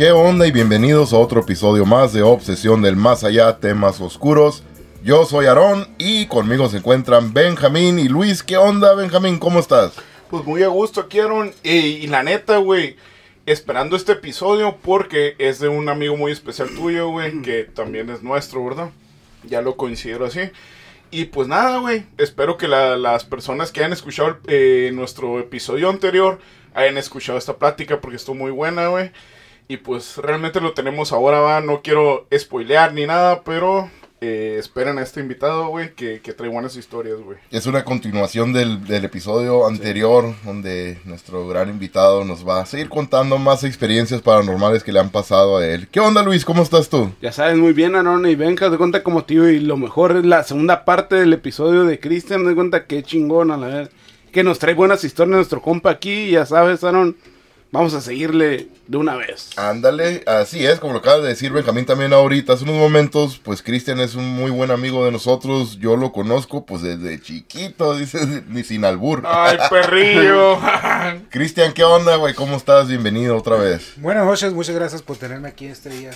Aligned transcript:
¿qué 0.00 0.12
onda? 0.12 0.46
Y 0.46 0.50
bienvenidos 0.50 1.12
a 1.12 1.18
otro 1.18 1.42
episodio 1.42 1.84
más 1.84 2.14
de 2.14 2.22
Obsesión 2.22 2.80
del 2.80 2.96
Más 2.96 3.22
Allá, 3.22 3.58
temas 3.58 4.00
oscuros. 4.00 4.62
Yo 5.04 5.26
soy 5.26 5.44
Aarón 5.44 5.88
y 5.98 6.24
conmigo 6.24 6.70
se 6.70 6.78
encuentran 6.78 7.34
Benjamín 7.34 7.98
y 7.98 8.08
Luis. 8.08 8.42
¿Qué 8.42 8.56
onda, 8.56 8.94
Benjamín? 8.94 9.38
¿Cómo 9.38 9.58
estás? 9.58 9.92
Pues 10.30 10.42
muy 10.46 10.62
a 10.62 10.68
gusto 10.68 11.02
aquí, 11.02 11.20
Aaron. 11.20 11.52
Y, 11.62 11.72
y 11.72 12.06
la 12.06 12.22
neta, 12.22 12.56
güey, 12.56 12.96
esperando 13.44 13.94
este 13.94 14.12
episodio 14.12 14.78
porque 14.80 15.34
es 15.36 15.58
de 15.58 15.68
un 15.68 15.90
amigo 15.90 16.16
muy 16.16 16.32
especial 16.32 16.70
tuyo, 16.74 17.10
güey, 17.10 17.42
que 17.42 17.64
también 17.64 18.08
es 18.08 18.22
nuestro, 18.22 18.64
¿verdad? 18.64 18.92
Ya 19.44 19.60
lo 19.60 19.76
considero 19.76 20.24
así. 20.24 20.40
Y 21.10 21.26
pues 21.26 21.46
nada, 21.46 21.76
güey, 21.78 22.06
espero 22.16 22.56
que 22.56 22.68
la- 22.68 22.96
las 22.96 23.26
personas 23.26 23.70
que 23.70 23.80
hayan 23.80 23.92
escuchado 23.92 24.38
eh, 24.46 24.92
nuestro 24.94 25.38
episodio 25.40 25.90
anterior 25.90 26.38
hayan 26.72 26.96
escuchado 26.96 27.36
esta 27.36 27.58
plática 27.58 28.00
porque 28.00 28.16
estuvo 28.16 28.36
muy 28.36 28.50
buena, 28.50 28.88
güey. 28.88 29.10
Y 29.70 29.76
pues 29.76 30.16
realmente 30.16 30.60
lo 30.60 30.72
tenemos 30.72 31.12
ahora, 31.12 31.38
va. 31.38 31.60
No 31.60 31.80
quiero 31.80 32.26
spoilear 32.36 32.92
ni 32.92 33.06
nada, 33.06 33.42
pero 33.44 33.88
eh, 34.20 34.56
esperen 34.58 34.98
a 34.98 35.02
este 35.02 35.20
invitado, 35.20 35.68
güey, 35.68 35.94
que, 35.94 36.20
que 36.20 36.32
trae 36.32 36.50
buenas 36.50 36.74
historias, 36.74 37.20
güey. 37.20 37.38
Es 37.52 37.66
una 37.66 37.84
continuación 37.84 38.52
del, 38.52 38.84
del 38.84 39.04
episodio 39.04 39.68
anterior 39.68 40.34
donde 40.44 40.98
nuestro 41.04 41.46
gran 41.46 41.70
invitado 41.70 42.24
nos 42.24 42.44
va 42.44 42.60
a 42.60 42.66
seguir 42.66 42.88
contando 42.88 43.38
más 43.38 43.62
experiencias 43.62 44.22
paranormales 44.22 44.82
que 44.82 44.90
le 44.90 44.98
han 44.98 45.10
pasado 45.10 45.58
a 45.58 45.64
él. 45.64 45.86
¿Qué 45.86 46.00
onda, 46.00 46.24
Luis? 46.24 46.44
¿Cómo 46.44 46.64
estás 46.64 46.88
tú? 46.88 47.12
Ya 47.22 47.30
sabes 47.30 47.56
muy 47.56 47.72
bien, 47.72 47.94
Aaron 47.94 48.26
y 48.26 48.34
Benja, 48.34 48.70
de 48.70 48.76
cuenta 48.76 49.04
como 49.04 49.22
tío. 49.22 49.48
Y 49.48 49.60
lo 49.60 49.76
mejor 49.76 50.16
es 50.16 50.24
la 50.24 50.42
segunda 50.42 50.84
parte 50.84 51.14
del 51.14 51.32
episodio 51.32 51.84
de 51.84 52.00
Cristian. 52.00 52.44
De 52.44 52.56
cuenta 52.56 52.86
que 52.86 53.04
chingona, 53.04 53.56
la 53.56 53.66
verdad. 53.68 53.90
Que 54.32 54.42
nos 54.42 54.58
trae 54.58 54.74
buenas 54.74 55.04
historias 55.04 55.36
nuestro 55.36 55.62
compa 55.62 55.90
aquí. 55.90 56.32
Ya 56.32 56.44
sabes, 56.44 56.82
Aaron. 56.82 57.16
Vamos 57.72 57.94
a 57.94 58.00
seguirle 58.00 58.66
de 58.88 58.96
una 58.96 59.14
vez. 59.14 59.50
Ándale, 59.56 60.24
así 60.26 60.66
es, 60.66 60.80
como 60.80 60.92
lo 60.92 60.98
acaba 60.98 61.20
de 61.20 61.28
decir 61.28 61.52
Benjamín 61.52 61.86
también 61.86 62.12
ahorita, 62.12 62.54
hace 62.54 62.64
unos 62.64 62.74
momentos, 62.74 63.40
pues 63.44 63.62
Cristian 63.62 64.00
es 64.00 64.16
un 64.16 64.28
muy 64.28 64.50
buen 64.50 64.72
amigo 64.72 65.04
de 65.04 65.12
nosotros, 65.12 65.78
yo 65.78 65.94
lo 65.94 66.10
conozco 66.10 66.66
pues 66.66 66.82
desde 66.82 67.20
chiquito, 67.20 67.94
dice, 67.98 68.42
ni 68.48 68.64
sin 68.64 68.84
albur. 68.84 69.22
¡Ay, 69.24 69.56
perrillo! 69.70 70.58
Cristian, 71.30 71.72
¿qué 71.72 71.84
onda, 71.84 72.16
güey? 72.16 72.34
¿Cómo 72.34 72.56
estás? 72.56 72.88
Bienvenido 72.88 73.36
otra 73.36 73.54
vez. 73.54 73.92
Buenas 73.98 74.26
noches, 74.26 74.52
muchas 74.52 74.74
gracias 74.74 75.02
por 75.02 75.16
tenerme 75.16 75.46
aquí 75.46 75.66
este 75.66 75.90
día. 75.90 76.10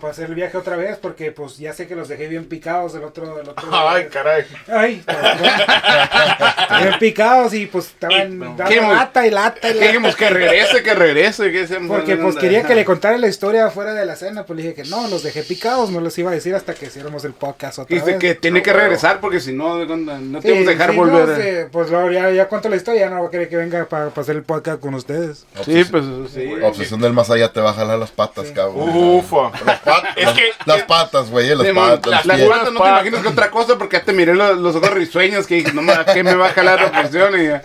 Para 0.00 0.10
hacer 0.12 0.26
el 0.28 0.34
viaje 0.34 0.56
otra 0.56 0.74
vez, 0.76 0.98
porque 1.00 1.30
pues 1.30 1.56
ya 1.56 1.72
sé 1.72 1.86
que 1.86 1.94
los 1.94 2.08
dejé 2.08 2.26
bien 2.26 2.46
picados 2.46 2.94
del 2.94 3.04
otro, 3.04 3.36
del 3.36 3.48
otro 3.48 3.68
¡Ay, 3.72 4.06
caray! 4.10 4.44
Ay, 4.66 5.04
bien 6.82 6.98
picados 6.98 7.54
y 7.54 7.66
pues 7.66 7.86
estaban 7.86 8.38
no. 8.38 8.44
dando 8.56 8.64
¿Qué 8.64 8.80
mo- 8.80 8.92
lata 8.92 9.26
y 9.26 9.30
lata 9.30 9.68
y 9.68 9.72
Que 9.72 9.74
lata. 9.74 9.86
dijimos 9.86 10.16
que 10.16 10.30
regrese, 10.30 10.82
que 10.82 10.94
regrese. 10.94 11.52
Que 11.52 11.66
se- 11.66 11.78
Porque 11.80 12.16
pues 12.16 12.36
quería 12.36 12.64
que 12.64 12.74
le 12.74 12.84
contara 12.84 13.16
la 13.18 13.28
historia 13.28 13.70
fuera 13.70 13.94
de 13.94 14.04
la 14.04 14.16
cena, 14.16 14.44
pues 14.44 14.56
le 14.56 14.62
dije 14.64 14.74
que 14.82 14.88
no, 14.88 15.06
los 15.08 15.22
dejé 15.22 15.42
picados, 15.44 15.90
no 15.90 16.00
les 16.00 16.16
iba 16.18 16.30
a 16.30 16.34
decir 16.34 16.54
hasta 16.54 16.74
que 16.74 16.86
hiciéramos 16.86 17.24
el 17.24 17.32
podcast 17.32 17.78
otra 17.78 17.94
Dice 17.94 18.12
vez. 18.12 18.18
que 18.18 18.34
tiene 18.34 18.62
que 18.62 18.72
regresar 18.72 19.20
porque 19.20 19.38
si 19.40 19.52
no, 19.52 19.84
no 19.84 20.40
te 20.40 20.48
Sí, 20.48 20.52
vamos 20.54 20.66
a 20.68 20.70
dejar 20.70 20.90
sí, 20.90 20.96
volver. 20.96 21.28
no, 21.28 21.36
sí, 21.36 21.68
pues 21.70 21.90
luego 21.90 22.10
ya, 22.10 22.30
ya 22.30 22.48
cuento 22.48 22.68
la 22.68 22.76
historia, 22.76 23.02
ya 23.02 23.10
no 23.10 23.22
va 23.22 23.28
a 23.28 23.30
querer 23.30 23.48
que 23.48 23.56
venga 23.56 23.84
para 23.86 24.06
hacer 24.08 24.36
el 24.36 24.42
podcast 24.42 24.80
con 24.80 24.94
ustedes. 24.94 25.46
Sí, 25.64 25.84
pues 25.90 26.04
sí. 26.34 26.52
Obsesión 26.62 27.00
del 27.00 27.12
más 27.12 27.30
allá 27.30 27.52
te 27.52 27.60
va 27.60 27.70
a 27.70 27.74
jalar 27.74 27.98
las 27.98 28.10
patas, 28.10 28.48
cabrón. 28.50 28.88
Ufa. 28.88 29.52
Las, 29.68 29.80
pat- 29.80 30.04
Es 30.16 30.28
que- 30.30 30.50
las 30.66 30.82
patas, 30.84 31.30
güey, 31.30 31.48
eh, 31.50 31.56
las 31.56 31.66
patas. 31.68 32.26
las 32.26 32.40
patas 32.40 32.72
no 32.72 32.80
te 32.82 32.88
imaginas 32.88 33.22
que 33.22 33.28
otra 33.28 33.50
cosa 33.50 33.78
porque 33.78 33.96
ya 33.98 34.04
te 34.04 34.12
miré 34.12 34.34
los, 34.34 34.58
los 34.58 34.76
ojos 34.76 34.90
risueños 34.90 35.46
que 35.46 35.56
dije, 35.56 35.72
no 35.72 35.82
ma, 35.82 36.04
¿qué 36.04 36.22
me 36.22 36.34
va 36.34 36.46
a 36.48 36.52
jalar 36.52 36.80
la 36.80 36.92
presión? 37.02 37.40
Y 37.40 37.44
ya- 37.46 37.62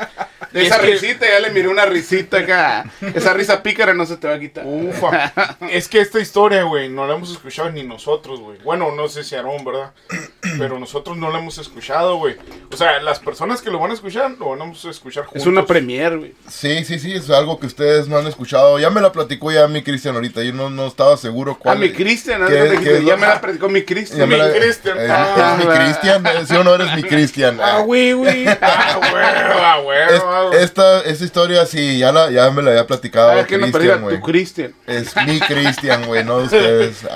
esa 0.54 0.76
es 0.76 0.82
que- 0.82 0.88
risita, 0.92 1.26
ya 1.28 1.40
le 1.40 1.50
miré 1.50 1.68
una 1.68 1.86
risita 1.86 2.38
acá. 2.40 2.86
Esa 3.16 3.34
risa 3.34 3.64
pícara 3.64 3.94
no 3.96 4.06
se 4.06 4.18
te 4.18 4.28
va 4.28 4.36
a 4.36 4.40
quitar. 4.40 4.64
Ufa. 4.66 5.34
Es 5.72 5.88
que 5.88 6.00
esta 6.00 6.20
historia, 6.20 6.64
güey, 6.64 6.90
no 6.90 7.08
la 7.08 7.16
hemos 7.16 7.32
escuchado 7.32 7.72
ni 7.72 7.84
nosotros, 7.84 8.40
güey. 8.40 8.60
Bueno, 8.64 8.92
no 8.96 9.08
sé 9.08 9.24
si 9.24 9.36
Aarón, 9.36 9.64
¿verdad? 9.66 9.92
Pero 10.60 10.78
nosotros 10.80 11.18
no 11.18 11.32
la 11.32 11.40
hemos 11.40 11.58
escuchado, 11.58 12.18
güey. 12.18 12.36
O 12.72 12.78
sea, 12.78 13.02
las 13.02 13.20
personas 13.20 13.62
que 13.62 13.72
lo 13.72 13.80
van 13.80 13.92
a 13.92 13.94
escuchar, 13.96 14.30
lo 14.40 14.50
van 14.50 14.62
a 14.62 14.72
escuchar 14.90 15.24
juntos. 15.26 15.42
Es 15.42 15.48
una 15.48 15.66
premier, 15.66 16.18
güey. 16.20 16.36
Sí, 16.48 16.84
sí, 16.86 17.00
sí, 17.00 17.14
es 17.14 17.30
algo 17.32 17.60
que 17.60 17.66
ustedes 17.66 18.08
no 18.08 18.18
han 18.18 18.28
escuchado. 18.28 18.78
Ya 18.78 18.90
me 18.92 19.02
la 19.02 19.12
platicó 19.12 19.52
ya 19.52 19.68
mi 19.68 19.82
Cristian 19.82 20.14
ahorita, 20.16 20.44
yo 20.44 20.54
no, 20.54 20.70
no 20.70 20.86
estaba 20.86 21.18
seguro 21.18 21.54
A 21.54 21.58
cuál. 21.58 21.80
Ah, 21.94 21.98
mi 21.98 22.04
Cristian, 22.04 22.42
¿no? 22.42 22.48
¿Qué- 22.48 22.54
Te 22.54 22.60
qué 22.64 22.70
dijiste, 22.72 22.98
es 23.00 23.06
ya 23.06 23.16
me 23.18 23.28
la 23.28 23.42
predicó 23.42 23.70
mi 23.70 23.80
Ya 23.82 23.86
Cristian. 23.86 24.30
Mi 24.30 24.36
Cristian. 24.38 25.00
¿Es, 25.00 25.10
Ah, 25.10 25.58
mi. 25.60 25.66
Cristian? 25.66 26.24
¿Sí 26.48 26.56
o 26.56 26.64
no 26.64 26.76
eres 26.76 26.96
mi 26.96 27.04
Cristian? 27.10 27.60
Ah, 27.62 27.80
güey, 27.80 28.14
güey. 28.14 28.46
Ah, 28.62 28.98
güey, 29.00 29.24
ah, 29.24 29.78
güey. 29.84 29.98
Ah, 30.00 30.50
esta, 30.60 31.02
esta 31.02 31.24
historia 31.26 31.66
sí, 31.66 31.98
ya, 32.00 32.12
la, 32.12 32.30
ya 32.32 32.50
me 32.52 32.62
la 32.62 32.72
había 32.72 32.88
platicado 32.88 33.32
Ah, 33.40 33.46
que 33.46 33.58
no 33.58 33.72
Cristian, 33.72 34.02
güey. 34.02 34.16
tu 34.18 34.22
Cristian. 34.24 34.74
Es 34.88 35.16
mi 35.28 35.40
Cristian, 35.40 36.06
güey, 36.06 36.24
no 36.24 36.40
de 36.40 36.44
ustedes. 36.46 36.98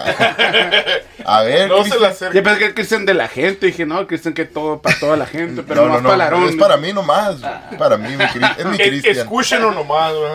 A 1.25 1.41
ver, 1.41 1.67
No 1.69 1.83
se 1.83 1.99
la 1.99 2.13
Yo 2.31 2.41
pensé 2.43 2.59
que 2.59 2.65
el 2.65 2.73
Cristian 2.73 3.05
de 3.05 3.13
la 3.13 3.27
gente. 3.27 3.65
Dije, 3.67 3.85
no, 3.85 4.07
Cristian 4.07 4.33
que 4.33 4.45
todo 4.45 4.81
para 4.81 4.97
toda 4.97 5.17
la 5.17 5.25
gente. 5.25 5.61
Pero 5.67 5.87
No, 5.87 5.99
no, 5.99 6.15
no, 6.15 6.23
Aarón. 6.23 6.47
es 6.49 6.55
para 6.55 6.77
mí 6.77 6.93
nomás. 6.93 7.35
Para 7.77 7.97
mí, 7.97 8.15
mi 8.15 8.23
es 8.23 8.65
mi 8.65 8.75
Eh, 8.77 8.87
Cristian. 8.89 9.17
Escúchenlo 9.17 9.71
nomás, 9.71 10.13
güey. 10.13 10.31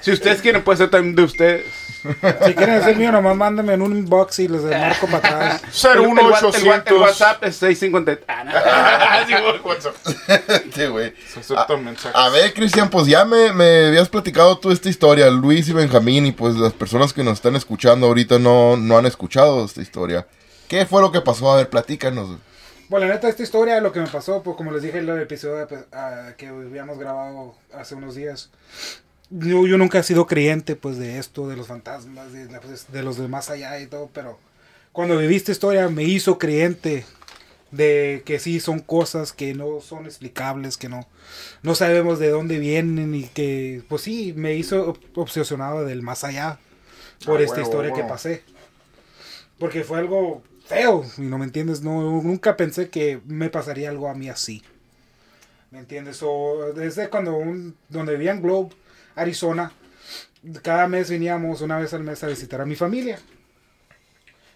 Si 0.00 0.12
ustedes 0.12 0.40
quieren, 0.40 0.62
puede 0.62 0.78
ser 0.78 0.88
también 0.90 1.14
de 1.14 1.22
ustedes. 1.24 1.64
Si 2.46 2.54
quieren 2.54 2.76
hacer 2.76 2.96
mío, 2.96 3.12
nomás 3.12 3.36
mándenme 3.36 3.74
en 3.74 3.82
un 3.82 3.96
inbox 3.96 4.38
y 4.40 4.48
les 4.48 4.62
marco 4.62 5.06
para 5.06 5.18
atrás. 5.18 5.84
El, 5.84 5.90
el, 5.92 6.00
wa- 6.08 6.20
el, 6.20 6.26
01800. 6.26 6.92
el 6.92 6.98
WhatsApp 7.02 7.44
es 7.44 7.56
650. 7.56 8.24
Ah, 8.28 9.24
güey. 10.90 11.12
A 12.14 12.28
ver, 12.30 12.54
Cristian, 12.54 12.90
pues 12.90 13.06
ya 13.06 13.24
me, 13.24 13.52
me 13.52 13.86
habías 13.86 14.08
platicado 14.08 14.58
tú 14.58 14.70
esta 14.70 14.88
historia, 14.88 15.30
Luis 15.30 15.68
y 15.68 15.72
Benjamín, 15.72 16.26
y 16.26 16.32
pues 16.32 16.54
las 16.56 16.72
personas 16.72 17.12
que 17.12 17.24
nos 17.24 17.34
están 17.34 17.56
escuchando 17.56 18.06
ahorita 18.06 18.38
no, 18.38 18.76
no 18.76 18.98
han 18.98 19.06
escuchado 19.06 19.64
esta 19.64 19.80
historia. 19.82 20.26
¿Qué 20.68 20.86
fue 20.86 21.00
lo 21.00 21.12
que 21.12 21.20
pasó? 21.20 21.52
A 21.52 21.56
ver, 21.56 21.70
platícanos. 21.70 22.38
Bueno, 22.88 23.06
la 23.06 23.14
neta, 23.14 23.28
esta 23.28 23.42
historia, 23.42 23.80
lo 23.80 23.92
que 23.92 24.00
me 24.00 24.06
pasó, 24.06 24.42
pues 24.42 24.56
como 24.56 24.70
les 24.70 24.82
dije 24.82 24.98
en 24.98 25.08
el 25.08 25.20
episodio 25.20 25.66
pues, 25.66 25.80
ah, 25.92 26.30
que 26.36 26.46
habíamos 26.48 26.98
grabado 26.98 27.54
hace 27.74 27.96
unos 27.96 28.14
días, 28.14 28.50
yo, 29.30 29.66
yo 29.66 29.78
nunca 29.78 29.98
he 29.98 30.02
sido 30.02 30.26
creyente, 30.26 30.76
pues, 30.76 30.98
de 30.98 31.18
esto, 31.18 31.48
de 31.48 31.56
los 31.56 31.66
fantasmas, 31.66 32.32
de, 32.32 32.46
la- 32.46 32.60
pues, 32.60 32.90
de 32.92 33.02
los 33.02 33.16
de 33.18 33.28
más 33.28 33.50
allá 33.50 33.78
y 33.80 33.86
todo, 33.86 34.08
pero 34.12 34.38
cuando 34.92 35.18
viví 35.18 35.36
esta 35.36 35.52
historia 35.52 35.88
me 35.88 36.04
hizo 36.04 36.38
creyente 36.38 37.04
de 37.70 38.22
que 38.24 38.38
sí 38.38 38.60
son 38.60 38.78
cosas 38.80 39.32
que 39.32 39.52
no 39.54 39.80
son 39.80 40.06
explicables, 40.06 40.76
que 40.76 40.88
no, 40.88 41.06
no 41.62 41.74
sabemos 41.74 42.18
de 42.18 42.30
dónde 42.30 42.58
vienen 42.58 43.14
y 43.14 43.24
que, 43.24 43.82
pues 43.88 44.02
sí, 44.02 44.32
me 44.36 44.54
hizo 44.54 44.94
ob- 44.94 45.00
obsesionado 45.16 45.84
del 45.84 46.02
más 46.02 46.24
allá 46.24 46.58
por 47.24 47.40
Ah, 47.40 47.44
esta 47.44 47.56
huevo, 47.56 47.66
historia 47.68 47.90
que 47.90 47.96
huevo. 47.96 48.08
pasé. 48.08 48.42
Porque 49.58 49.84
fue 49.84 49.98
algo 49.98 50.42
feo, 50.66 51.04
y 51.18 51.22
no 51.22 51.38
me 51.38 51.44
entiendes, 51.46 51.80
no, 51.82 52.22
nunca 52.22 52.56
pensé 52.56 52.88
que 52.90 53.20
me 53.26 53.48
pasaría 53.50 53.88
algo 53.90 54.08
a 54.08 54.14
mí 54.14 54.28
así. 54.28 54.62
¿Me 55.70 55.78
entiendes? 55.80 56.20
O 56.22 56.72
desde 56.74 57.08
cuando 57.08 57.36
un, 57.36 57.74
donde 57.88 58.12
vivía 58.12 58.32
en 58.32 58.42
Globe, 58.42 58.70
Arizona, 59.16 59.72
cada 60.62 60.86
mes 60.86 61.10
veníamos 61.10 61.60
una 61.60 61.78
vez 61.78 61.92
al 61.94 62.04
mes 62.04 62.22
a 62.22 62.28
visitar 62.28 62.60
a 62.60 62.66
mi 62.66 62.76
familia. 62.76 63.18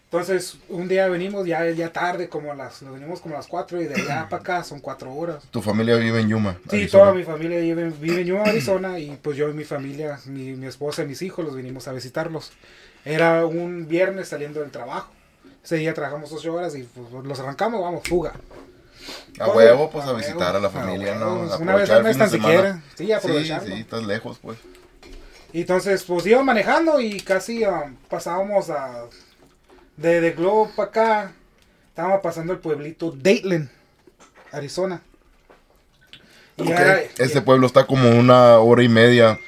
Entonces, 0.05 0.59
un 0.69 0.89
día 0.89 1.09
venimos 1.09 1.47
ya, 1.47 1.71
ya 1.71 1.93
tarde, 1.93 2.29
como 2.29 2.51
a 2.51 2.57
las, 2.57 2.83
nos 2.83 2.95
venimos 2.95 3.21
como 3.21 3.37
a 3.37 3.39
las 3.39 3.47
4 3.47 3.81
y 3.81 3.87
de 3.87 3.95
allá 3.95 4.27
para 4.31 4.43
acá 4.43 4.65
son 4.65 4.81
4 4.81 5.13
horas. 5.13 5.45
Tu 5.53 5.63
familia 5.63 5.97
vive 5.97 6.21
en 6.21 6.29
Yuma. 6.29 6.59
Sí, 6.69 6.89
toda 6.89 7.15
mi 7.15 7.23
familia 7.23 7.61
vive, 7.61 7.91
vive 7.91 8.23
en 8.23 8.27
Yuma, 8.27 8.43
Arizona, 8.43 8.99
y 8.99 9.17
pues 9.23 9.37
yo 9.37 9.49
y 9.49 9.53
mi 9.53 9.65
familia, 9.65 10.19
mi, 10.27 10.53
mi 10.57 10.67
esposa 10.67 11.05
y 11.05 11.07
mis 11.07 11.23
hijos 11.23 11.45
los 11.45 11.55
vinimos 11.55 11.87
a 11.87 11.93
visitarlos. 11.93 12.53
Era 13.05 13.47
un 13.47 13.87
viernes 13.87 14.29
saliendo 14.29 14.61
del 14.61 14.73
trabajo. 14.73 15.13
Ese 15.63 15.77
día 15.77 15.95
trabajamos 15.95 16.33
8 16.33 16.53
horas 16.53 16.75
y 16.75 16.83
pues, 16.83 17.25
los 17.25 17.39
arrancamos, 17.39 17.81
vamos, 17.81 18.03
fuga. 18.07 18.33
A 19.39 19.49
huevo, 19.49 19.91
pues 19.91 20.05
a 20.07 20.13
visitar 20.13 20.55
a 20.57 20.61
la 20.61 20.71
familia, 20.71 21.15
¿no? 21.15 21.35
huevo, 21.35 21.53
Aprovechar 21.55 21.61
Una 21.63 21.75
vez 21.77 21.91
al 21.91 22.03
mes 22.05 22.19
tan 22.19 22.31
siquiera. 22.31 22.83
Sí, 22.97 23.07
Sí, 23.07 23.13
aprovecharlo. 23.13 23.67
sí, 23.75 23.81
estás 23.81 24.03
lejos, 24.05 24.39
pues. 24.43 24.59
Y 25.53 25.63
entonces, 25.63 26.05
pues 26.05 26.27
iba 26.27 26.43
manejando 26.43 27.01
y 27.01 27.21
casi 27.21 27.65
um, 27.65 27.97
pasábamos 28.09 28.71
a. 28.71 29.07
De, 29.97 30.21
de 30.21 30.31
Globo 30.33 30.71
para 30.77 30.89
acá. 30.89 31.33
Estábamos 31.89 32.21
pasando 32.23 32.53
el 32.53 32.59
pueblito 32.61 33.11
Dateland, 33.11 33.69
Arizona. 34.53 35.03
Y 36.57 36.63
Ok. 36.63 36.69
era- 36.71 37.01
Este 37.19 37.43
pueblo 37.43 37.67
está 37.67 37.87
como 37.87 38.11
una 38.11 38.59
hora 38.59 38.83
y 38.83 38.89
media 38.89 39.39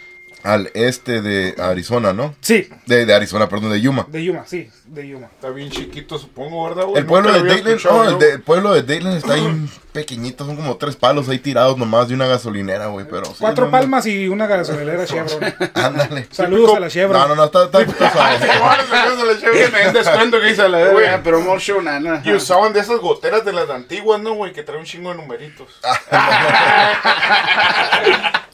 al 0.43 0.71
este 0.75 1.23
de 1.23 1.55
Arizona, 1.59 2.13
¿no? 2.13 2.35
Sí, 2.41 2.69
De, 2.87 3.07
de 3.07 3.15
Arizona, 3.15 3.49
perdón, 3.49 3.71
de 3.73 3.81
Yuma. 3.81 4.07
de 4.11 4.25
Yuma, 4.25 4.45
sí, 4.47 4.69
de 4.87 5.09
Yuma. 5.09 5.27
Está 5.27 5.51
bien 5.51 5.71
chiquito, 5.71 6.19
supongo, 6.19 6.65
¿verdad, 6.69 6.85
güey? 6.87 6.99
El 6.99 7.07
pueblo 7.07 7.33
de 7.33 7.41
Dayland, 7.43 7.69
escuchado, 7.69 7.97
no, 7.99 8.05
el, 8.05 8.13
¿no? 8.13 8.19
de- 8.19 8.31
el 8.33 8.41
pueblo 8.43 8.75
de 8.75 8.83
Dayland 8.83 9.17
está 9.19 9.35
ahí 9.35 9.69
pequeñito, 9.93 10.45
son 10.47 10.57
como 10.57 10.77
tres 10.77 10.97
palos 10.97 11.29
ahí 11.29 11.39
tirados 11.39 11.77
nomás 11.77 12.09
de 12.09 12.15
una 12.15 12.27
gasolinera, 12.27 12.87
güey, 12.87 13.07
pero... 13.09 13.27
sí, 13.27 13.35
Cuatro 13.39 13.67
no, 13.67 13.71
no. 13.71 13.79
palmas 13.79 14.07
y 14.07 14.29
una 14.29 14.47
gasolinera 14.47 15.05
Chevron. 15.05 15.55
Ándale. 15.75 16.27
Saludos 16.31 16.77
a 16.77 16.81
la 16.81 16.89
Chevron. 16.89 17.21
No, 17.21 17.29
no, 17.29 17.35
no, 17.37 17.45
está, 17.45 17.65
está, 17.65 17.79
le 17.81 17.85
echó 17.85 17.93
Que 19.53 19.59
bien. 19.59 19.73
me 19.73 19.93
descuento 19.93 20.41
que 20.41 20.51
hice 20.51 20.69
la 20.69 20.79
Güey. 20.91 21.05
verga, 21.05 21.23
promotion, 21.23 21.85
nana. 21.85 22.23
Y 22.25 22.33
usaban 22.33 22.73
de 22.73 22.81
esas 22.81 22.99
goteras 23.01 23.45
de 23.45 23.53
las 23.53 23.69
antiguas, 23.71 24.21
¿no, 24.21 24.35
güey? 24.35 24.53
Que 24.53 24.63
traen 24.63 24.81
un 24.81 24.87
chingo 24.87 25.11
de 25.11 25.17
numeritos. 25.17 25.69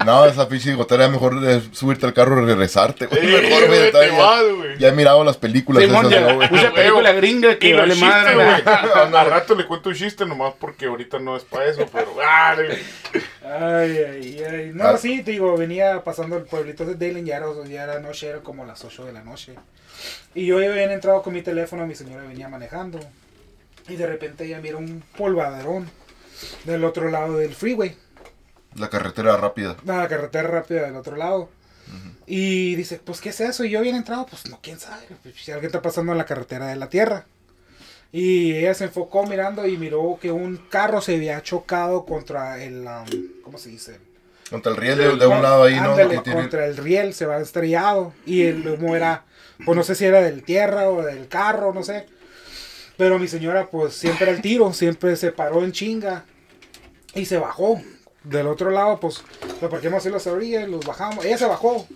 No, 0.05 0.25
esa 0.25 0.49
pinche 0.49 0.73
gotera 0.75 1.08
mejor 1.08 1.37
eh, 1.44 1.61
subirte 1.73 2.06
al 2.06 2.14
carro 2.14 2.41
y 2.43 2.46
regresarte, 2.46 3.06
güey. 3.06 3.20
Sí, 3.20 3.26
Mejor, 3.26 3.67
güey. 3.67 3.93
ya-. 3.93 4.79
Ya 4.79 4.88
he 4.88 4.93
mirado 4.93 5.23
las 5.25 5.37
películas 5.37 5.82
Simón, 5.82 6.06
esas, 6.11 6.23
¿no, 6.29 6.34
güey? 6.37 6.49
mucha 6.50 6.73
película 6.73 7.12
gringa 7.12 7.58
que 7.58 7.69
Y 7.69 7.73
vale 7.75 7.94
madre, 7.96 8.34
güey. 8.37 8.46
güey. 8.46 9.14
Al 9.14 9.26
rato 9.31 9.55
le 9.56 9.67
cuento 9.67 9.88
un 9.91 9.96
chiste 9.96 10.25
nomás 10.25 10.55
porque 10.58 10.87
ahorita 10.87 11.19
no 11.19 11.28
es 11.37 11.45
para 11.45 11.67
eso, 11.67 11.87
pero. 11.93 12.13
Ay, 13.45 13.99
ay, 13.99 14.43
ay. 14.45 14.71
No, 14.75 14.85
Ah. 14.85 14.99
sí, 14.99 15.23
te 15.23 15.31
digo, 15.33 15.57
venía 15.57 16.03
pasando 16.05 16.37
el 16.37 16.45
pueblito 16.45 16.85
de 16.85 16.95
Dalen, 16.95 17.25
ya 17.25 17.37
era, 17.39 17.47
ya 17.67 17.85
era 17.85 17.99
noche, 18.01 18.29
era 18.29 18.41
como 18.41 18.65
las 18.65 18.85
8 18.85 19.05
de 19.05 19.13
la 19.13 19.23
noche. 19.23 19.55
Y 20.35 20.47
yo 20.47 20.57
había 20.59 20.93
entrado 20.93 21.23
con 21.23 21.33
mi 21.33 21.43
teléfono, 21.43 21.87
mi 21.87 21.95
señora 21.95 22.23
venía 22.25 22.49
manejando. 22.49 23.01
Y 23.89 23.97
de 23.97 24.07
repente 24.07 24.45
ella 24.45 24.61
mira 24.61 24.77
un 24.77 25.03
polvaderón 25.17 25.91
del 26.65 26.85
otro 26.85 27.11
lado 27.11 27.39
del 27.39 27.55
freeway, 27.55 27.97
La 28.77 28.91
carretera 28.91 29.37
rápida. 29.39 29.77
la 29.85 30.07
carretera 30.09 30.49
rápida 30.49 30.83
del 30.83 30.97
otro 30.97 31.17
lado. 31.17 31.49
Y 32.27 32.75
dice, 32.75 33.01
pues, 33.03 33.23
¿qué 33.23 33.31
es 33.31 33.41
eso? 33.41 33.65
Y 33.65 33.71
yo 33.71 33.81
bien 33.81 33.97
entrado, 33.97 34.27
pues, 34.27 34.47
no, 34.51 34.59
quién 34.63 34.79
sabe. 34.79 35.07
Pues, 35.23 35.35
si 35.37 35.51
alguien 35.51 35.69
está 35.69 35.81
pasando 35.81 36.13
en 36.13 36.19
la 36.19 36.27
carretera 36.27 36.67
de 36.67 36.77
la 36.77 36.91
tierra. 36.91 37.25
Y 38.10 38.55
ella 38.55 38.72
se 38.75 38.84
enfocó 38.84 39.26
mirando 39.26 39.66
y 39.66 39.76
miró 39.76 40.19
que 40.20 40.32
un 40.32 40.56
carro 40.56 41.00
se 41.00 41.16
había 41.16 41.43
chocado 41.43 42.06
contra 42.06 42.62
el, 42.62 42.87
um, 42.87 43.43
¿cómo 43.43 43.58
se 43.58 43.69
dice? 43.69 43.99
Contra 44.50 44.72
el 44.72 44.78
riel 44.78 44.96
de, 44.99 45.16
de 45.16 45.26
un 45.26 45.43
lado 45.43 45.64
ahí, 45.64 45.76
¿no? 45.76 45.90
Ándale, 45.90 46.16
Que 46.16 46.20
tiene- 46.22 46.40
contra 46.40 46.64
el 46.66 46.76
riel 46.78 47.12
se 47.12 47.26
va 47.26 47.38
estrellado. 47.38 48.14
Y 48.25 48.44
el 48.44 48.66
humo 48.66 48.96
era, 48.96 49.25
pues 49.66 49.76
no 49.76 49.82
sé 49.82 49.94
si 49.94 50.06
era 50.06 50.22
del 50.22 50.43
tierra 50.43 50.88
o 50.90 51.02
del 51.02 51.28
carro, 51.28 51.75
no 51.75 51.82
sé. 51.82 52.06
Pero 52.96 53.19
mi 53.19 53.28
señora, 53.28 53.66
pues 53.70 53.93
siempre 53.94 54.31
al 54.31 54.40
tiro, 54.40 54.72
siempre 54.72 55.14
se 55.16 55.31
paró 55.31 55.62
en 55.64 55.72
chinga. 55.72 56.25
Y 57.14 57.26
se 57.26 57.37
bajó. 57.38 57.81
Del 58.25 58.46
otro 58.46 58.70
lado, 58.70 58.99
pues 58.99 59.22
lo 59.60 59.69
parquemos 59.70 59.99
así 59.99 60.10
las 60.10 60.26
orillas 60.26 60.66
los 60.69 60.84
bajamos. 60.84 61.25
Ella 61.25 61.38
se 61.38 61.46
bajó. 61.46 61.87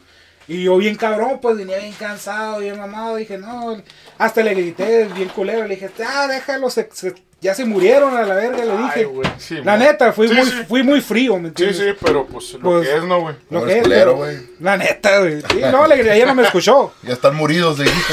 Y 0.48 0.64
yo 0.64 0.76
bien 0.76 0.96
cabrón, 0.96 1.38
pues 1.40 1.56
venía 1.56 1.78
bien 1.78 1.92
cansado, 1.94 2.58
bien 2.60 2.78
mamado. 2.78 3.16
Dije, 3.16 3.38
no, 3.38 3.80
hasta 4.18 4.42
le 4.42 4.54
grité 4.54 5.04
bien 5.14 5.28
culero. 5.28 5.66
Le 5.66 5.76
dije, 5.76 5.90
ah, 6.06 6.26
déjalo, 6.28 6.68
se- 6.70 6.88
se- 6.92 7.14
ya 7.42 7.54
se 7.54 7.64
murieron 7.66 8.16
a 8.16 8.22
la 8.22 8.34
verga, 8.36 8.64
le 8.64 8.70
Ay, 8.72 8.78
dije. 9.04 9.10
sí, 9.38 9.56
la 9.56 9.62
man. 9.72 9.80
neta, 9.80 10.12
fui, 10.12 10.28
Sí, 10.28 10.34
muy, 10.34 10.46
sí. 10.46 10.56
fui 10.68 10.82
muy 10.84 11.00
frío, 11.02 11.34
¿me 11.36 11.42
Sí, 11.42 11.46
entiendes? 11.48 11.76
sí, 11.76 11.84
pero 12.02 12.24
pues 12.24 12.52
lo 12.54 12.60
Pues- 12.60 12.88
que 12.88 12.96
es, 12.96 13.02
¿no, 13.04 13.20
güey? 13.20 13.34
Lo 13.50 13.64
que 13.64 13.76
es, 13.78 13.82
culero, 13.82 14.00
pero- 14.12 14.16
güey. 14.16 14.36
La 14.60 14.76
neta, 14.76 15.18
güey. 15.18 15.40
Sí, 15.42 15.60
no, 15.70 15.86
le 15.86 15.96
grité, 15.96 16.14
ella 16.16 16.26
no 16.26 16.34
me 16.36 16.44
escuchó. 16.44 16.94
Ya 17.02 17.12
están 17.12 17.34
muridos, 17.34 17.76
dijiste. 17.78 18.12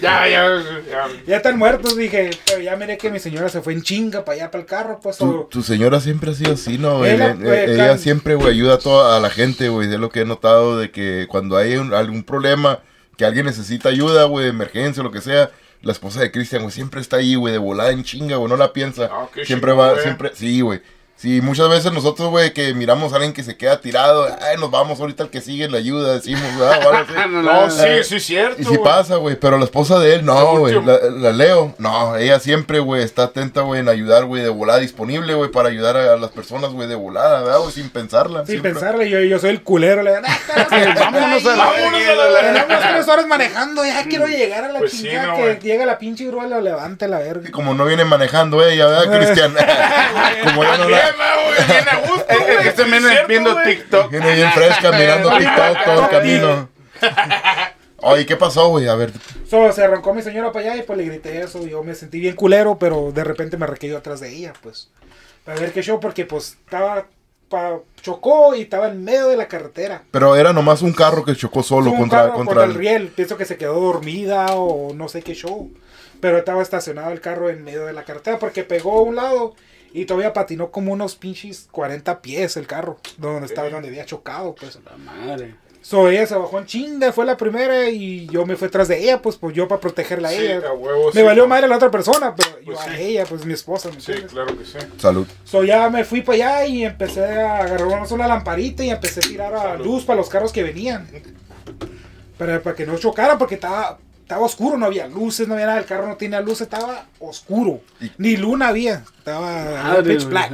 Ya, 0.00 0.28
ya, 0.28 0.62
ya. 0.90 1.08
Ya 1.26 1.36
están 1.36 1.58
muertos, 1.58 1.96
dije. 1.96 2.30
Pero 2.46 2.60
ya 2.60 2.76
miré 2.76 2.98
que 2.98 3.10
mi 3.10 3.18
señora 3.18 3.48
se 3.48 3.60
fue 3.62 3.72
en 3.72 3.82
chinga 3.82 4.24
para 4.24 4.36
allá, 4.36 4.50
para 4.50 4.62
el 4.62 4.66
carro, 4.68 5.00
pues. 5.02 5.16
Tu, 5.18 5.24
o- 5.30 5.44
tu 5.50 5.62
señora 5.62 6.00
siempre 6.00 6.32
ha 6.32 6.34
sido 6.34 6.54
así, 6.54 6.78
¿no? 6.78 6.98
güey? 6.98 7.12
Ella, 7.12 7.30
Eh, 7.30 7.36
eh, 7.44 7.64
ella 7.74 7.98
siempre, 7.98 8.34
güey, 8.34 8.50
ayuda 8.50 8.74
a 8.74 8.78
toda 8.78 9.16
a 9.16 9.20
la 9.20 9.30
gente, 9.30 9.68
güey. 9.68 9.92
Es 9.92 10.00
lo 10.00 10.10
que 10.10 10.20
he 10.22 10.24
notado 10.24 10.78
de 10.78 10.90
que 10.90 11.26
cuando 11.28 11.56
hay 11.56 11.76
un- 11.76 11.94
algún 11.94 12.24
problema, 12.24 12.80
que 13.16 13.24
alguien 13.24 13.46
necesita 13.46 13.88
ayuda, 13.90 14.24
güey, 14.24 14.48
emergencia 14.48 15.00
o 15.02 15.04
lo 15.04 15.12
que 15.12 15.20
sea, 15.20 15.50
la 15.82 15.92
esposa 15.92 16.20
de 16.20 16.30
Cristian, 16.30 16.62
güey, 16.62 16.72
siempre 16.72 17.00
está 17.00 17.16
ahí, 17.16 17.34
güey, 17.34 17.52
de 17.52 17.58
volada 17.58 17.90
en 17.90 18.04
chinga, 18.04 18.36
güey, 18.36 18.48
no 18.48 18.56
la 18.56 18.72
piensa. 18.72 19.08
Ah, 19.10 19.28
qué 19.32 19.44
siempre 19.44 19.72
va, 19.72 19.92
güey. 19.92 20.02
siempre, 20.02 20.30
sí, 20.34 20.60
güey. 20.60 20.80
Sí, 21.22 21.40
muchas 21.40 21.68
veces 21.68 21.92
nosotros, 21.92 22.30
güey, 22.30 22.52
que 22.52 22.74
miramos 22.74 23.12
a 23.12 23.14
alguien 23.16 23.32
que 23.32 23.44
se 23.44 23.56
queda 23.56 23.80
tirado, 23.80 24.26
ay, 24.40 24.56
nos 24.58 24.72
vamos 24.72 24.98
ahorita 24.98 25.22
al 25.22 25.30
que 25.30 25.40
sigue 25.40 25.68
la 25.68 25.78
ayuda, 25.78 26.14
decimos, 26.14 26.42
¿verdad? 26.58 27.06
No, 27.30 27.42
No, 27.42 27.70
sí, 27.70 27.86
sí, 28.02 28.18
cierto. 28.18 28.60
Y 28.60 28.64
si 28.64 28.70
güey. 28.70 28.82
pasa, 28.82 29.14
güey, 29.16 29.36
pero 29.36 29.56
la 29.56 29.62
esposa 29.64 30.00
de 30.00 30.16
él, 30.16 30.24
no, 30.24 30.34
La 30.34 30.58
güey, 30.58 30.84
la, 30.84 30.98
la 31.10 31.30
Leo, 31.32 31.76
no, 31.78 32.16
ella 32.16 32.40
siempre, 32.40 32.80
güey, 32.80 33.04
está 33.04 33.22
atenta, 33.22 33.60
güey, 33.60 33.78
en 33.80 33.88
ayudar, 33.88 34.24
güey, 34.24 34.42
de 34.42 34.48
volada, 34.48 34.80
disponible, 34.80 35.34
güey, 35.34 35.48
para 35.52 35.68
ayudar 35.68 35.96
a, 35.96 36.16
las 36.16 36.30
personas, 36.32 36.72
güey, 36.72 36.88
de 36.88 36.96
volada, 36.96 37.42
¿verdad, 37.42 37.60
sin 37.72 37.88
pensarla. 37.90 38.40
Sin 38.40 38.46
siempre. 38.54 38.72
pensarle, 38.72 39.08
yo, 39.08 39.20
yo 39.20 39.38
soy 39.38 39.50
el 39.50 39.62
culero. 39.62 40.02
Le 40.02 40.10
digo, 40.16 40.22
"Ah, 40.26 40.66
Vámonos 41.12 41.46
a 41.46 41.56
la 41.56 41.64
Vámonos 41.66 42.02
a 42.02 42.14
la 42.14 42.40
Tenemos 42.52 42.80
tres 42.94 43.06
horas 43.08 43.26
manejando, 43.28 43.84
ya 43.84 44.02
quiero 44.06 44.26
llegar 44.26 44.64
a 44.64 44.72
la 44.72 44.80
Pues 44.80 44.90
sí, 44.90 45.02
chingada. 45.04 45.26
no, 45.28 45.36
que 45.36 45.58
llega 45.62 45.86
la 45.86 45.98
pinche 45.98 46.26
grúa, 46.26 46.48
lo 46.48 46.60
levante 46.60 47.06
la 47.06 47.20
Y 47.20 47.24
verga. 47.24 47.50
como 47.52 47.74
no 47.74 47.84
viene 47.84 48.04
manejando 48.04 48.60
ella, 48.66 48.86
¿verdad, 48.86 49.16
Cristian? 49.18 49.54
como 50.44 50.64
ya 50.64 50.76
no 50.78 50.86
Bien, 50.88 50.98
la... 50.98 51.11
güey, 51.12 51.66
bien 51.66 51.88
a 51.88 51.96
gusto, 52.08 52.26
Es 52.28 52.58
que 52.62 52.70
se 52.82 52.84
sí, 52.84 53.14
viendo. 53.28 53.56
TikTok. 53.62 54.10
Viene 54.10 54.34
bien 54.34 54.52
fresca 54.52 54.92
mirando 54.92 55.36
TikTok 55.36 55.84
todo 55.84 56.02
el 56.04 56.08
camino. 56.08 56.68
Oye, 58.04 58.26
¿qué 58.26 58.36
pasó, 58.36 58.68
güey? 58.68 58.88
A 58.88 58.94
ver, 58.96 59.12
So, 59.48 59.70
se 59.72 59.84
arrancó 59.84 60.12
mi 60.14 60.22
señora 60.22 60.50
para 60.50 60.72
allá 60.72 60.82
y 60.82 60.86
pues 60.86 60.98
le 60.98 61.04
grité 61.04 61.40
eso. 61.40 61.64
Yo 61.66 61.82
me 61.84 61.94
sentí 61.94 62.18
bien 62.20 62.34
culero, 62.34 62.78
pero 62.78 63.12
de 63.12 63.22
repente 63.22 63.56
me 63.56 63.66
requirió 63.66 63.98
atrás 63.98 64.18
de 64.20 64.30
ella, 64.30 64.52
pues. 64.62 64.90
Para 65.44 65.60
ver 65.60 65.72
qué 65.72 65.82
show, 65.82 66.00
porque 66.00 66.24
pues 66.24 66.56
estaba. 66.64 67.06
pa- 67.48 67.78
chocó 68.00 68.54
y 68.56 68.62
estaba 68.62 68.88
en 68.88 69.04
medio 69.04 69.28
de 69.28 69.36
la 69.36 69.46
carretera. 69.46 70.02
pero 70.10 70.34
era 70.34 70.52
nomás 70.52 70.82
un 70.82 70.92
carro 70.92 71.24
que 71.24 71.36
chocó 71.36 71.62
solo 71.62 71.84
Fue 71.90 71.92
un 71.92 71.98
contra, 72.00 72.22
carro 72.22 72.34
contra, 72.34 72.64
el 72.64 72.74
riel. 72.74 73.08
Pienso 73.14 73.36
que 73.36 73.44
se 73.44 73.56
quedó 73.56 73.78
dormida 73.78 74.46
o 74.56 74.92
no 74.94 75.08
sé 75.08 75.22
qué 75.22 75.34
show. 75.34 75.70
Pero 76.20 76.38
estaba 76.38 76.62
estacionado 76.62 77.10
el 77.12 77.20
carro 77.20 77.50
en 77.50 77.62
medio 77.62 77.84
de 77.86 77.92
la 77.92 78.04
carretera 78.04 78.38
porque 78.38 78.64
pegó 78.64 78.98
a 78.98 79.02
un 79.02 79.16
lado 79.16 79.54
y 79.92 80.04
todavía 80.06 80.32
patinó 80.32 80.70
como 80.70 80.92
unos 80.92 81.16
pinches 81.16 81.68
40 81.70 82.22
pies 82.22 82.56
el 82.56 82.66
carro. 82.66 82.98
Donde 83.18 83.46
estaba, 83.46 83.68
donde 83.70 83.88
había 83.88 84.04
chocado, 84.06 84.54
pues. 84.54 84.78
La 84.84 84.96
madre. 84.96 85.54
So 85.84 86.08
ella 86.08 86.24
se 86.28 86.36
bajó 86.36 86.60
en 86.60 86.66
chinga, 86.66 87.10
fue 87.12 87.24
la 87.26 87.36
primera 87.36 87.90
y 87.90 88.28
yo 88.28 88.46
me 88.46 88.54
fui 88.54 88.68
atrás 88.68 88.86
de 88.86 89.02
ella, 89.02 89.20
pues, 89.20 89.34
pues 89.36 89.52
yo 89.52 89.66
para 89.66 89.80
protegerla 89.80 90.28
a 90.28 90.30
Sí, 90.30 90.38
ella. 90.46 90.68
a 90.68 90.72
huevo, 90.74 91.06
me 91.06 91.20
sí. 91.20 91.22
valió 91.22 91.48
madre 91.48 91.66
la 91.66 91.74
otra 91.74 91.90
persona, 91.90 92.36
pero 92.36 92.60
yo 92.60 92.66
Pues 92.74 92.78
a 92.86 92.94
sí. 92.96 93.02
ella, 93.02 93.24
pues 93.28 93.44
mi 93.44 93.52
esposa, 93.52 93.88
¿me 93.88 93.94
Sí, 94.00 94.12
entiendes? 94.12 94.30
claro 94.32 94.56
que 94.56 94.64
sí. 94.64 94.78
Salud. 94.98 95.26
So 95.44 95.64
ya 95.64 95.90
me 95.90 96.04
fui 96.04 96.22
para 96.22 96.36
allá 96.36 96.66
y 96.66 96.84
empecé 96.84 97.24
a 97.24 97.58
agarrarnos 97.64 98.12
una 98.12 98.28
lamparita 98.28 98.84
y 98.84 98.90
empecé 98.90 99.18
a 99.18 99.22
tirar 99.24 99.54
a 99.56 99.74
luz 99.76 100.04
para 100.04 100.18
los 100.18 100.28
carros 100.28 100.52
que 100.52 100.62
venían. 100.62 101.08
Para, 102.38 102.62
para 102.62 102.76
que 102.76 102.86
no 102.86 102.96
chocaran 102.96 103.36
porque 103.38 103.56
estaba, 103.56 103.98
estaba 104.32 104.46
oscuro, 104.46 104.78
no 104.78 104.86
había 104.86 105.06
luces, 105.08 105.46
no 105.46 105.54
había 105.54 105.66
nada, 105.66 105.78
el 105.78 105.84
carro 105.84 106.06
no 106.08 106.16
tenía 106.16 106.40
luces, 106.40 106.62
estaba 106.62 107.06
oscuro. 107.18 107.80
Y- 108.00 108.10
Ni 108.18 108.36
luna 108.36 108.68
había, 108.68 109.04
estaba 109.18 109.82
Madre, 109.84 110.14
pitch 110.14 110.24
black. 110.26 110.52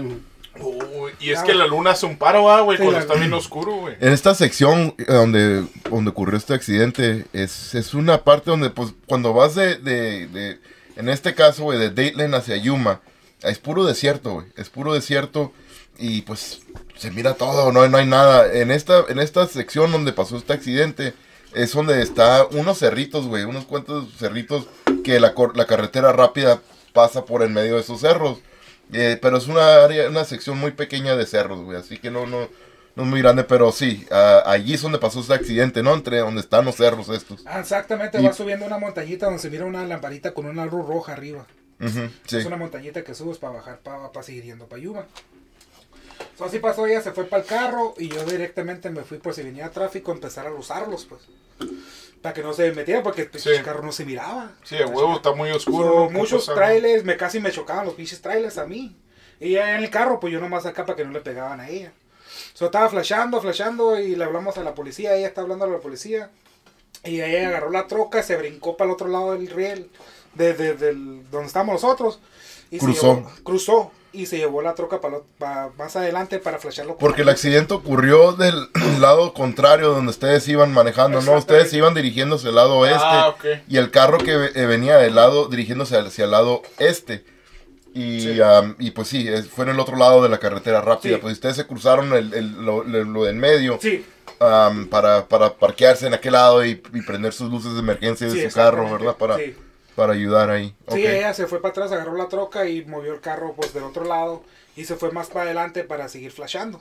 Uy, 0.61 1.13
y 1.21 1.31
es 1.31 1.41
que 1.43 1.55
la 1.55 1.67
luna 1.69 1.93
hace 1.93 2.05
un 2.07 2.17
paro, 2.19 2.43
¿va, 2.45 2.61
güey, 2.63 2.77
Sí, 2.79 2.83
cuando 2.83 2.99
la- 2.99 3.05
está 3.05 3.15
bien 3.15 3.33
oscuro, 3.33 3.77
güey. 3.77 3.95
En 4.01 4.13
esta 4.13 4.35
sección 4.35 4.95
eh, 4.99 5.05
donde, 5.07 5.65
donde 5.89 6.11
ocurrió 6.11 6.37
este 6.37 6.55
accidente, 6.55 7.27
es, 7.33 7.77
es 7.77 7.95
una 7.95 8.25
parte 8.25 8.51
donde, 8.51 8.71
pues, 8.71 8.93
cuando 9.07 9.33
vas 9.33 9.55
de, 9.55 9.77
de, 9.77 10.27
de- 10.27 10.59
en 10.97 11.09
este 11.09 11.35
caso, 11.37 11.63
güey, 11.63 11.79
de 11.79 11.91
Dateland 11.91 12.35
hacia 12.35 12.57
Yuma, 12.57 13.01
es 13.43 13.61
puro 13.61 13.85
desierto, 13.85 14.33
güey, 14.35 14.47
es 14.57 14.69
puro 14.69 14.93
desierto 14.95 15.53
y, 15.97 16.23
pues, 16.23 16.63
se 16.97 17.13
mira 17.13 17.35
todo, 17.35 17.71
no, 17.71 17.83
hay- 17.83 17.91
no 17.91 17.99
hay 17.99 18.07
nada. 18.07 18.53
En 18.53 18.73
esta, 18.73 19.05
en 19.09 19.21
esta 19.21 19.47
sección 19.47 19.93
donde 19.93 20.13
pasó 20.13 20.37
este 20.37 20.53
accidente, 20.55 21.15
es 21.55 21.73
donde 21.73 22.03
está 22.03 22.47
unos 22.47 22.79
cerritos, 22.79 23.27
güey, 23.27 23.45
unos 23.45 23.65
cuantos 23.65 24.09
cerritos 24.19 24.67
que 25.05 25.21
la, 25.21 25.35
la 25.55 25.67
carretera 25.67 26.13
rápida 26.13 26.61
pasa 26.93 27.25
por 27.25 27.43
en 27.43 27.53
medio 27.53 27.75
de 27.75 27.81
esos 27.81 28.01
cerros. 28.01 28.39
Eh, 28.93 29.19
pero 29.21 29.37
es 29.37 29.49
una 29.49 29.85
área, 29.85 30.09
una 30.09 30.25
sección 30.25 30.59
muy 30.59 30.71
pequeña 30.71 31.15
de 31.15 31.27
cerros, 31.27 31.61
güey, 31.63 31.77
así 31.79 31.99
que 31.99 32.11
no, 32.11 32.27
no, 32.27 32.49
no 32.97 33.03
es 33.03 33.09
muy 33.09 33.21
grande, 33.21 33.45
pero 33.45 33.71
sí, 33.71 34.07
allí 34.11 34.75
es 34.75 34.83
donde 34.83 34.99
pasó 34.99 35.21
este 35.21 35.35
accidente, 35.35 35.83
¿no? 35.83 35.93
Entre 35.95 36.19
donde 36.21 36.41
están 36.41 36.65
los 36.65 36.77
cerros 36.77 37.09
estos. 37.11 37.43
Ah, 37.47 37.61
Exactamente, 37.61 38.21
Y- 38.21 38.25
va 38.25 38.33
subiendo 38.33 38.65
una 38.65 38.79
montañita 38.79 39.27
donde 39.27 39.41
se 39.41 39.51
mira 39.51 39.67
una 39.67 39.85
lamparita 39.85 40.33
con 40.33 40.47
una 40.47 40.65
luz 40.65 40.87
roja 40.87 41.13
arriba. 41.13 41.47
Sí. 42.27 42.39
Es 42.39 42.45
una 42.47 42.57
montañita 42.57 43.05
que 43.05 43.15
subes 43.15 43.39
para 43.39 43.53
bajar, 43.53 43.79
para, 43.79 44.23
seguir 44.23 44.45
yendo 44.45 44.67
para 44.67 44.83
Yuma. 44.83 45.07
So, 46.37 46.45
así 46.45 46.59
pasó, 46.59 46.87
ella 46.87 47.01
se 47.01 47.13
fue 47.13 47.25
para 47.25 47.43
el 47.43 47.49
carro 47.49 47.95
y 47.99 48.09
yo 48.09 48.25
directamente 48.25 48.91
me 48.91 49.03
fui 49.03 49.19
por 49.19 49.35
si 49.35 49.43
venía 49.43 49.71
tráfico, 49.71 50.13
empezar 50.13 50.47
a 50.47 50.53
usarlos, 50.53 51.05
pues. 51.07 51.23
Para 52.23 52.33
que 52.35 52.43
no 52.43 52.53
se 52.53 52.73
metiera 52.73 53.03
porque 53.03 53.25
pues, 53.25 53.43
Sí. 53.43 53.51
el 53.51 53.63
carro 53.63 53.83
no 53.83 53.93
se 53.93 54.05
miraba. 54.05 54.53
Sí, 54.65 54.77
a 54.77 54.87
huevo, 54.87 55.17
está 55.17 55.33
muy 55.33 55.51
oscuro. 55.51 56.07
So, 56.07 56.11
muchos 56.11 56.47
trailers, 56.47 57.05
me 57.05 57.17
casi 57.17 57.41
me 57.41 57.51
chocaban 57.53 57.87
los 57.87 57.95
pinches 57.95 58.21
trailers 58.21 58.59
a 58.59 58.67
mí. 58.67 58.97
Y 59.41 59.51
ella 59.51 59.77
en 59.77 59.85
el 59.85 59.91
carro, 59.91 60.19
pues 60.21 60.33
yo 60.33 60.41
nomás 60.41 60.67
acá 60.67 60.85
para 60.85 60.97
que 60.97 61.05
no 61.05 61.13
le 61.13 61.21
pegaban 61.21 61.61
a 61.61 61.69
ella. 61.69 61.93
So, 62.55 62.67
estaba 62.67 62.89
flashando, 62.89 63.41
flashando 63.41 63.99
y 63.99 64.15
le 64.17 64.25
hablamos 64.25 64.57
a 64.59 64.65
la 64.65 64.75
policía, 64.75 65.15
ella 65.15 65.29
está 65.29 65.41
hablando 65.43 65.65
a 65.65 65.69
la 65.69 65.79
policía. 65.79 66.31
Y 67.05 67.21
ella 67.21 67.49
agarró 67.49 67.71
la 67.71 67.87
troca, 67.87 68.23
se 68.25 68.37
brincó 68.37 68.77
para 68.77 68.91
el 68.91 68.95
otro 68.95 69.07
lado 69.09 69.33
del 69.33 69.49
riel, 69.49 69.91
de, 70.35 70.55
de- 70.55 70.75
del- 70.75 71.31
donde 71.31 71.47
estamos 71.47 71.73
nosotros. 71.75 72.21
Y 72.71 72.81
se 72.81 72.85
Cruzó. 72.85 73.15
llevó- 73.17 73.31
cruzó 73.45 73.93
y 74.13 74.27
se 74.27 74.39
llevó 74.39 74.63
la 74.63 74.75
troca 74.75 75.01
para, 75.01 75.69
más 75.77 75.95
adelante 75.97 76.39
para 76.39 76.59
flashearlo. 76.59 76.97
Porque 76.97 77.23
el 77.23 77.29
accidente 77.29 77.75
ocurrió 77.75 78.33
del 78.33 78.69
lado 79.01 79.35
contrario 79.35 79.91
donde 79.91 80.11
ustedes 80.11 80.47
iban 80.49 80.73
manejando, 80.73 81.21
¿no? 81.21 81.35
Ustedes 81.35 81.73
iban 81.75 81.95
dirigiéndose 81.95 82.49
al 82.49 82.55
lado 82.55 82.77
oeste 82.79 82.99
Ah, 83.03 83.29
ok. 83.29 83.45
y 83.69 83.77
el 83.77 83.91
carro 83.91 84.19
que 84.19 84.33
eh, 84.55 84.67
venía 84.67 84.97
del 84.97 85.15
lado 85.15 85.49
dirigiéndose 85.49 85.97
hacia 85.99 86.25
el 86.25 86.31
lado 86.31 86.63
este. 86.79 87.25
Y, 87.95 88.21
Sí. 88.21 88.41
am, 88.41 88.77
y 88.79 88.91
pues 88.93 89.09
sí, 89.09 89.29
fue 89.55 89.65
en 89.65 89.71
el 89.73 89.81
otro 89.81 89.97
lado 89.97 90.23
de 90.23 90.29
la 90.29 90.39
carretera 90.39 90.81
rápida. 90.81 91.17
Sí. 91.17 91.21
Pues 91.23 91.35
ustedes 91.35 91.57
se 91.57 91.67
cruzaron 91.67 92.13
el, 92.13 92.33
el- 92.35 92.53
lo, 92.65 92.85
lo- 92.85 93.05
lo 93.05 93.25
del 93.25 93.37
medio 93.37 93.79
Sí, 93.81 94.05
am, 94.41 94.87
para, 94.89 95.27
para 95.27 95.55
parquearse 95.55 96.07
en 96.07 96.15
aquel 96.15 96.33
lado 96.35 96.65
y, 96.65 96.83
y 96.93 97.03
prender 97.03 97.33
sus 97.33 97.51
luces 97.51 97.73
de 97.75 97.81
emergencia 97.81 98.27
de 98.27 98.33
sí, 98.35 98.49
su 98.51 98.55
carro. 98.57 98.91
¿verdad? 98.91 99.17
Para, 99.17 99.37
Sí. 99.39 99.55
Para 99.99 100.13
ayudar 100.13 100.49
ahí. 100.49 100.73
Sí, 100.93 101.05
ella 101.05 101.35
se 101.35 101.49
fue 101.49 101.61
para 101.61 101.73
atrás, 101.73 101.91
agarró 101.91 102.17
la 102.17 102.29
troca 102.29 102.67
y 102.69 102.85
movió 102.85 103.13
el 103.15 103.21
carro 103.21 103.53
pues 103.57 103.75
del 103.75 103.83
otro 103.83 104.05
lado 104.05 104.45
y 104.77 104.85
se 104.85 104.95
fue 104.95 105.11
más 105.11 105.27
para 105.27 105.47
adelante 105.47 105.83
para 105.83 106.09
seguir 106.09 106.31
flashando. 106.31 106.81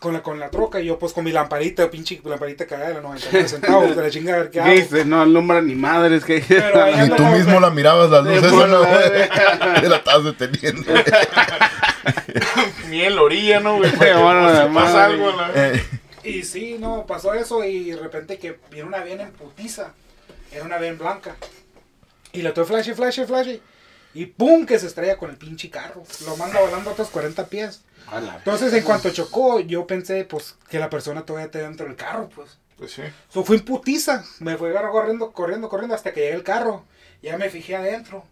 con 0.00 0.12
la, 0.12 0.22
con 0.22 0.38
la 0.38 0.50
troca 0.50 0.80
y 0.80 0.84
yo 0.84 0.98
pues 0.98 1.14
con 1.14 1.24
mi 1.24 1.32
lamparita, 1.32 1.90
pinche 1.90 2.20
lamparita 2.22 2.66
cagada 2.66 2.88
de 2.88 2.94
los 2.96 3.02
99 3.04 3.48
centavos 3.48 3.96
de 3.96 4.02
la 4.02 4.10
chingada, 4.10 4.36
a 4.36 4.40
ver 4.42 4.50
qué 4.50 4.58
¿Qué 4.58 4.60
hago. 4.60 4.70
dice? 4.72 5.04
No 5.06 5.22
alumbra 5.22 5.62
ni 5.62 5.74
madres. 5.74 6.26
que 6.26 6.44
Pero 6.46 6.82
ando 6.82 7.16
tú 7.16 7.22
mismo 7.24 7.58
la 7.58 7.70
mirabas 7.70 8.10
las 8.10 8.22
luces, 8.22 8.52
¿no? 8.52 8.82
Te 9.80 9.88
la 9.88 9.96
estabas 9.96 10.24
deteniendo. 10.24 10.92
Ni 12.90 13.00
en 13.02 13.16
la 13.16 13.22
orilla, 13.22 13.60
¿no, 13.60 13.78
güey? 13.78 13.90
Bueno, 13.98 14.74
pasa 14.74 15.06
algo, 15.06 15.32
la- 15.32 15.50
Eh, 15.54 15.82
Y 16.22 16.42
sí, 16.42 16.76
no, 16.78 17.06
pasó 17.06 17.32
eso 17.32 17.64
y 17.64 17.92
de 17.92 17.96
repente 17.96 18.38
que 18.38 18.58
viene 18.70 18.88
una 18.88 19.02
bien 19.02 19.20
en 19.22 19.30
putiza. 19.32 19.92
Era 20.52 20.64
una 20.64 20.76
bien 20.76 20.98
blanca. 20.98 21.34
Y 22.34 22.42
le 22.42 22.52
tuve 22.52 22.66
flash, 22.66 22.92
flash, 22.92 23.24
flash. 23.24 23.58
Y 24.12 24.26
pum, 24.26 24.66
que 24.66 24.78
se 24.78 24.86
estrella 24.86 25.16
con 25.16 25.30
el 25.30 25.36
pinche 25.36 25.70
carro. 25.70 26.02
Lo 26.26 26.36
manda 26.36 26.60
volando 26.60 26.90
a 26.90 26.92
otros 26.92 27.08
40 27.08 27.46
pies. 27.46 27.82
Entonces, 28.36 28.72
en 28.72 28.84
cuanto 28.84 29.10
chocó, 29.10 29.60
yo 29.60 29.86
pensé, 29.86 30.24
pues, 30.24 30.56
que 30.68 30.78
la 30.78 30.90
persona 30.90 31.24
todavía 31.24 31.46
está 31.46 31.60
dentro 31.60 31.86
del 31.86 31.96
carro, 31.96 32.28
pues. 32.28 32.58
Pues 32.76 32.92
sí. 32.92 33.02
So, 33.28 33.44
fui 33.44 33.58
en 33.58 33.64
putiza. 33.64 34.24
Me 34.40 34.56
fui 34.56 34.72
corriendo, 34.72 35.32
corriendo, 35.32 35.68
corriendo 35.68 35.94
hasta 35.94 36.12
que 36.12 36.20
llegué 36.20 36.34
al 36.34 36.42
carro. 36.42 36.84
Ya 37.22 37.38
me 37.38 37.48
fijé 37.50 37.76
adentro. 37.76 38.24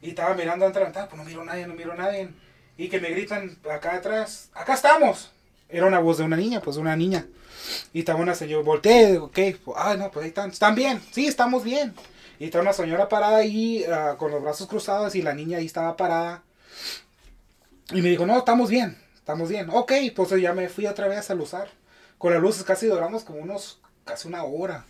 Y 0.00 0.10
estaba 0.10 0.34
mirando 0.34 0.64
adentro 0.64 0.80
de 0.80 0.84
la 0.84 0.88
ventana. 0.88 1.08
Pues 1.08 1.18
no 1.18 1.24
miro 1.24 1.42
a 1.42 1.44
nadie, 1.44 1.66
no 1.66 1.74
miro 1.74 1.92
a 1.92 1.96
nadie. 1.96 2.30
Y 2.76 2.88
que 2.88 3.00
me 3.00 3.10
gritan 3.10 3.58
acá 3.70 3.96
atrás. 3.96 4.48
¡Acá 4.54 4.74
estamos! 4.74 5.30
Era 5.68 5.86
una 5.86 5.98
voz 5.98 6.18
de 6.18 6.24
una 6.24 6.36
niña, 6.36 6.60
pues 6.60 6.78
una 6.78 6.96
niña. 6.96 7.26
Y 7.92 8.00
estaba 8.00 8.20
una 8.20 8.34
señora. 8.34 8.62
Volteé, 8.62 9.20
¿qué? 9.32 9.58
Ay, 9.76 9.98
no, 9.98 10.10
pues 10.10 10.24
ahí 10.24 10.28
están. 10.30 10.50
¿Están 10.50 10.74
bien? 10.74 11.00
Sí, 11.12 11.26
estamos 11.26 11.62
bien. 11.62 11.94
Y 12.38 12.44
estaba 12.44 12.62
una 12.62 12.72
señora 12.72 13.08
parada 13.08 13.38
ahí 13.38 13.84
ah, 13.84 14.16
con 14.18 14.30
los 14.30 14.42
brazos 14.42 14.68
cruzados 14.68 15.14
y 15.14 15.22
la 15.22 15.34
niña 15.34 15.58
ahí 15.58 15.66
estaba 15.66 15.96
parada. 15.96 16.42
Y 17.90 18.02
me 18.02 18.10
dijo, 18.10 18.26
no, 18.26 18.38
estamos 18.38 18.70
bien, 18.70 18.96
estamos 19.14 19.48
bien. 19.48 19.68
Ok, 19.70 19.92
pues 20.14 20.30
ya 20.40 20.52
me 20.52 20.68
fui 20.68 20.86
otra 20.86 21.08
vez 21.08 21.30
a 21.30 21.34
luzar. 21.34 21.68
Con 22.18 22.32
las 22.32 22.42
luces 22.42 22.64
casi 22.64 22.86
duramos 22.86 23.24
como 23.24 23.40
unos, 23.40 23.80
casi 24.04 24.28
una 24.28 24.44
hora. 24.44 24.84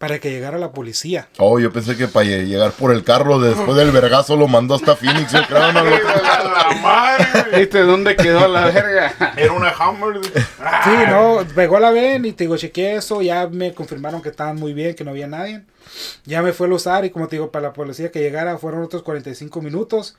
Para 0.00 0.18
que 0.18 0.30
llegara 0.30 0.56
la 0.56 0.72
policía. 0.72 1.28
Oh, 1.36 1.58
yo 1.60 1.70
pensé 1.70 1.94
que 1.94 2.08
para 2.08 2.24
llegar 2.24 2.72
por 2.72 2.90
el 2.90 3.04
carro 3.04 3.38
después 3.38 3.76
del 3.76 3.90
vergazo 3.90 4.34
lo 4.34 4.48
mandó 4.48 4.74
hasta 4.74 4.96
Phoenix, 4.96 5.30
yo 5.30 5.42
creo, 5.46 5.72
no, 5.74 5.84
la 5.84 6.78
madre. 6.82 7.58
¿Viste 7.58 7.82
dónde 7.82 8.16
quedó 8.16 8.48
la 8.48 8.64
verga? 8.64 9.14
Era 9.36 9.52
una. 9.52 9.74
Ah, 9.78 10.80
Sí, 10.84 10.90
no, 11.06 11.46
pegó 11.54 11.78
la 11.78 11.90
ven 11.90 12.24
y 12.24 12.32
te 12.32 12.44
digo, 12.44 12.56
chequeé 12.56 12.94
eso, 12.96 13.20
ya 13.20 13.46
me 13.46 13.74
confirmaron 13.74 14.22
que 14.22 14.30
estaban 14.30 14.56
muy 14.56 14.72
bien, 14.72 14.94
que 14.94 15.04
no 15.04 15.10
había 15.10 15.26
nadie. 15.26 15.64
Ya 16.24 16.40
me 16.40 16.54
fue 16.54 16.66
a 16.68 16.72
usar 16.72 17.04
y 17.04 17.10
como 17.10 17.28
te 17.28 17.36
digo, 17.36 17.50
para 17.50 17.68
la 17.68 17.72
policía 17.74 18.10
que 18.10 18.20
llegara 18.20 18.56
fueron 18.56 18.82
otros 18.82 19.02
45 19.02 19.60
minutos. 19.60 20.16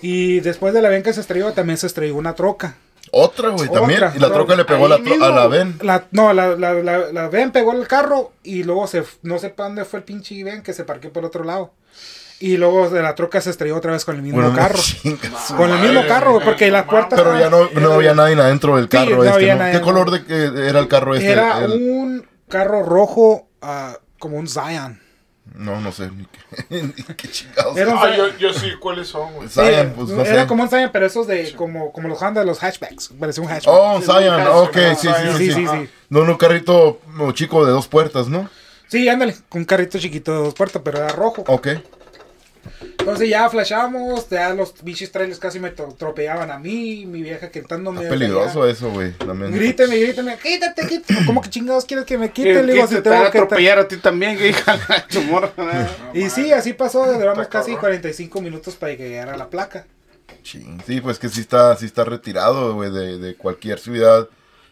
Y 0.00 0.40
después 0.40 0.72
de 0.72 0.80
la 0.80 0.88
ven 0.88 1.02
que 1.02 1.12
se 1.12 1.20
estrelló, 1.20 1.52
también 1.52 1.76
se 1.76 1.86
estrelló 1.86 2.14
una 2.14 2.34
troca. 2.34 2.76
Otra, 3.12 3.50
güey, 3.50 3.68
también. 3.68 4.02
Otra. 4.04 4.12
Y 4.16 4.20
la 4.20 4.32
troca 4.32 4.56
le 4.56 4.64
pegó 4.64 4.86
a 4.86 4.88
la, 4.90 4.98
tro- 4.98 5.22
a 5.22 5.30
la. 5.48 5.66
La, 5.82 6.04
no, 6.10 6.32
la, 6.32 6.56
la, 6.56 6.74
la, 6.74 7.12
la 7.12 7.28
ven 7.28 7.50
pegó 7.52 7.72
el 7.72 7.86
carro 7.88 8.32
y 8.42 8.62
luego 8.64 8.86
se, 8.86 9.04
no 9.22 9.38
sé 9.38 9.50
para 9.50 9.68
dónde 9.68 9.84
fue 9.84 10.00
el 10.00 10.04
pinche 10.04 10.42
ven 10.44 10.62
que 10.62 10.72
se 10.72 10.84
parqueó 10.84 11.12
por 11.12 11.24
otro 11.24 11.44
lado. 11.44 11.72
Y 12.40 12.56
luego 12.56 12.88
de 12.88 13.02
la 13.02 13.16
troca 13.16 13.40
se 13.40 13.50
estrelló 13.50 13.76
otra 13.76 13.90
vez 13.90 14.04
con 14.04 14.14
el 14.14 14.22
mismo 14.22 14.40
Bueno, 14.40 14.56
carro. 14.56 14.78
Con 15.56 15.70
el 15.72 15.80
mismo 15.80 16.06
carro, 16.06 16.34
güey, 16.34 16.44
porque 16.44 16.70
la 16.70 16.86
puerta... 16.86 17.16
Pero 17.16 17.36
ya 17.36 17.50
no, 17.50 17.68
no 17.80 17.92
había 17.94 18.14
nadie 18.14 18.36
adentro 18.40 18.76
del 18.76 18.88
carro 18.88 19.24
este, 19.24 19.54
¿no? 19.56 19.72
¿Qué 19.72 19.80
color 19.80 20.12
de 20.12 20.24
que 20.24 20.68
era 20.68 20.78
el 20.78 20.86
carro 20.86 21.16
este? 21.16 21.32
Era 21.32 21.64
El- 21.64 21.72
un 21.72 22.28
carro 22.48 22.84
rojo, 22.84 23.48
ah, 23.60 23.96
como 24.20 24.36
un 24.36 24.46
Zion. 24.46 25.00
No, 25.58 25.80
no 25.80 25.90
sé. 25.90 26.08
Ni 26.12 26.24
qué, 26.24 26.82
ni 26.82 26.92
qué 26.92 27.28
chingados. 27.28 27.76
Era 27.76 27.90
un 27.92 27.98
Ah, 27.98 28.16
yo, 28.16 28.38
yo 28.38 28.52
sí, 28.52 28.70
¿cuáles 28.78 29.08
son, 29.08 29.34
güey? 29.34 29.48
Pues 29.48 30.08
no 30.08 30.22
era 30.24 30.42
sé. 30.42 30.46
como 30.46 30.62
un 30.62 30.68
Zion, 30.70 30.90
pero 30.92 31.04
esos 31.04 31.26
de 31.26 31.52
como, 31.54 31.92
como 31.92 32.06
los 32.06 32.22
Honda, 32.22 32.44
los 32.44 32.62
hatchbacks. 32.62 33.10
Parecía 33.18 33.42
un 33.42 33.50
hatchback. 33.50 33.74
Oh, 33.76 34.00
Zion, 34.00 34.22
Zion, 34.22 34.46
ok, 34.46 34.76
ah, 34.76 34.94
sí, 34.94 35.08
sí, 35.08 35.14
Zion, 35.22 35.36
sí, 35.36 35.46
sí, 35.46 35.52
sí. 35.52 35.66
sí, 35.66 35.66
sí. 35.66 35.90
No, 36.10 36.24
no, 36.24 36.32
un 36.32 36.38
carrito 36.38 37.00
chico 37.34 37.66
de 37.66 37.72
dos 37.72 37.88
puertas, 37.88 38.28
¿no? 38.28 38.48
Sí, 38.86 39.08
ándale, 39.08 39.34
con 39.48 39.62
un 39.62 39.64
carrito 39.64 39.98
chiquito 39.98 40.32
de 40.32 40.38
dos 40.44 40.54
puertas, 40.54 40.80
pero 40.84 40.98
era 40.98 41.08
rojo. 41.08 41.42
Ok. 41.48 41.68
Entonces 43.08 43.30
ya 43.30 43.48
flashamos, 43.48 44.28
ya 44.28 44.52
los 44.52 44.74
bichos 44.82 45.10
trailers 45.10 45.38
casi 45.38 45.58
me 45.58 45.68
atropellaban 45.68 46.50
a 46.50 46.58
mí, 46.58 47.06
mi 47.06 47.22
vieja 47.22 47.50
quitándome. 47.50 48.02
Está 48.02 48.10
peligroso 48.10 48.66
eso, 48.66 48.90
güey. 48.90 49.14
Gríteme, 49.50 49.96
gríteme, 49.96 50.36
quítate, 50.36 50.86
quítate. 50.86 51.26
¿Cómo 51.26 51.40
que 51.40 51.48
chingados 51.48 51.84
quieres 51.84 52.04
que 52.04 52.18
me 52.18 52.30
quite? 52.30 52.62
Le 52.62 52.74
digo, 52.74 52.86
si 52.86 53.00
te 53.00 53.08
a 53.08 53.26
atropellar 53.26 53.78
a 53.78 53.88
ti 53.88 53.96
también, 53.96 54.36
que 54.36 54.48
hija 54.48 54.76
de 54.76 55.00
tu 55.10 55.22
morra. 55.22 55.52
Y 56.12 56.28
sí, 56.30 56.52
así 56.52 56.72
pasó, 56.74 57.04
duramos 57.06 57.46
Está 57.46 57.58
casi 57.58 57.72
cabrón. 57.72 57.80
45 57.80 58.40
minutos 58.40 58.74
para 58.76 58.96
que 58.96 59.08
llegara 59.08 59.36
la 59.36 59.48
placa. 59.48 59.86
Sí, 60.42 61.00
pues 61.00 61.18
que 61.18 61.28
sí 61.28 61.40
está, 61.40 61.76
sí 61.76 61.86
está 61.86 62.04
retirado, 62.04 62.74
güey, 62.74 62.90
de, 62.90 63.18
de 63.18 63.34
cualquier 63.34 63.78
ciudad 63.78 64.28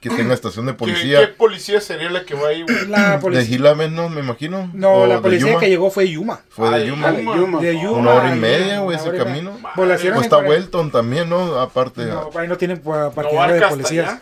que 0.08 0.16
tenga 0.16 0.34
estación 0.34 0.66
de 0.66 0.72
¿Qué, 0.72 0.78
policía. 0.78 1.20
qué 1.20 1.26
policía 1.28 1.80
sería 1.80 2.10
la 2.10 2.25
que 2.25 2.34
va 2.34 2.48
ahí, 2.48 2.62
güey? 2.62 2.86
La 2.88 3.12
De 3.12 3.18
policía. 3.18 3.46
Gilamen, 3.46 3.94
¿no? 3.94 4.08
Me 4.08 4.20
imagino. 4.20 4.70
No, 4.72 4.92
O 4.92 5.06
la 5.06 5.16
de 5.16 5.20
policía 5.22 5.48
Yuma. 5.48 5.60
que 5.60 5.68
llegó 5.68 5.90
fue 5.90 6.08
Yuma. 6.10 6.40
Fue 6.48 6.68
Ah, 6.68 6.72
de 6.72 6.80
de 6.80 6.86
Yuma. 6.88 7.10
Yuma. 7.16 7.36
Yuma. 7.36 7.60
De 7.60 7.75
Yuma. 7.80 7.98
Una 7.98 8.10
hora 8.14 8.34
y 8.34 8.38
media, 8.38 8.80
güey, 8.80 8.96
ese 8.96 9.10
camino. 9.16 9.58
Pues 9.75 9.88
la 9.88 10.20
está 10.20 10.38
Welton 10.38 10.90
también, 10.90 11.28
¿no? 11.28 11.58
Aparte. 11.60 12.04
No, 12.06 12.30
ahí 12.34 12.48
no 12.48 12.56
tienen 12.56 12.80
¿No 12.84 13.10
parqueadero 13.12 13.54
de 13.54 13.68
policías. 13.68 14.18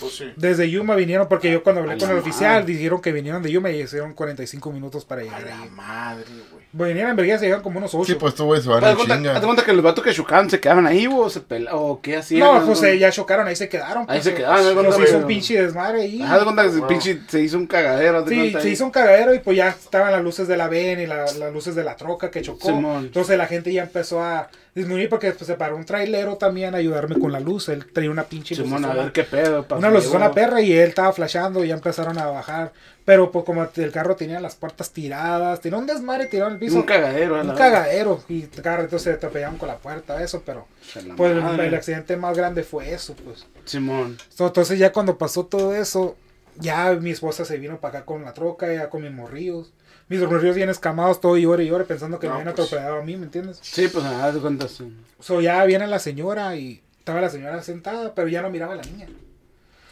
Pues 0.00 0.16
sí. 0.16 0.32
Desde 0.36 0.68
Yuma 0.70 0.96
vinieron, 0.96 1.28
porque 1.28 1.50
yo 1.50 1.62
cuando 1.62 1.80
hablé 1.80 1.94
A 1.94 1.98
con 1.98 2.08
la 2.08 2.14
el 2.14 2.20
oficial, 2.20 2.60
madre. 2.60 2.74
dijeron 2.74 3.00
que 3.00 3.10
vinieron 3.12 3.42
de 3.42 3.50
Yuma 3.50 3.70
y 3.70 3.80
hicieron 3.82 4.12
45 4.12 4.70
minutos 4.72 5.04
para 5.04 5.22
A 5.22 5.24
llegar 5.24 5.44
la 5.44 5.62
ahí. 5.62 5.70
madre, 5.70 6.24
güey. 6.50 6.53
Vinieron 6.76 7.10
en 7.10 7.16
Vergüenza 7.16 7.44
llegaron 7.44 7.62
como 7.62 7.78
unos 7.78 7.94
8. 7.94 8.04
Sí, 8.04 8.14
pues 8.18 8.32
estos 8.32 8.46
güeyes 8.46 8.64
se 8.64 8.70
van 8.70 8.78
¿Haz 8.82 8.84
de 8.84 8.90
en 8.90 8.96
cuenta, 8.96 9.14
haz 9.14 9.22
de 9.22 9.28
chinga. 9.28 9.40
cuenta 9.46 9.64
que 9.64 9.72
los 9.74 9.84
vatos 9.84 10.02
que 10.02 10.12
chocaban 10.12 10.50
se 10.50 10.58
quedaban 10.58 10.86
ahí 10.88 11.06
o 11.06 11.30
se 11.30 11.40
pela, 11.40 11.76
o 11.76 12.00
qué 12.00 12.16
hacían? 12.16 12.40
no, 12.40 12.66
pues 12.66 12.82
eh, 12.82 12.98
ya 12.98 13.12
chocaron, 13.12 13.46
ahí 13.46 13.54
se 13.54 13.68
quedaron. 13.68 14.02
Ahí 14.08 14.16
pues, 14.18 14.24
se 14.24 14.30
eh, 14.30 14.34
quedaron, 14.34 14.56
haz 14.58 14.64
de 14.66 14.72
pues, 14.74 14.86
cuenta, 14.86 14.96
se 15.04 15.08
hizo 15.10 15.18
un 15.18 15.26
pinche 15.28 15.62
desmadre 15.62 16.02
ahí. 16.02 16.20
Haz 16.20 16.38
de 16.38 16.44
cuenta 16.44 16.62
que 16.64 16.82
pinche 16.88 17.20
se 17.28 17.40
hizo 17.42 17.56
un 17.58 17.68
cagadero. 17.68 18.26
Sí, 18.26 18.50
se 18.50 18.58
ahí. 18.58 18.68
hizo 18.70 18.84
un 18.86 18.90
cagadero 18.90 19.34
y 19.34 19.38
pues 19.38 19.56
ya 19.56 19.68
estaban 19.68 20.10
las 20.10 20.22
luces 20.22 20.48
de 20.48 20.56
la 20.56 20.66
VEN 20.66 20.98
y 21.00 21.06
la- 21.06 21.26
las 21.38 21.52
luces 21.52 21.76
de 21.76 21.84
la 21.84 21.94
troca 21.94 22.30
que 22.32 22.42
chocó. 22.42 22.66
Simón. 22.66 23.04
Entonces 23.04 23.38
la 23.38 23.46
gente 23.46 23.72
ya 23.72 23.82
empezó 23.84 24.20
a 24.20 24.48
disminuir 24.74 25.08
porque 25.08 25.28
después 25.28 25.46
se 25.46 25.54
paró 25.54 25.76
un 25.76 25.84
trailero 25.84 26.34
también 26.38 26.74
a 26.74 26.78
ayudarme 26.78 27.16
con 27.20 27.30
la 27.30 27.38
luz. 27.38 27.68
Él 27.68 27.86
traía 27.92 28.10
una 28.10 28.24
pinche 28.24 28.56
Simón, 28.56 28.84
a 28.84 28.92
ver 28.94 29.12
qué 29.12 29.22
pedo. 29.22 29.64
Una 29.70 29.90
lucezona 29.92 30.30
fuego. 30.30 30.34
perra 30.34 30.60
y 30.60 30.72
él 30.72 30.88
estaba 30.88 31.12
flashando 31.12 31.64
y 31.64 31.68
ya 31.68 31.74
empezaron 31.74 32.18
a 32.18 32.26
bajar. 32.26 32.72
Pero 33.04 33.30
pues 33.30 33.44
como 33.44 33.68
el 33.76 33.92
carro 33.92 34.16
tenía 34.16 34.40
las 34.40 34.54
puertas 34.56 34.90
tiradas, 34.90 35.60
tenía 35.60 35.78
un 35.78 35.86
desmadre 35.86 36.24
tirado 36.26 36.50
el 36.50 36.58
piso. 36.58 36.76
Un 36.76 36.82
cagadero. 36.84 37.36
a 37.36 37.42
Un 37.42 37.54
cagadero. 37.54 38.22
Y 38.28 38.42
claro, 38.44 38.82
entonces 38.82 39.02
se 39.02 39.12
atropellaron 39.12 39.58
con 39.58 39.68
la 39.68 39.76
puerta, 39.76 40.22
eso, 40.22 40.42
pero 40.46 40.66
pues 41.16 41.32
el, 41.32 41.60
el 41.60 41.74
accidente 41.74 42.16
más 42.16 42.36
grande 42.36 42.62
fue 42.62 42.92
eso, 42.94 43.14
pues. 43.24 43.46
Simón. 43.66 44.16
Entonces 44.38 44.78
ya 44.78 44.90
cuando 44.92 45.18
pasó 45.18 45.44
todo 45.44 45.74
eso, 45.74 46.16
ya 46.58 46.92
mi 46.94 47.10
esposa 47.10 47.44
se 47.44 47.58
vino 47.58 47.78
para 47.78 47.98
acá 47.98 48.06
con 48.06 48.24
la 48.24 48.32
troca, 48.32 48.72
ya 48.72 48.88
con 48.88 49.02
mis 49.02 49.12
morrillos. 49.12 49.72
Mis 50.08 50.20
morrillos 50.20 50.54
bien 50.56 50.70
escamados, 50.70 51.20
todo 51.20 51.36
llore 51.36 51.64
y 51.64 51.68
llore, 51.68 51.84
pensando 51.84 52.18
que 52.18 52.26
No, 52.26 52.34
me 52.34 52.40
habían 52.40 52.54
pues. 52.54 52.68
atropellado 52.68 53.00
a 53.00 53.04
mí, 53.04 53.16
¿me 53.16 53.24
entiendes? 53.24 53.58
Sí, 53.62 53.88
pues 53.88 54.04
haz 54.04 54.34
de 54.34 54.40
cuenta. 54.40 54.68
Sí. 54.68 54.94
So 55.20 55.40
ya 55.42 55.62
viene 55.64 55.86
la 55.86 55.98
señora 55.98 56.56
y 56.56 56.82
estaba 56.98 57.20
la 57.20 57.30
señora 57.30 57.62
sentada, 57.62 58.14
pero 58.14 58.28
ya 58.28 58.40
no 58.42 58.48
miraba 58.50 58.74
a 58.74 58.76
la 58.76 58.82
niña. 58.82 59.08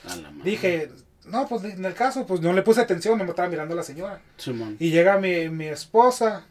A 0.09 0.17
la. 0.17 0.31
Dije, 0.45 0.91
no, 1.27 1.47
pues 1.49 1.65
en 1.65 1.85
el 1.85 1.95
caso, 1.95 2.27
pues 2.27 2.41
no 2.41 2.53
le 2.53 2.63
puse 2.63 2.81
atención, 2.81 3.19
no 3.19 3.25
me 3.25 3.31
estaba 3.31 3.49
mirando 3.49 3.75
la 3.75 3.83
señora. 3.83 4.21
Y 4.79 4.91
llega 4.91 5.19
mi, 5.19 5.49
mi 5.49 5.67
esposa, 5.67 6.45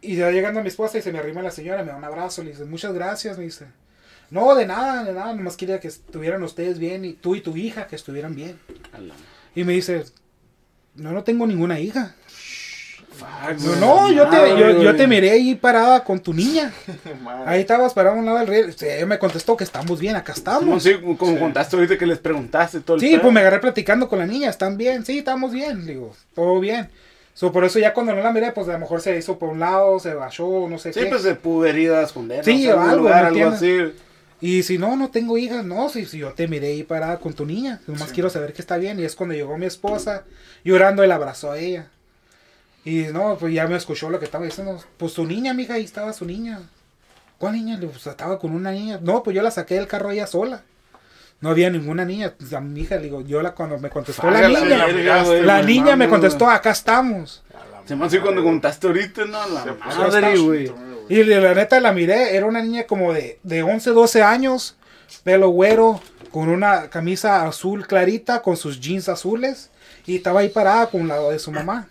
y 0.00 0.16
ya 0.16 0.30
llegando 0.30 0.62
mi 0.62 0.68
esposa 0.68 0.98
y 0.98 1.02
se 1.02 1.12
me 1.12 1.18
arrima 1.18 1.42
la 1.42 1.50
señora, 1.50 1.82
me 1.82 1.90
da 1.90 1.96
un 1.96 2.04
abrazo, 2.04 2.42
le 2.42 2.50
dice, 2.50 2.64
muchas 2.64 2.92
gracias, 2.92 3.38
me 3.38 3.44
dice. 3.44 3.66
No, 4.30 4.54
de 4.54 4.66
nada, 4.66 5.04
de 5.04 5.12
nada, 5.12 5.32
nomás 5.32 5.56
quería 5.56 5.80
que 5.80 5.88
estuvieran 5.88 6.42
ustedes 6.42 6.78
bien 6.78 7.04
y 7.04 7.14
tú 7.14 7.34
y 7.34 7.40
tu 7.40 7.56
hija 7.56 7.86
que 7.86 7.96
estuvieran 7.96 8.34
bien. 8.34 8.58
A 8.92 8.98
Y 9.54 9.64
me 9.64 9.72
dice, 9.72 10.04
no, 10.94 11.12
no 11.12 11.24
tengo 11.24 11.46
ninguna 11.46 11.80
hija. 11.80 12.14
Fuck, 13.18 13.58
No, 13.60 13.68
güey, 13.68 13.80
no, 13.80 14.12
yo 14.12 14.28
te, 14.28 14.82
yo, 14.82 14.96
te 14.96 15.06
miré 15.06 15.30
ahí 15.30 15.54
parada 15.54 16.04
con 16.04 16.20
tu 16.20 16.32
niña. 16.32 16.72
Ahí 17.46 17.60
estabas 17.60 17.92
parada 17.94 18.14
a 18.16 18.18
un 18.18 18.24
lado 18.26 18.38
del 18.38 18.46
río. 18.46 18.72
Sí, 18.72 18.86
ella 18.86 19.06
me 19.06 19.18
contestó 19.18 19.56
que 19.56 19.64
estamos 19.64 19.98
bien, 20.00 20.16
acá 20.16 20.32
estamos. 20.32 20.82
sí, 20.82 20.94
como 21.18 21.38
contaste 21.38 21.76
ahorita 21.76 21.98
que 21.98 22.06
les 22.06 22.18
preguntaste 22.18 22.80
todo 22.80 22.96
el 22.96 23.00
Sí, 23.00 23.10
pedo. 23.12 23.22
pues 23.22 23.32
me 23.34 23.40
agarré 23.40 23.58
platicando 23.60 24.08
con 24.08 24.18
la 24.18 24.26
niña, 24.26 24.50
¿están 24.50 24.76
bien? 24.76 25.04
Sí, 25.04 25.18
estamos 25.18 25.52
bien, 25.52 25.86
digo, 25.86 26.14
todo 26.34 26.60
bien. 26.60 26.88
So, 27.34 27.52
por 27.52 27.64
eso 27.64 27.78
ya 27.78 27.94
cuando 27.94 28.14
no 28.14 28.20
la 28.22 28.32
miré, 28.32 28.50
pues 28.52 28.68
a 28.68 28.72
lo 28.72 28.78
mejor 28.80 29.00
se 29.00 29.16
hizo 29.16 29.38
por 29.38 29.48
un 29.50 29.60
lado, 29.60 29.98
se 30.00 30.12
bajó, 30.14 30.66
no 30.68 30.78
sé 30.78 30.92
Sí, 30.92 31.00
qué. 31.00 31.06
pues 31.06 31.22
se 31.22 31.34
pudo 31.36 31.62
haber 31.62 31.78
ido 31.78 31.96
a 31.96 32.02
esconder. 32.02 32.44
Sí, 32.44 32.66
no 32.66 32.72
sé, 32.74 32.78
algo, 32.90 32.96
lugar, 33.04 33.32
¿me 33.32 33.42
algo 33.42 33.54
así. 33.54 33.92
Y 34.40 34.62
si 34.64 34.78
no, 34.78 34.96
no 34.96 35.10
tengo 35.10 35.36
hijas, 35.38 35.64
no, 35.64 35.88
si, 35.88 36.04
si 36.06 36.18
yo 36.18 36.32
te 36.32 36.46
miré 36.48 36.68
ahí 36.68 36.82
parada 36.84 37.18
con 37.18 37.32
tu 37.34 37.44
niña, 37.46 37.80
nomás 37.86 38.08
Sí. 38.08 38.14
quiero 38.14 38.28
saber 38.30 38.52
que 38.52 38.60
está 38.62 38.76
bien. 38.76 38.98
Y 39.00 39.04
es 39.04 39.14
cuando 39.16 39.34
llegó 39.34 39.56
mi 39.58 39.66
esposa, 39.66 40.24
llorando, 40.64 41.02
él 41.02 41.10
abrazó 41.12 41.52
a 41.52 41.58
ella. 41.58 41.86
Y 42.88 43.12
no, 43.12 43.36
pues 43.38 43.52
ya 43.52 43.66
me 43.66 43.76
escuchó 43.76 44.08
lo 44.08 44.18
que 44.18 44.24
estaba 44.24 44.44
diciendo. 44.44 44.82
Pues 44.96 45.12
su 45.12 45.26
niña, 45.26 45.52
mija, 45.52 45.74
ahí 45.74 45.84
estaba 45.84 46.12
su 46.12 46.24
niña. 46.24 46.60
¿Cuál 47.36 47.52
niña? 47.54 47.76
Le 47.76 47.86
Pues 47.86 48.06
estaba 48.06 48.38
con 48.38 48.52
una 48.52 48.70
niña. 48.72 48.98
No, 49.02 49.22
pues 49.22 49.36
yo 49.36 49.42
la 49.42 49.50
saqué 49.50 49.74
del 49.74 49.86
carro 49.86 50.10
ella 50.10 50.26
sola. 50.26 50.62
No 51.40 51.50
había 51.50 51.70
ninguna 51.70 52.04
niña. 52.04 52.32
Pues, 52.36 52.52
a 52.52 52.60
mi 52.60 52.80
hija, 52.80 52.96
le 52.96 53.02
digo, 53.02 53.20
yo 53.20 53.42
la 53.42 53.54
cuando 53.54 53.78
me 53.78 53.90
contestó 53.90 54.30
la 54.30 54.48
niña. 54.48 54.86
verga, 54.86 55.22
güey, 55.24 55.42
La 55.42 55.62
niña 55.62 55.96
me 55.96 56.08
contestó, 56.08 56.48
acá 56.48 56.70
estamos. 56.70 57.44
Se 57.84 57.94
me 57.96 58.06
hace 58.06 58.20
cuando 58.20 58.40
madre. 58.42 58.52
contaste 58.52 58.86
ahorita, 58.86 59.24
¿no? 59.26 59.48
La 59.48 59.64
madre, 59.64 60.26
hasta- 60.26 60.36
güey. 60.42 60.72
Y 61.10 61.24
la 61.24 61.54
neta 61.54 61.80
la 61.80 61.92
miré, 61.92 62.36
era 62.36 62.44
una 62.46 62.60
niña 62.62 62.84
como 62.86 63.12
de, 63.14 63.38
de 63.42 63.62
11, 63.62 63.90
12 63.90 64.22
años, 64.22 64.76
pelo 65.24 65.48
güero, 65.48 66.00
con 66.30 66.48
una 66.50 66.90
camisa 66.90 67.46
azul 67.46 67.86
clarita, 67.86 68.42
con 68.42 68.56
sus 68.58 68.78
jeans 68.80 69.08
azules. 69.08 69.70
Y 70.08 70.16
estaba 70.16 70.40
ahí 70.40 70.48
parada 70.48 70.86
con 70.86 71.02
un 71.02 71.08
lado 71.08 71.30
de 71.30 71.38
su 71.38 71.52
mamá. 71.52 71.86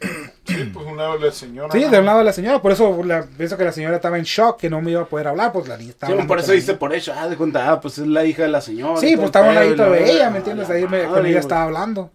Sí, 0.48 0.72
pues 0.74 0.86
un 0.88 0.98
lado 0.98 1.20
de 1.20 1.26
la 1.28 1.32
señora. 1.32 1.72
Sí, 1.72 1.84
de 1.84 2.00
un 2.00 2.06
lado 2.06 2.18
de 2.20 2.24
la 2.24 2.34
señora. 2.34 2.62
Por 2.62 2.72
eso 2.72 3.04
la, 3.04 3.24
pienso 3.24 3.58
que 3.58 3.64
la 3.64 3.72
señora 3.72 3.98
estaba 3.98 4.18
en 4.18 4.24
shock, 4.24 4.58
que 4.60 4.70
no 4.70 4.82
me 4.82 4.92
iba 4.92 5.02
a 5.02 5.06
poder 5.06 5.28
hablar. 5.28 5.52
Pues 5.52 5.68
la 5.68 5.78
niña 5.78 5.92
estaba 5.92 6.20
Sí, 6.20 6.28
por 6.28 6.40
eso 6.40 6.48
la 6.48 6.54
dice 6.56 6.74
por 6.74 6.94
eso, 6.96 7.14
ah, 7.16 7.28
de 7.28 7.36
cuenta, 7.38 7.72
ah, 7.72 7.80
pues 7.80 7.98
es 8.00 8.08
la 8.08 8.26
hija 8.26 8.42
de 8.44 8.48
la 8.48 8.62
señora. 8.62 9.00
Sí, 9.00 9.16
pues 9.16 9.26
estaba 9.28 9.50
al 9.50 9.54
pedo, 9.56 9.66
ladito 9.66 9.92
de 9.92 10.00
la- 10.02 10.08
ella, 10.08 10.30
¿me 10.32 10.38
entiendes? 10.40 10.70
Ah, 10.70 10.74
Ahí 10.74 10.88
me- 10.88 11.04
la 11.04 11.10
con 11.10 11.26
ella 11.26 11.40
estaba 11.40 11.64
hablando. 11.64 12.12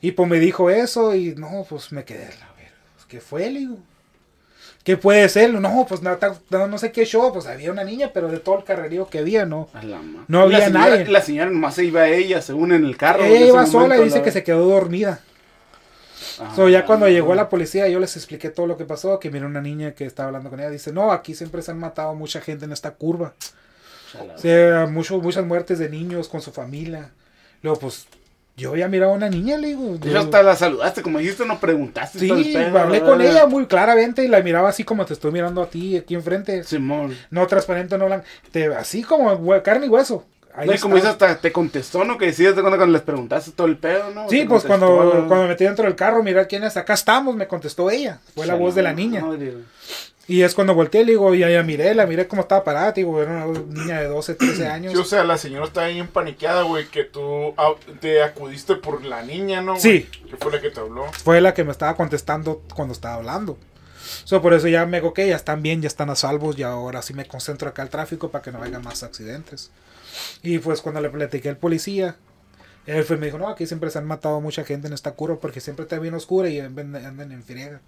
Y 0.00 0.12
pues 0.12 0.28
me 0.28 0.38
dijo 0.38 0.70
eso 0.70 1.14
y 1.14 1.34
no, 1.34 1.66
pues 1.68 1.90
me 1.90 2.04
quedé, 2.04 2.26
a 2.26 2.54
ver, 2.56 2.70
pues, 2.94 3.06
¿qué 3.08 3.20
fue? 3.20 3.50
Le 3.50 3.58
digo. 3.60 3.78
¿Qué 4.84 4.96
puede 4.98 5.28
ser? 5.30 5.52
No, 5.54 5.86
pues 5.88 6.02
no, 6.02 6.16
no, 6.50 6.66
no 6.66 6.78
sé 6.78 6.92
qué 6.92 7.06
show, 7.06 7.32
pues 7.32 7.46
había 7.46 7.72
una 7.72 7.84
niña, 7.84 8.10
pero 8.12 8.28
de 8.28 8.38
todo 8.38 8.58
el 8.58 8.64
carrerío 8.64 9.08
que 9.08 9.18
había, 9.20 9.46
¿no? 9.46 9.68
La 9.72 9.98
No 10.28 10.40
La 10.40 10.44
había 10.44 10.66
señora- 10.66 10.90
nadie. 10.90 11.06
La 11.08 11.22
señora 11.22 11.50
nomás 11.50 11.74
se 11.74 11.84
iba 11.84 12.02
a 12.02 12.08
ella, 12.08 12.42
según 12.42 12.72
en 12.72 12.84
el 12.84 12.96
carro. 12.98 13.24
Ella 13.24 13.46
iba 13.46 13.64
sola 13.66 13.96
y 13.96 14.04
dice 14.04 14.18
la- 14.18 14.22
que 14.24 14.30
se 14.30 14.44
quedó 14.44 14.66
dormida. 14.66 15.20
Ah, 16.38 16.52
So, 16.54 16.68
ya 16.68 16.84
cuando 16.84 17.08
llegó 17.08 17.34
la 17.34 17.48
policía, 17.48 17.88
yo 17.88 17.98
les 17.98 18.16
expliqué 18.16 18.50
todo 18.50 18.66
lo 18.66 18.76
que 18.76 18.84
pasó, 18.84 19.18
que 19.18 19.30
miré 19.30 19.46
una 19.46 19.60
niña 19.62 19.92
que 19.92 20.04
estaba 20.04 20.26
hablando 20.28 20.50
con 20.50 20.60
ella, 20.60 20.68
dice, 20.70 20.92
no, 20.92 21.12
aquí 21.12 21.34
siempre 21.34 21.62
se 21.62 21.70
han 21.70 21.78
matado 21.78 22.14
mucha 22.14 22.40
gente 22.40 22.64
en 22.66 22.72
esta 22.72 22.90
curva. 22.92 23.32
O 24.34 24.38
sea, 24.38 24.86
mucho- 24.86 25.18
muchas 25.20 25.44
muertes 25.46 25.78
de 25.78 25.88
niños 25.88 26.28
con 26.28 26.40
su 26.40 26.52
familia. 26.52 27.10
Luego, 27.62 27.78
pues, 27.80 28.06
yo 28.56 28.70
había 28.70 28.88
mirado 28.88 29.12
a 29.12 29.16
una 29.16 29.28
niña, 29.28 29.56
le 29.56 29.68
digo. 29.68 29.96
Yo- 30.00 30.18
hasta 30.18 30.42
la 30.42 30.54
saludaste, 30.56 31.02
como 31.02 31.18
dijiste, 31.18 31.44
no 31.44 31.58
preguntaste. 31.58 32.18
Sí, 32.20 32.28
pedo, 32.54 32.78
hablé 32.78 33.00
con 33.00 33.20
ella 33.20 33.46
muy 33.46 33.66
claramente 33.66 34.24
y 34.24 34.28
la 34.28 34.40
miraba 34.42 34.68
así 34.68 34.84
como 34.84 35.04
te 35.04 35.12
estoy 35.12 35.32
mirando 35.32 35.62
a 35.62 35.66
ti 35.66 35.96
aquí 35.96 36.14
enfrente. 36.14 36.62
Simón. 36.64 37.16
No 37.30 37.46
transparente, 37.46 37.98
no 37.98 38.06
blanco. 38.06 38.24
Así 38.78 39.02
como 39.02 39.62
carne 39.62 39.86
y 39.86 39.88
hueso. 39.88 40.24
Ahí 40.56 40.68
No, 40.68 40.74
y 40.74 40.78
como 40.78 40.94
dices, 40.94 41.10
hasta 41.10 41.36
te 41.40 41.50
contestó, 41.50 42.04
¿no? 42.04 42.16
Que 42.16 42.26
decías 42.26 42.54
de 42.54 42.62
cuando, 42.62 42.76
cuando 42.78 42.92
les 42.92 43.02
preguntaste 43.02 43.50
todo 43.50 43.66
el 43.66 43.76
pedo, 43.76 44.10
¿no? 44.14 44.28
Sí, 44.28 44.42
Te 44.42 44.46
pues 44.46 44.62
contestó, 44.62 44.86
cuando, 44.86 45.04
¿no? 45.22 45.26
cuando 45.26 45.42
me 45.42 45.48
metí 45.48 45.64
dentro 45.64 45.84
del 45.84 45.96
carro, 45.96 46.22
mirar 46.22 46.46
quién 46.46 46.62
es, 46.62 46.76
acá 46.76 46.94
estamos, 46.94 47.34
me 47.34 47.48
contestó 47.48 47.90
ella. 47.90 48.20
Fue 48.36 48.46
la 48.46 48.54
voz 48.54 48.76
de 48.76 48.82
la 48.84 48.92
niña. 48.92 49.20
madre. 49.20 49.54
Y 50.26 50.42
es 50.42 50.54
cuando 50.54 50.74
volteé, 50.74 51.04
le 51.04 51.12
digo, 51.12 51.34
ya, 51.34 51.50
ya 51.50 51.62
miré, 51.62 51.94
la 51.94 52.06
miré 52.06 52.26
cómo 52.26 52.42
estaba 52.42 52.64
parada, 52.64 52.92
digo, 52.92 53.20
era 53.20 53.46
una 53.46 53.60
niña 53.60 54.00
de 54.00 54.06
12, 54.06 54.34
13 54.36 54.66
años. 54.68 54.92
Sí, 54.94 54.98
o 54.98 55.04
sea, 55.04 55.22
la 55.24 55.36
señora 55.36 55.66
está 55.66 55.86
bien 55.86 56.08
paniqueada, 56.08 56.62
güey, 56.62 56.86
que 56.86 57.04
tú 57.04 57.54
te 58.00 58.22
acudiste 58.22 58.76
por 58.76 59.04
la 59.04 59.22
niña, 59.22 59.60
¿no? 59.60 59.72
güey? 59.72 59.82
Sí. 59.82 60.08
Que 60.30 60.36
fue 60.36 60.52
la 60.52 60.60
que 60.60 60.70
te 60.70 60.80
habló. 60.80 61.12
Fue 61.12 61.40
la 61.40 61.52
que 61.52 61.64
me 61.64 61.72
estaba 61.72 61.94
contestando 61.96 62.62
cuando 62.74 62.94
estaba 62.94 63.16
hablando. 63.16 63.58
So, 64.24 64.40
por 64.40 64.54
eso 64.54 64.68
ya 64.68 64.86
me 64.86 64.98
digo 64.98 65.12
que 65.12 65.28
ya 65.28 65.36
están 65.36 65.62
bien, 65.62 65.82
ya 65.82 65.88
están 65.88 66.08
a 66.10 66.14
salvos 66.14 66.58
y 66.58 66.62
ahora 66.62 67.02
sí 67.02 67.14
me 67.14 67.26
concentro 67.26 67.68
acá 67.68 67.82
al 67.82 67.90
tráfico 67.90 68.30
para 68.30 68.42
que 68.42 68.52
no 68.52 68.62
haya 68.62 68.78
más 68.78 69.02
accidentes. 69.02 69.70
Y 70.42 70.58
pues 70.58 70.80
cuando 70.80 71.00
le 71.00 71.10
platiqué 71.10 71.48
al 71.48 71.56
policía, 71.56 72.16
él 72.86 73.04
fue, 73.04 73.16
me 73.16 73.26
dijo, 73.26 73.38
no, 73.38 73.48
aquí 73.48 73.66
siempre 73.66 73.90
se 73.90 73.98
han 73.98 74.06
matado 74.06 74.40
mucha 74.40 74.64
gente 74.64 74.86
en 74.86 74.92
esta 74.92 75.12
curva 75.12 75.38
porque 75.40 75.60
siempre 75.60 75.84
está 75.84 75.98
bien 75.98 76.14
oscura 76.14 76.48
y 76.48 76.60
andan 76.60 77.32
en 77.32 77.42
friega. 77.42 77.80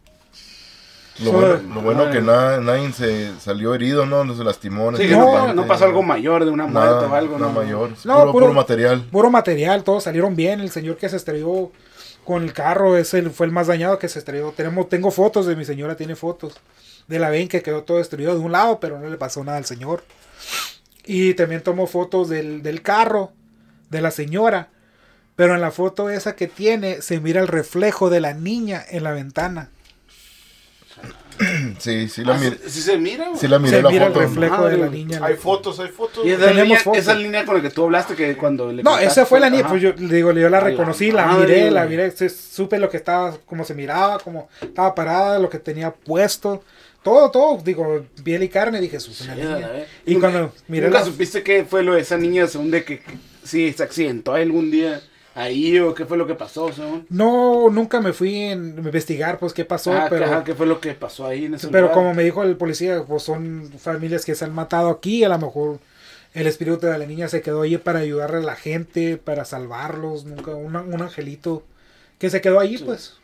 Lo 1.20 1.32
bueno, 1.32 1.74
lo 1.74 1.80
bueno 1.80 2.10
que 2.10 2.20
na- 2.20 2.58
nadie 2.60 2.92
se 2.92 3.30
salió 3.40 3.74
herido, 3.74 4.04
¿no? 4.06 4.24
No 4.24 4.36
se 4.36 4.44
lastimó. 4.44 4.94
Sí, 4.96 5.08
no, 5.08 5.66
pasó 5.66 5.84
algo 5.86 6.02
mayor 6.02 6.44
de 6.44 6.50
una 6.50 6.66
muerte 6.66 6.90
Nada, 6.94 7.06
o 7.08 7.14
algo, 7.14 7.38
¿no? 7.38 7.50
mayor. 7.52 7.90
No, 8.04 8.20
puro, 8.20 8.32
puro- 8.32 8.46
puro 8.46 8.52
material. 8.54 9.02
Puro 9.10 9.30
material, 9.30 9.82
todos 9.84 10.04
salieron 10.04 10.36
bien. 10.36 10.60
El 10.60 10.70
señor 10.70 10.96
que 10.96 11.08
se 11.08 11.16
estrelló 11.16 11.70
con 12.24 12.42
el 12.42 12.52
carro 12.52 12.96
es 12.98 13.14
el, 13.14 13.30
fue 13.30 13.46
el 13.46 13.52
más 13.52 13.66
dañado 13.68 13.98
que 13.98 14.08
se 14.08 14.18
estrelló. 14.18 14.52
Tenemos, 14.54 14.88
tengo 14.88 15.10
fotos 15.10 15.46
de 15.46 15.56
mi 15.56 15.64
señora, 15.64 15.96
tiene 15.96 16.16
fotos 16.16 16.54
de 17.06 17.18
la 17.18 17.30
ven 17.30 17.48
que 17.48 17.62
quedó 17.62 17.82
todo 17.84 17.98
destruido 17.98 18.34
de 18.34 18.40
un 18.40 18.52
lado, 18.52 18.78
pero 18.80 18.98
no 18.98 19.08
le 19.08 19.16
pasó 19.16 19.42
nada 19.44 19.58
al 19.58 19.64
señor. 19.64 20.02
Y 21.04 21.34
también 21.34 21.62
tomo 21.62 21.86
fotos 21.86 22.28
del, 22.28 22.62
del 22.62 22.82
carro 22.82 23.32
de 23.90 24.00
la 24.02 24.10
señora. 24.10 24.68
Pero 25.36 25.54
en 25.54 25.60
la 25.60 25.70
foto 25.70 26.08
esa 26.10 26.34
que 26.34 26.46
tiene 26.48 27.02
se 27.02 27.20
mira 27.20 27.40
el 27.40 27.48
reflejo 27.48 28.10
de 28.10 28.20
la 28.20 28.32
niña 28.34 28.82
en 28.90 29.04
la 29.04 29.12
ventana. 29.12 29.70
Sí, 31.78 32.08
sí 32.08 32.24
la 32.24 32.34
Ah, 32.34 32.38
miré. 32.38 32.56
sí, 32.64 32.70
sí 32.70 32.80
se 32.82 32.96
mira, 32.96 33.26
güey. 33.28 33.38
Sí 33.38 33.48
la 33.48 33.58
miré 33.58 33.76
se 33.76 33.82
la 33.82 33.90
mira 33.90 34.06
foto. 34.06 34.20
el 34.20 34.26
reflejo 34.28 34.56
Madre, 34.58 34.76
de 34.76 34.82
la 34.82 34.88
niña. 34.88 35.20
Hay 35.22 35.34
fotos, 35.34 35.78
hay 35.80 35.88
fotos. 35.88 36.24
Y 36.24 36.30
esa 36.30 36.46
línea, 36.46 36.54
Tenemos 36.62 36.82
fotos. 36.82 37.00
esa 37.02 37.14
línea 37.14 37.44
con 37.44 37.56
la 37.56 37.62
que 37.62 37.70
tú 37.70 37.84
hablaste 37.84 38.14
que 38.14 38.36
cuando 38.36 38.72
le 38.72 38.82
No, 38.82 38.98
esa 38.98 39.26
fue 39.26 39.40
la 39.40 39.50
niña, 39.50 39.62
Ajá. 39.62 39.70
pues 39.70 39.82
yo 39.82 39.92
digo, 39.92 40.32
yo 40.32 40.48
la 40.48 40.60
reconocí, 40.60 41.10
la, 41.12 41.26
madre, 41.26 41.46
miré, 41.56 41.70
la 41.70 41.84
miré, 41.86 42.10
se- 42.12 42.28
supe 42.30 42.78
lo 42.78 42.88
que 42.88 42.96
estaba, 42.96 43.36
cómo 43.44 43.64
se 43.64 43.74
miraba, 43.74 44.18
cómo 44.18 44.48
estaba 44.60 44.94
parada, 44.94 45.38
lo 45.38 45.48
que 45.50 45.58
tenía 45.58 45.90
puesto, 45.92 46.62
todo, 47.02 47.30
todo, 47.30 47.60
digo, 47.62 48.04
piel 48.24 48.42
y 48.42 48.48
carne, 48.48 48.80
dije, 48.80 48.98
"Sus, 48.98 49.20
una 49.20 49.34
Sí, 49.34 49.40
niña". 49.42 49.70
Y 50.06 50.14
Nunca- 50.14 50.30
cuando 50.30 50.52
miré 50.68 50.86
¿Nunca 50.86 51.00
la- 51.00 51.04
supiste 51.04 51.42
qué 51.42 51.64
fue 51.64 51.82
lo 51.82 51.94
de 51.94 52.00
esa 52.00 52.16
niña 52.16 52.46
según 52.46 52.70
de 52.70 52.84
que, 52.84 53.00
que- 53.00 53.18
si 53.44 53.72
se 53.72 53.82
accidentó 53.82 54.34
algún 54.34 54.70
día 54.72 55.00
ahí 55.36 55.78
o 55.78 55.94
qué 55.94 56.04
fue 56.06 56.16
lo 56.16 56.26
que 56.26 56.34
pasó, 56.34 56.72
según? 56.72 57.06
No, 57.10 57.68
nunca 57.70 58.00
me 58.00 58.12
fui 58.12 58.44
a 58.44 58.52
investigar, 58.52 59.38
pues, 59.38 59.52
qué 59.52 59.64
pasó, 59.64 59.92
Ah, 59.92 60.06
pero... 60.10 60.24
ajá, 60.24 60.44
¿qué 60.44 60.54
fue 60.54 60.66
lo 60.66 60.80
que 60.80 60.94
pasó 60.94 61.26
ahí 61.26 61.44
en 61.44 61.54
ese 61.54 61.68
Pero 61.68 61.88
lugar? 61.88 61.94
como 61.94 62.14
me 62.14 62.24
dijo 62.24 62.42
el 62.42 62.56
policía, 62.56 63.04
pues 63.06 63.22
son 63.22 63.70
familias 63.78 64.24
que 64.24 64.34
se 64.34 64.44
han 64.44 64.54
matado 64.54 64.88
aquí, 64.90 65.22
a 65.24 65.28
lo 65.28 65.38
mejor 65.38 65.78
el 66.34 66.46
espíritu 66.46 66.86
de 66.86 66.98
la 66.98 67.06
niña 67.06 67.28
se 67.28 67.40
quedó 67.42 67.62
ahí 67.62 67.76
para 67.78 68.00
ayudarle 68.00 68.38
a 68.38 68.40
la 68.40 68.56
gente, 68.56 69.16
para 69.16 69.44
salvarlos, 69.44 70.24
nunca, 70.24 70.52
un, 70.54 70.74
un 70.76 71.02
angelito 71.02 71.62
que 72.18 72.30
se 72.30 72.40
quedó 72.40 72.58
ahí, 72.60 72.78
pues, 72.78 73.14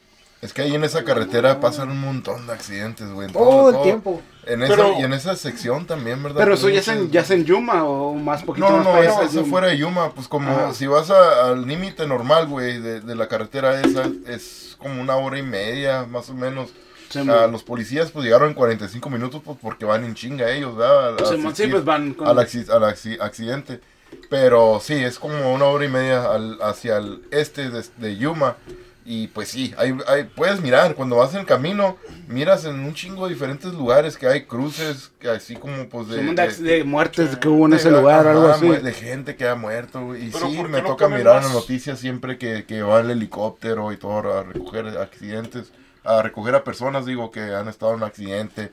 Es 0.43 0.53
que 0.53 0.63
ahí 0.63 0.75
en 0.75 0.83
esa 0.83 1.05
carretera 1.05 1.61
pasan 1.61 1.89
un 1.91 2.01
montón 2.01 2.47
de 2.49 2.53
accidentes, 2.53 3.09
güey. 3.13 3.29
en 3.29 3.33
todo 3.33 3.69
el 3.69 3.75
todo. 3.77 3.83
tiempo. 3.85 4.23
En 4.45 4.61
esa, 4.65 4.75
Pero- 4.75 4.99
y 4.99 5.03
en 5.05 5.13
esa 5.13 5.37
sección 5.37 5.87
también, 5.87 6.21
¿verdad? 6.21 6.41
Pero 6.41 6.55
eso 6.55 6.69
ya 6.69 6.81
es, 6.81 6.89
en, 6.89 7.13
ya 7.13 7.21
es 7.21 7.31
en 7.31 7.45
Yuma 7.45 7.85
o 7.85 8.13
más 8.15 8.43
poquito 8.43 8.69
No, 8.69 8.79
más 8.79 8.85
no, 8.85 8.91
para 8.93 9.05
esa 9.05 9.21
allá, 9.21 9.29
es 9.31 9.37
afuera 9.37 9.69
de 9.69 9.79
Yuma. 9.79 10.11
Pues 10.13 10.27
como 10.27 10.51
Ajá. 10.51 10.75
si 10.75 10.89
vas 10.89 11.11
a- 11.11 11.47
al 11.51 11.65
límite 11.65 12.09
normal, 12.09 12.49
güey, 12.49 12.81
de, 12.81 13.01
de 13.01 13.15
la 13.15 13.29
carretera 13.29 13.81
esa, 13.83 14.11
es 14.27 14.75
como 14.79 15.01
una 15.01 15.15
hora 15.15 15.39
y 15.39 15.43
media, 15.43 16.07
más 16.11 16.29
o 16.29 16.35
menos. 16.35 16.71
Sí, 17.09 17.21
Ah, 17.29 17.47
los 17.47 17.63
policías 17.63 18.11
pues 18.11 18.25
llegaron 18.25 18.49
en 18.49 18.55
45 18.55 19.11
minutos 19.11 19.43
pues 19.45 19.59
porque 19.63 19.85
van 19.85 20.03
en 20.05 20.15
chinga 20.15 20.51
ellos, 20.51 20.75
¿verdad? 20.77 21.11
A- 21.21 21.23
a 21.23 21.27
Sí, 21.27 21.35
asistir 21.39 21.71
pues 21.71 21.85
van 21.85 22.15
con- 22.15 22.27
al, 22.27 22.37
acci- 22.39 22.69
al 22.69 22.83
acci- 22.83 23.21
accidente. 23.21 23.81
Pero 24.29 24.81
sí, 24.83 24.95
es 24.95 25.19
como 25.21 25.53
una 25.55 25.67
hora 25.67 25.85
y 25.85 25.89
media 25.89 26.25
al- 26.33 26.59
hacia 26.63 26.97
el 26.97 27.23
este 27.31 27.71
de, 27.71 27.85
de 27.99 28.17
Yuma. 28.17 28.57
Y 29.05 29.27
pues 29.27 29.49
sí, 29.49 29.75
hay, 29.77 29.97
hay, 30.07 30.25
puedes 30.25 30.61
mirar, 30.61 30.95
cuando 30.95 31.17
vas 31.17 31.35
en 31.35 31.45
camino, 31.45 31.97
miras 32.29 32.65
en 32.65 32.79
un 32.79 32.95
chingo 32.95 33.27
de 33.27 33.35
diferentes 33.35 33.73
lugares 33.75 34.17
que 34.17 34.29
hay 34.29 34.45
cruces, 34.45 35.11
que 35.19 35.29
así 35.29 35.57
como 35.57 35.89
pues 35.89 36.07
de... 36.07 36.23
De, 36.23 36.33
de- 36.35 36.63
de 36.63 36.85
muertes 36.85 37.37
que 37.37 37.49
hubo 37.49 37.65
en 37.65 37.73
de- 37.73 37.79
ese 37.79 37.91
lugar, 37.91 38.21
ajá, 38.21 38.31
algo 38.31 38.49
así. 38.49 38.69
De 38.69 38.93
gente 38.93 39.35
que 39.35 39.49
ha 39.49 39.57
muerto. 39.57 40.15
Y 40.17 40.31
Pero 40.31 40.49
sí, 40.49 40.57
¿por 40.57 40.67
qué 40.67 40.73
me 40.73 40.83
toca 40.83 41.09
mirar 41.09 41.35
más? 41.37 41.45
en 41.47 41.49
las 41.49 41.53
noticias 41.55 41.99
siempre 41.99 42.39
que, 42.39 42.65
que 42.65 42.83
va 42.83 43.01
el 43.01 43.11
helicóptero 43.11 43.91
y 43.91 43.97
todo 43.97 44.39
a 44.39 44.45
recoger 44.45 44.87
accidentes, 44.99 45.73
a 46.05 46.23
recoger 46.23 46.55
a 46.55 46.63
personas, 46.63 47.05
digo, 47.05 47.33
que 47.33 47.41
han 47.41 47.67
estado 47.67 47.91
en 47.93 47.99
un 47.99 48.05
accidente 48.05 48.71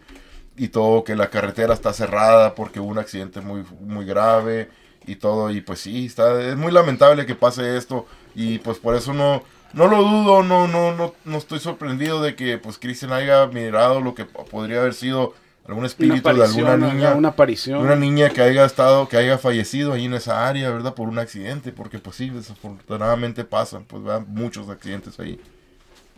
y 0.55 0.67
todo, 0.67 1.03
que 1.03 1.15
la 1.15 1.31
carretera 1.31 1.73
está 1.73 1.91
cerrada 1.91 2.53
porque 2.53 2.79
hubo 2.79 2.89
un 2.89 2.99
accidente 2.99 3.41
muy, 3.41 3.63
muy 3.81 4.05
grave 4.05 4.69
y 5.07 5.15
todo. 5.15 5.49
Y 5.49 5.61
pues 5.61 5.79
sí, 5.79 6.05
está, 6.05 6.39
es 6.39 6.55
muy 6.55 6.71
lamentable 6.71 7.25
que 7.25 7.33
pase 7.33 7.77
esto 7.77 8.05
y 8.35 8.59
pues 8.59 8.77
por 8.77 8.93
eso 8.95 9.11
no... 9.11 9.41
No 9.73 9.87
lo 9.87 10.01
dudo, 10.03 10.43
no, 10.43 10.67
no, 10.67 10.95
no, 10.95 11.13
no 11.25 11.37
estoy 11.37 11.59
sorprendido 11.59 12.21
de 12.21 12.35
que 12.35 12.57
pues 12.57 12.77
Cristian 12.77 13.11
haya 13.13 13.45
mirado 13.47 14.01
lo 14.01 14.15
que 14.15 14.25
podría 14.25 14.79
haber 14.79 14.93
sido 14.93 15.33
algún 15.67 15.85
espíritu 15.85 16.27
de 16.27 16.43
alguna 16.43 16.77
niña 16.77 17.13
Una 17.13 17.29
aparición. 17.29 17.79
una 17.79 17.95
niña 17.95 18.29
que 18.29 18.41
haya 18.41 18.65
estado, 18.65 19.07
que 19.07 19.17
haya 19.17 19.37
fallecido 19.37 19.93
ahí 19.93 20.05
en 20.05 20.15
esa 20.15 20.47
área, 20.47 20.71
¿verdad? 20.71 20.95
Por 20.95 21.07
un 21.07 21.19
accidente, 21.19 21.71
porque 21.71 21.99
pues 21.99 22.15
sí, 22.15 22.29
desafortunadamente 22.31 23.43
pasan, 23.43 23.83
pues 23.85 24.03
van 24.03 24.25
muchos 24.29 24.67
accidentes 24.69 25.19
ahí. 25.19 25.39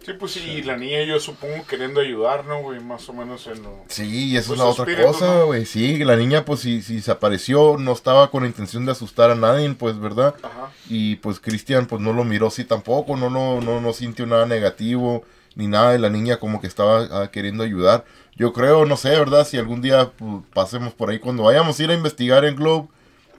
Sí, 0.03 0.13
pues 0.13 0.31
sí, 0.31 0.39
y 0.39 0.63
la 0.63 0.77
niña 0.77 1.03
yo 1.03 1.19
supongo 1.19 1.63
queriendo 1.67 1.99
ayudar, 2.01 2.45
¿no, 2.45 2.61
güey? 2.61 2.79
Más 2.79 3.07
o 3.09 3.13
menos 3.13 3.45
en 3.45 3.61
lo... 3.61 3.83
Sí, 3.87 4.29
y 4.31 4.37
eso 4.37 4.49
Pues 4.49 4.59
es 4.59 4.65
la 4.65 4.73
su 4.73 4.81
otra 4.81 4.91
espíritu, 4.93 5.13
cosa, 5.13 5.25
¿no? 5.39 5.45
güey. 5.45 5.65
Sí, 5.65 6.03
la 6.03 6.15
niña, 6.15 6.43
pues 6.43 6.61
si, 6.61 6.81
si 6.81 7.01
se 7.01 7.11
apareció, 7.11 7.77
no 7.77 7.91
estaba 7.91 8.31
con 8.31 8.41
la 8.41 8.47
intención 8.47 8.85
de 8.85 8.93
asustar 8.93 9.29
a 9.29 9.35
nadie, 9.35 9.69
pues, 9.75 9.99
¿verdad? 9.99 10.33
Ajá. 10.41 10.71
Y 10.89 11.17
pues 11.17 11.39
Cristian, 11.39 11.85
pues 11.85 12.01
no 12.01 12.13
lo 12.13 12.23
miró 12.23 12.47
así 12.47 12.63
tampoco, 12.65 13.15
no, 13.15 13.29
no, 13.29 13.61
no, 13.61 13.79
no 13.79 13.93
sintió 13.93 14.25
nada 14.25 14.47
negativo, 14.47 15.23
ni 15.55 15.67
nada 15.67 15.91
de 15.91 15.99
la 15.99 16.09
niña 16.09 16.37
como 16.37 16.61
que 16.61 16.67
estaba 16.67 17.07
ah, 17.11 17.29
queriendo 17.31 17.63
ayudar. 17.63 18.03
Yo 18.35 18.53
creo, 18.53 18.85
no 18.85 18.97
sé, 18.97 19.09
¿verdad? 19.09 19.45
Si 19.45 19.57
algún 19.57 19.81
día 19.81 20.11
pues, 20.17 20.43
pasemos 20.53 20.93
por 20.93 21.11
ahí, 21.11 21.19
cuando 21.19 21.43
vayamos 21.43 21.79
a 21.79 21.83
ir 21.83 21.91
a 21.91 21.93
investigar 21.93 22.43
en 22.45 22.55
Globe, 22.55 22.87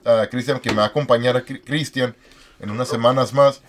a 0.05 0.27
Cristian, 0.27 0.59
que 0.59 0.69
me 0.69 0.77
va 0.77 0.83
a 0.83 0.87
acompañar 0.87 1.35
a 1.35 1.43
Cri- 1.45 1.61
Cristian 1.63 2.15
en 2.59 2.69
unas 2.69 2.87
semanas 2.87 3.33
más, 3.33 3.61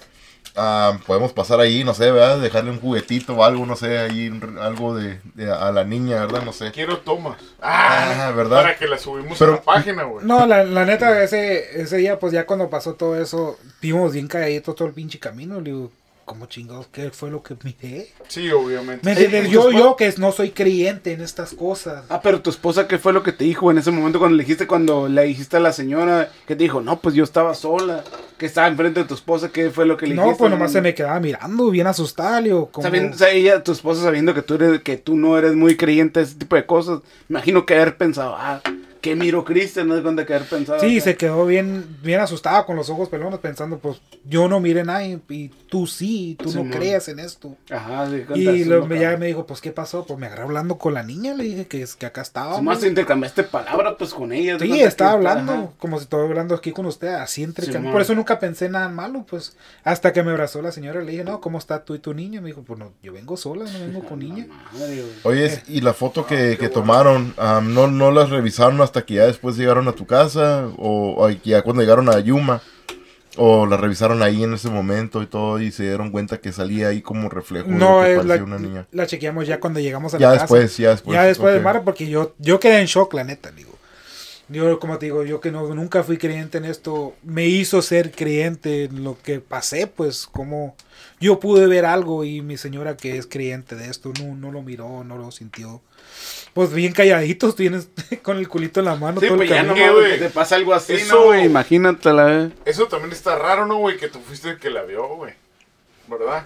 ah, 0.57 0.99
podemos 1.07 1.33
pasar 1.33 1.61
ahí, 1.61 1.85
no 1.85 1.95
sé, 1.95 2.11
¿verdad? 2.11 2.39
Dejarle 2.39 2.71
un 2.71 2.81
juguetito 2.81 3.35
o 3.35 3.45
algo, 3.45 3.67
no 3.67 3.77
sé, 3.77 3.99
ahí 3.99 4.29
un- 4.29 4.59
algo 4.59 4.95
de, 4.95 5.21
de- 5.35 5.51
a 5.53 5.71
la 5.73 5.85
niña, 5.85 6.21
¿verdad? 6.21 6.43
No 6.45 6.53
sé. 6.53 6.71
Quiero 6.73 6.99
tomas. 6.99 7.37
Ah, 7.61 8.33
¿verdad? 8.35 8.57
Para 8.63 8.77
que 8.77 8.87
la 8.87 8.99
subimos 8.99 9.39
Pero- 9.39 9.53
a 9.53 9.57
la 9.57 9.63
página, 9.63 10.03
güey. 10.05 10.25
No, 10.27 10.47
la, 10.47 10.65
la 10.65 10.85
neta, 10.85 11.23
ese, 11.23 11.81
ese 11.81 11.97
día, 11.99 12.19
pues 12.19 12.33
ya 12.33 12.47
cuando 12.47 12.71
pasó 12.71 12.95
todo 12.95 13.21
eso, 13.21 13.59
vimos 13.81 14.13
bien 14.13 14.29
calladitos 14.29 14.75
todo 14.77 14.89
el 14.89 14.95
pinche 14.95 15.19
camino, 15.19 15.57
le 15.61 15.71
digo. 15.73 15.93
¿Cómo 16.25 16.47
chingados? 16.47 16.87
¿Qué 16.89 17.11
fue 17.11 17.31
lo 17.31 17.43
que 17.43 17.57
miré? 17.63 18.09
Sí, 18.29 18.51
obviamente. 18.51 19.15
¿Me 19.29 19.49
Yo, 19.51 19.71
yo 19.71 19.97
que 19.97 20.13
no 20.19 20.33
soy 20.33 20.51
creyente 20.51 21.13
en 21.13 21.21
estas 21.21 21.55
cosas. 21.55 22.05
Ah, 22.09 22.21
pero 22.23 22.41
tu 22.41 22.51
esposa, 22.51 22.89
¿qué 22.89 22.99
fue 22.99 23.13
lo 23.13 23.23
que 23.23 23.33
te 23.33 23.45
dijo 23.45 23.71
en 23.71 23.79
ese 23.79 23.91
momento 23.91 24.19
cuando 24.19 24.37
le 24.37 24.43
dijiste, 24.43 24.67
cuando 24.67 25.09
le 25.09 25.25
dijiste 25.25 25.57
a 25.57 25.61
la 25.61 25.73
señora 25.73 26.31
que 26.47 26.57
te 26.57 26.65
dijo, 26.65 26.81
no, 26.81 27.01
pues 27.01 27.15
yo 27.15 27.25
estaba 27.25 27.55
sola, 27.55 28.05
que 28.39 28.47
estaba 28.47 28.69
enfrente 28.69 29.01
de 29.01 29.07
tu 29.07 29.15
esposa, 29.15 29.51
¿qué 29.51 29.71
fue 29.71 29.87
lo 29.87 29.97
que 29.97 30.07
le 30.07 30.15
No, 30.15 30.23
dijiste? 30.23 30.39
pues 30.41 30.51
nomás 30.51 30.73
se 30.73 30.81
me 30.81 30.95
quedaba 30.95 31.21
mirando, 31.21 31.71
bien 31.71 31.87
asustada, 31.87 32.43
como... 32.71 32.83
Sabiendo, 32.83 33.15
o 33.15 33.19
sea, 33.19 33.31
ella, 33.31 33.63
tu 33.63 33.73
esposa 33.73 34.03
sabiendo 34.03 34.35
que 34.35 34.43
tú 34.43 34.55
eres, 34.55 34.83
que 34.83 34.97
tú 34.97 35.17
no 35.17 35.39
eres 35.39 35.55
muy 35.55 35.77
creyente 35.77 36.21
de 36.21 36.27
ese 36.27 36.37
tipo 36.37 36.57
de 36.57 36.67
cosas, 36.67 37.01
imagino 37.29 37.67
que 37.67 37.75
haber 37.75 37.97
pensado, 37.97 38.35
ah, 38.37 38.61
¿qué 39.05 39.15
miro 39.15 39.45
Cristian? 39.45 39.87
No 39.87 39.97
es 39.97 40.03
cuenta 40.03 40.25
que 40.25 40.33
haber 40.35 40.49
pensado. 40.49 40.81
Sí, 40.81 40.99
se 40.99 41.15
quedó 41.15 41.45
bien, 41.45 41.85
bien 42.03 42.21
asustada 42.21 42.65
con 42.65 42.75
los 42.75 42.89
ojos 42.89 43.11
pelones 43.11 43.39
pensando, 43.39 43.79
pues 43.79 44.01
yo 44.25 44.49
no 44.49 44.61
miré 44.61 44.83
nada 44.83 45.05
y, 45.05 45.21
y 45.29 45.49
tú 45.69 45.87
sí, 45.87 46.37
tú 46.43 46.49
Sí, 46.49 46.57
no 46.57 46.65
mon. 46.65 46.73
creas 46.73 47.09
en 47.09 47.19
esto. 47.19 47.55
Ajá, 47.71 48.09
sí, 48.09 48.25
Y 48.35 48.65
no 48.65 48.81
cabe. 48.85 48.99
ya 48.99 49.17
me 49.19 49.27
dijo, 49.27 49.45
pues 49.47 49.61
¿qué 49.61 49.73
pasó? 49.73 50.07
Pues 50.07 50.19
me 50.19 50.27
agarré 50.27 50.45
hablando 50.45 50.79
con 50.79 50.95
la 50.95 51.03
niña, 51.03 51.35
le 51.35 51.45
dije 51.45 51.67
que, 51.67 51.83
es, 51.83 51.95
que 51.97 52.07
acá 52.07 52.23
estaba. 52.23 52.57
Nomás 52.57 52.83
intercambiaste 52.83 53.43
palabras 53.45 53.97
pues 53.99 54.15
con 54.15 54.33
ella. 54.33 54.59
Sí, 54.59 54.81
estaba 54.81 55.13
hablando, 55.13 55.53
ajá. 55.53 55.69
como 55.79 55.99
si 55.99 56.05
estuviera 56.05 56.31
hablando 56.31 56.55
aquí 56.55 56.73
con 56.73 56.87
usted, 56.87 57.09
así 57.09 57.43
entre 57.43 57.67
Simón. 57.67 57.93
Por 57.93 58.01
eso 58.01 58.15
nunca 58.15 58.39
pensé 58.39 58.71
nada 58.71 58.89
malo, 58.89 59.27
pues. 59.29 59.55
Hasta 59.85 60.15
que 60.15 60.23
me 60.23 60.31
abrazó 60.31 60.63
la 60.63 60.73
señora, 60.73 61.03
le 61.03 61.11
dije, 61.13 61.25
no, 61.25 61.43
¿cómo 61.43 61.59
está 61.59 61.85
tú 61.85 61.95
y 61.95 61.99
tu 61.99 62.15
niña? 62.15 62.41
Me 62.41 62.47
dijo, 62.49 62.63
pues 62.63 62.79
no, 62.79 62.93
yo 63.03 63.13
vengo 63.13 63.37
sola, 63.37 63.67
no 63.67 63.79
vengo 63.87 64.03
con 64.05 64.21
niña. 64.21 64.47
Madre. 64.73 65.05
Oye, 65.25 65.63
y 65.69 65.83
la 65.83 65.93
foto 65.93 66.25
que, 66.27 66.57
que 66.59 66.71
tomaron, 66.71 67.35
am, 67.37 67.75
¿no, 67.75 67.89
¿no 67.89 68.11
las 68.11 68.31
revisaron 68.31 68.81
hasta 68.81 68.94
que 69.03 69.15
ya 69.15 69.27
después 69.27 69.57
llegaron 69.57 69.89
a 69.89 69.93
tu 69.93 70.07
casa? 70.07 70.69
¿O, 70.79 71.15
o 71.19 71.31
ya 71.31 71.63
cuando 71.63 71.83
llegaron 71.83 72.09
a 72.09 72.19
Yuma? 72.21 72.63
¿O 73.37 73.67
la 73.67 73.77
revisaron 73.77 74.23
ahí 74.23 74.45
en 74.45 74.55
ese 74.55 74.71
momento 74.71 75.23
y 75.23 75.27
todo 75.27 75.61
y 75.61 75.73
se 75.73 75.83
dieron 75.85 76.11
cuenta 76.13 76.39
que 76.39 76.53
salía 76.53 76.89
ahí 76.89 77.03
como 77.03 77.29
reflejo 77.29 77.69
No, 77.69 78.03
de 78.03 78.13
es 78.13 78.25
lo 78.25 78.29
que 78.31 78.39
la, 78.39 78.45
una 78.45 78.59
niña? 78.59 78.87
la 78.93 79.07
chequeamos 79.07 79.47
ya 79.47 79.59
cuando 79.61 79.81
llegamos 79.81 80.15
a 80.15 80.19
Ya 80.19 80.31
la 80.31 80.33
después, 80.33 80.71
casa. 80.71 80.83
ya 80.83 80.91
después. 80.91 81.15
ya 81.17 81.25
después 81.25 81.53
ok. 81.53 81.55
de 81.55 81.61
Mara, 81.61 81.83
porque 81.83 82.09
yo, 82.09 82.35
yo 82.39 82.61
quedé 82.61 82.81
en 82.81 82.87
shock, 82.87 83.13
la 83.15 83.25
neta, 83.25 83.51
digo. 83.51 83.73
Yo, 84.49 84.79
como 84.79 84.99
te 84.99 85.07
digo, 85.07 85.25
yo 85.25 85.41
que 85.41 85.51
no, 85.51 85.75
nunca 85.75 86.05
fui 86.05 86.19
creyente 86.19 86.59
en 86.59 86.67
esto, 86.67 87.15
me 87.23 87.47
hizo 87.47 87.83
ser 87.83 88.13
creyente 88.13 88.85
en 88.85 89.03
lo 89.03 89.17
que 89.23 89.41
pasé, 89.41 89.87
pues, 89.87 90.27
como 90.27 90.77
yo 91.21 91.41
pude 91.41 91.67
ver 91.67 91.85
algo 91.87 92.25
y 92.25 92.43
mi 92.43 92.57
señora 92.57 92.97
que 92.97 93.17
es 93.17 93.27
creyente 93.27 93.77
de 93.77 93.89
esto, 93.91 94.13
no, 94.21 94.35
no 94.35 94.51
lo 94.53 94.63
miró, 94.63 95.05
no 95.05 95.17
lo 95.17 95.31
sintió. 95.31 95.81
Pues 96.53 96.73
bien 96.73 96.93
calladitos, 96.93 97.57
tienes 97.57 97.89
con 98.23 98.39
el 98.39 98.49
culito 98.49 98.81
en 98.81 98.87
la 98.87 98.95
mano. 98.97 99.21
Sí, 99.21 99.27
todo 99.27 99.41
el 99.43 99.49
pues 99.49 99.51
ya 99.51 99.67
camino. 99.67 99.87
no 99.87 99.93
güey. 99.95 100.13
que 100.13 100.19
te 100.25 100.31
pasa 100.31 100.57
algo 100.57 100.75
así, 100.75 100.95
Eso- 100.95 101.15
¿no, 101.15 101.25
güey? 101.27 101.45
Imagínate 101.47 102.13
la 102.13 102.25
vez. 102.25 102.53
Eso 102.65 102.87
también 102.87 103.13
está 103.13 103.37
raro, 103.39 103.67
¿no, 103.67 103.79
güey? 103.79 103.97
Que 103.97 104.09
tú 104.09 104.21
fuiste 104.21 104.51
el 104.51 104.59
que 104.59 104.71
la 104.71 104.83
vio, 104.83 105.07
güey. 105.17 105.33
¿Verdad? 106.09 106.45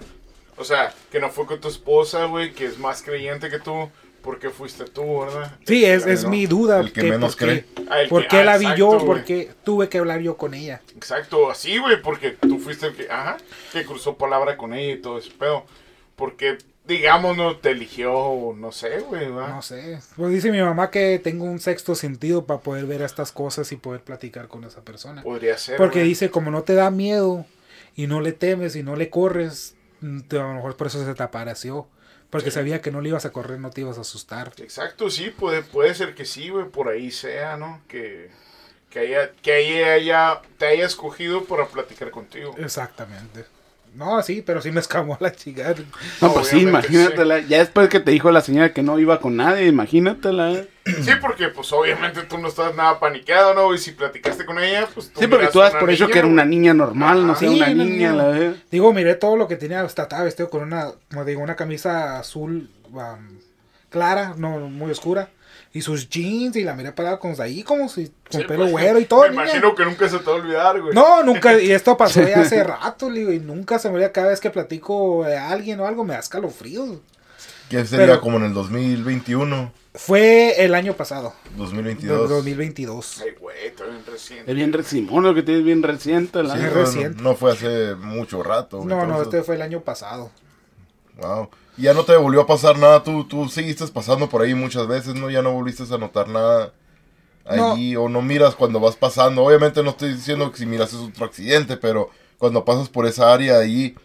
O 0.57 0.63
sea, 0.63 0.93
que 1.11 1.19
no 1.19 1.29
fue 1.29 1.45
con 1.45 1.59
tu 1.61 1.67
esposa, 1.67 2.25
güey, 2.25 2.53
que 2.53 2.65
es 2.65 2.77
más 2.79 3.01
creyente 3.01 3.49
que 3.49 3.59
tú. 3.59 3.89
¿Por 4.21 4.37
qué 4.39 4.49
fuiste 4.49 4.85
tú, 4.85 5.21
verdad? 5.21 5.55
Sí, 5.65 5.85
es, 5.85 6.05
es 6.05 6.25
mi 6.25 6.45
duda. 6.45 6.79
el 6.81 6.91
que 6.91 7.03
menos 7.03 7.35
por 7.35 7.47
qué- 7.49 7.63
cree. 7.65 7.85
Ah, 7.89 8.07
¿Por 8.09 8.27
qué 8.27 8.37
ah, 8.37 8.43
la 8.45 8.57
vi 8.57 8.67
yo? 8.75 8.97
¿Por 9.05 9.23
qué 9.23 9.51
tuve 9.63 9.87
que 9.89 9.97
hablar 9.97 10.19
yo 10.21 10.35
con 10.37 10.53
ella? 10.53 10.81
Exacto, 10.95 11.49
así, 11.49 11.77
güey, 11.77 12.01
porque 12.01 12.31
tú 12.31 12.59
fuiste 12.59 12.87
el 12.87 12.95
que, 12.95 13.09
ajá, 13.09 13.37
que 13.71 13.85
cruzó 13.85 14.17
palabra 14.17 14.57
con 14.57 14.73
ella 14.73 14.93
y 14.93 15.01
todo 15.01 15.17
ese 15.17 15.31
pedo. 15.31 15.65
Porque, 16.15 16.57
digamos, 16.85 17.37
no 17.37 17.55
te 17.57 17.71
eligió, 17.71 18.53
no 18.57 18.71
sé, 18.73 18.99
güey, 18.99 19.31
¿verdad? 19.31 19.49
No 19.49 19.61
sé. 19.61 19.99
Pues 20.17 20.31
dice 20.33 20.51
mi 20.51 20.59
mamá 20.61 20.91
que 20.91 21.17
tengo 21.23 21.45
un 21.45 21.59
sexto 21.59 21.95
sentido 21.95 22.45
para 22.45 22.59
poder 22.59 22.85
ver 22.85 23.01
estas 23.01 23.31
cosas 23.31 23.71
y 23.71 23.77
poder 23.77 24.01
platicar 24.01 24.47
con 24.49 24.65
esa 24.65 24.81
persona. 24.81 25.23
Podría 25.23 25.57
ser. 25.57 25.77
Porque 25.77 26.03
dice, 26.03 26.29
como 26.29 26.51
no 26.51 26.63
te 26.63 26.73
da 26.75 26.91
miedo 26.91 27.45
y 27.95 28.07
no 28.07 28.19
le 28.21 28.33
temes 28.33 28.75
y 28.75 28.83
no 28.83 28.95
le 28.97 29.09
corres, 29.09 29.75
mm, 30.01 30.19
te- 30.21 30.39
a 30.39 30.43
lo 30.43 30.53
mejor 30.55 30.75
por 30.75 30.87
eso 30.87 31.03
se 31.05 31.13
te 31.13 31.23
apareció. 31.23 31.87
Porque 32.29 32.51
sabía 32.51 32.81
que 32.81 32.91
no 32.91 33.01
le 33.01 33.09
ibas 33.09 33.25
a 33.25 33.31
correr, 33.31 33.59
no 33.59 33.71
te 33.71 33.81
ibas 33.81 33.97
a 33.97 34.01
asustar. 34.01 34.53
Exacto, 34.57 35.09
sí, 35.09 35.29
puede, 35.31 35.63
puede 35.63 35.95
ser 35.95 36.13
que 36.13 36.25
sí, 36.25 36.49
güey, 36.49 36.65
por 36.69 36.87
ahí 36.89 37.09
sea, 37.11 37.57
¿no? 37.57 37.81
Que, 37.87 38.29
que, 38.91 38.99
haya, 38.99 39.31
que 39.41 39.53
haya- 39.53 40.41
te 40.57 40.67
haya 40.67 40.85
escogido 40.85 41.45
para 41.45 41.67
platicar 41.67 42.11
contigo. 42.11 42.55
Exactamente. 42.59 43.45
No, 43.95 44.21
sí, 44.21 44.43
pero 44.45 44.61
sí 44.61 44.71
me 44.71 44.79
escamó 44.79 45.17
la 45.19 45.31
chica. 45.31 45.73
No, 46.21 46.33
pues 46.33 46.47
sí, 46.47 46.59
imagínatela. 46.61 47.39
Ya 47.39 47.59
después 47.59 47.89
que 47.89 47.99
te 47.99 48.11
dijo 48.11 48.31
la 48.31 48.41
señora 48.41 48.71
que 48.73 48.83
no 48.83 48.97
iba 48.99 49.19
con 49.19 49.35
nadie, 49.35 49.67
imagínatela. 49.67 50.63
Sí, 50.85 51.11
porque 51.21 51.49
pues 51.49 51.71
obviamente 51.73 52.21
tú 52.23 52.37
no 52.37 52.47
estás 52.47 52.75
nada 52.75 52.99
paniqueado, 52.99 53.53
¿no? 53.53 53.73
Y 53.73 53.77
si 53.77 53.91
platicaste 53.91 54.45
con 54.45 54.59
ella, 54.59 54.87
pues 54.93 55.11
Sí, 55.17 55.27
porque 55.27 55.47
tú 55.47 55.59
das 55.59 55.73
por 55.75 55.89
que 55.89 56.17
era 56.19 56.27
una 56.27 56.45
niña 56.45 56.73
normal, 56.73 57.25
no 57.25 57.33
Ajá. 57.33 57.39
sé, 57.41 57.47
Sí, 57.49 57.55
una 57.57 57.67
niña, 57.67 57.83
niña. 57.85 58.13
la 58.13 58.27
vez. 58.29 58.55
Digo, 58.71 58.93
miré 58.93 59.15
todo 59.15 59.35
lo 59.35 59.47
que 59.47 59.55
tenía. 59.55 59.81
Hasta 59.81 60.03
estaba 60.03 60.23
vestido 60.23 60.49
con 60.49 60.63
una, 60.63 60.91
como 61.09 61.25
digo, 61.25 61.41
una 61.41 61.55
camisa 61.55 62.19
azul 62.19 62.69
um, 62.91 63.39
clara, 63.89 64.33
no 64.37 64.59
muy 64.59 64.91
oscura. 64.91 65.29
Y 65.71 65.81
sus 65.81 66.09
jeans 66.09 66.55
y 66.55 66.63
la 66.63 66.73
miré 66.73 66.91
parada 66.91 67.19
con 67.19 67.39
ahí 67.39 67.61
como 67.61 67.89
si 67.89 68.07
con 68.31 68.41
Sí, 68.41 68.47
pelo 68.47 68.61
pues, 68.61 68.71
güero 68.71 68.99
y 68.99 69.05
todo. 69.05 69.21
Me 69.21 69.29
niña. 69.29 69.43
imagino 69.43 69.75
que 69.75 69.85
nunca 69.85 70.09
se 70.09 70.17
te 70.17 70.25
va 70.25 70.31
a 70.31 70.35
olvidar, 70.35 70.81
güey. 70.81 70.93
No, 70.95 71.21
nunca, 71.23 71.59
y 71.61 71.71
esto 71.71 71.95
pasó 71.97 72.21
ya 72.27 72.41
hace 72.41 72.63
rato, 72.63 73.09
le 73.09 73.19
digo, 73.19 73.31
y 73.33 73.39
nunca 73.39 73.77
se 73.77 73.87
me 73.89 73.95
olvida 73.95 74.11
cada 74.11 74.29
vez 74.29 74.39
que 74.39 74.49
platico 74.49 75.23
de 75.25 75.37
alguien 75.37 75.79
o 75.79 75.85
algo, 75.85 76.03
me 76.03 76.13
da 76.15 76.19
escalofríos. 76.21 76.97
Que 77.69 77.85
sería 77.85 78.07
Pero- 78.07 78.21
como 78.21 78.37
en 78.37 78.45
el 78.45 78.53
2021, 78.55 79.71
Fue 79.93 80.63
el 80.65 80.73
año 80.73 80.93
pasado, 80.93 81.33
de 81.51 81.57
2022. 81.57 82.27
2022. 82.29 83.21
Ay, 83.23 83.31
güey, 83.39 83.67
está 83.67 83.83
bien 83.85 84.03
reciente. 84.07 84.49
Es 84.51 84.55
bien 84.57 84.73
re- 84.73 84.83
Simón, 84.83 85.23
lo 85.23 85.35
que 85.35 85.43
tienes 85.43 85.63
bien 85.63 85.83
reciente, 85.83 86.41
la 86.41 86.55
Sí, 86.55 86.61
es 86.61 86.65
no, 86.65 86.69
no, 86.71 86.85
reciente. 86.85 87.21
no 87.21 87.35
fue 87.35 87.51
hace 87.51 87.93
mucho 87.93 88.41
rato. 88.41 88.77
güey, 88.77 88.89
No, 88.89 88.95
no, 88.97 89.03
entonces- 89.03 89.27
este 89.27 89.43
fue 89.43 89.55
el 89.55 89.61
año 89.61 89.81
pasado. 89.81 90.31
Wow. 91.17 91.49
Y 91.79 91.83
ya 91.83 91.93
no 91.93 92.03
te 92.03 92.17
volvió 92.17 92.41
a 92.41 92.45
pasar 92.45 92.77
nada, 92.77 93.03
tú, 93.03 93.23
tú 93.23 93.47
seguiste 93.47 93.87
pasando 93.87 94.27
por 94.27 94.41
ahí 94.41 94.53
muchas 94.53 94.85
veces, 94.85 95.15
¿no? 95.15 95.29
Ya 95.29 95.41
no 95.41 95.53
volviste 95.53 95.83
a 95.93 95.97
notar 95.97 96.27
nada 96.27 96.73
allí, 97.45 97.95
o 97.95 98.09
no 98.09 98.21
miras 98.21 98.53
cuando 98.53 98.81
vas 98.81 98.97
pasando. 98.97 99.45
Obviamente 99.45 99.81
no 99.81 99.91
estoy 99.91 100.13
diciendo 100.13 100.51
que 100.51 100.57
si 100.57 100.65
miras 100.65 100.89
es 100.91 100.99
otro 100.99 101.25
accidente, 101.25 101.77
pero 101.77 102.09
cuando 102.37 102.65
pasas 102.65 102.89
por 102.89 103.05
esa 103.05 103.33
área 103.33 103.59
ahí, 103.59 103.95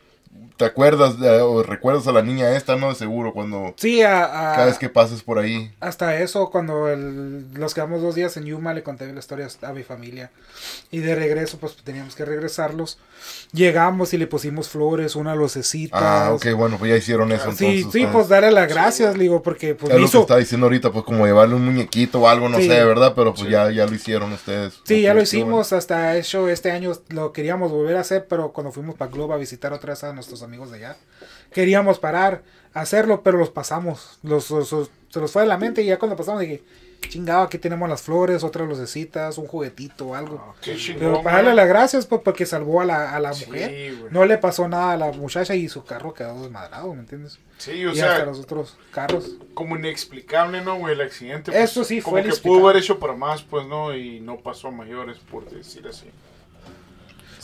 te 0.57 0.65
acuerdas 0.65 1.19
de- 1.19 1.41
o 1.41 1.63
recuerdas 1.63 2.07
a 2.07 2.13
la 2.13 2.23
niña 2.23 2.55
esta, 2.57 2.77
¿no? 2.77 2.89
De 2.91 2.95
seguro, 2.95 3.33
cuando 3.33 3.75
Sí, 3.77 4.03
a, 4.03 4.53
a- 4.53 4.55
cada 4.55 4.67
vez 4.67 4.79
que 4.79 4.89
pases 4.89 5.23
por 5.23 5.39
ahí. 5.39 5.73
hasta 5.81 6.19
eso, 6.21 6.51
cuando 6.51 6.89
el- 6.89 7.53
los 7.55 7.75
quedamos 7.75 8.03
dos 8.03 8.15
días 8.15 8.37
en 8.37 8.45
Yuma, 8.45 8.73
le 8.75 8.83
conté 8.83 9.13
la 9.13 9.19
historia 9.19 9.49
a 9.63 9.73
mi 9.73 9.83
familia. 9.83 10.31
Y 10.91 10.99
de 11.01 11.15
regreso, 11.17 11.59
pues 11.59 11.77
teníamos 11.83 12.15
que 12.15 12.25
regresarlos. 12.25 12.99
Llegamos 13.53 14.15
y 14.15 14.19
le 14.19 14.27
pusimos 14.27 14.69
flores, 14.69 15.17
una 15.17 15.35
lucecita. 15.35 16.27
Ah, 16.27 16.33
ok, 16.33 16.47
bueno, 16.57 16.77
pues 16.79 16.91
ya 16.91 16.97
hicieron 16.97 17.33
eso 17.33 17.53
Sí, 17.53 17.65
entonces. 17.67 17.81
sí, 17.81 17.87
ustedes. 17.87 18.09
pues 18.13 18.29
darle 18.29 18.53
las 18.53 18.69
gracias, 18.69 19.15
digo, 19.19 19.43
porque 19.43 19.75
pues 19.75 19.93
es 19.93 20.01
lo 20.01 20.09
que 20.11 20.19
está 20.19 20.37
diciendo 20.37 20.67
ahorita, 20.67 20.93
pues 20.93 21.05
como 21.05 21.27
llevarle 21.27 21.55
un 21.57 21.65
muñequito 21.65 22.21
o 22.21 22.29
algo, 22.29 22.49
no 22.49 22.59
Sí. 22.59 22.69
sé, 22.69 22.85
¿verdad? 22.85 23.13
Pero 23.17 23.33
pues 23.35 23.47
Sí. 23.47 23.51
ya, 23.53 23.71
ya 23.71 23.87
lo 23.87 23.95
hicieron 23.95 24.33
ustedes. 24.33 24.75
Sí, 24.85 25.03
ya 25.03 25.15
lo 25.15 25.23
hicimos, 25.23 25.73
hasta 25.73 26.17
hecho 26.17 26.49
este 26.49 26.71
año 26.71 26.93
lo 27.09 27.33
queríamos 27.33 27.71
volver 27.73 27.97
a 27.97 28.01
hacer, 28.01 28.27
pero 28.29 28.53
cuando 28.53 28.71
fuimos 28.73 28.95
para 28.95 29.11
Globo 29.11 29.35
a 29.35 29.37
visitar 29.37 29.73
otra 29.73 29.93
vez 29.95 30.05
a 30.05 30.13
nuestros 30.13 30.43
amigos 30.45 30.71
de 30.71 30.79
allá, 30.79 30.97
queríamos 31.53 31.99
parar 31.99 32.43
hacerlo, 32.73 33.23
pero 33.23 33.39
los 33.39 33.51
pasamos, 33.51 34.19
los, 34.23 34.51
los- 34.51 34.73
los- 34.73 34.91
se 35.11 35.21
los 35.21 35.31
fue 35.31 35.43
de 35.43 35.49
la 35.49 35.59
mente 35.59 35.83
y 35.83 35.87
ya 35.87 35.99
cuando 35.99 36.17
pasamos 36.17 36.41
dije, 36.41 36.63
chingado, 37.09 37.43
aquí 37.45 37.59
tenemos 37.59 37.89
las 37.89 38.03
flores, 38.03 38.43
otras 38.43 38.67
lucecitas, 38.67 39.39
un 39.39 39.47
juguetito, 39.47 40.15
algo. 40.15 40.55
Qué 40.61 40.75
chingón, 40.77 40.99
Pero 41.01 41.23
para 41.23 41.37
darle 41.37 41.55
las 41.55 41.69
gracias 41.69 42.07
pues, 42.07 42.23
porque 42.25 42.47
salvó 42.47 42.81
a 42.81 42.85
la, 42.87 43.15
a 43.15 43.21
la 43.21 43.33
Sí, 43.35 43.45
mujer. 43.47 43.95
No 44.11 44.25
le 44.25 44.39
pasó 44.39 44.67
nada 44.67 44.93
a 44.93 44.97
la 44.97 45.13
muchacha 45.13 45.55
y 45.55 45.69
su 45.69 45.85
carro 45.85 46.15
quedó 46.15 46.43
desmadrado, 46.43 46.93
¿me 46.95 47.01
entiendes? 47.01 47.39
Sí, 47.59 47.85
o 47.87 47.93
y 47.95 48.01
hasta 48.01 48.17
sea, 48.17 48.25
los 48.25 48.41
otros 48.41 48.77
carros. 48.91 49.33
como 49.53 49.77
inexplicable, 49.77 50.63
¿no, 50.63 50.77
güey? 50.79 50.95
El 50.95 51.03
accidente. 51.03 51.53
pues, 51.53 51.71
Eso 51.71 51.85
sí 51.85 52.01
fue 52.01 52.23
Como 52.23 52.35
que 52.35 52.41
pudo 52.41 52.65
haber 52.69 52.83
hecho 52.83 52.99
para 52.99 53.13
más, 53.15 53.43
pues, 53.43 53.67
¿no? 53.67 53.95
Y 53.95 54.19
no 54.21 54.39
pasó 54.41 54.69
a 54.69 54.71
mayores, 54.73 55.19
por 55.31 55.49
decir 55.49 55.87
así. 55.87 56.07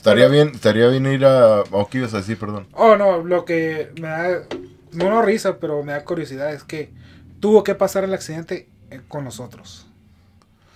Estaría 0.01 0.29
bien, 0.29 0.53
estaría 0.55 0.89
bien 0.89 1.05
ir 1.05 1.27
a... 1.27 1.61
¿O 1.73 1.87
qué 1.91 1.99
ibas 1.99 2.15
a 2.15 2.17
decir, 2.17 2.39
perdón? 2.39 2.67
Oh, 2.73 2.97
no, 2.97 3.19
lo 3.19 3.45
que 3.45 3.93
me 4.01 4.09
da, 4.09 4.47
no, 4.93 5.11
no 5.11 5.21
risa, 5.21 5.59
pero 5.59 5.83
me 5.83 5.93
da 5.93 6.05
curiosidad 6.05 6.55
es 6.55 6.65
que 6.65 6.91
tuvo 7.39 7.63
que 7.63 7.75
pasar 7.75 8.05
el 8.05 8.15
accidente 8.15 8.67
eh, 8.91 9.03
con 9.09 9.25
nosotros. 9.25 9.87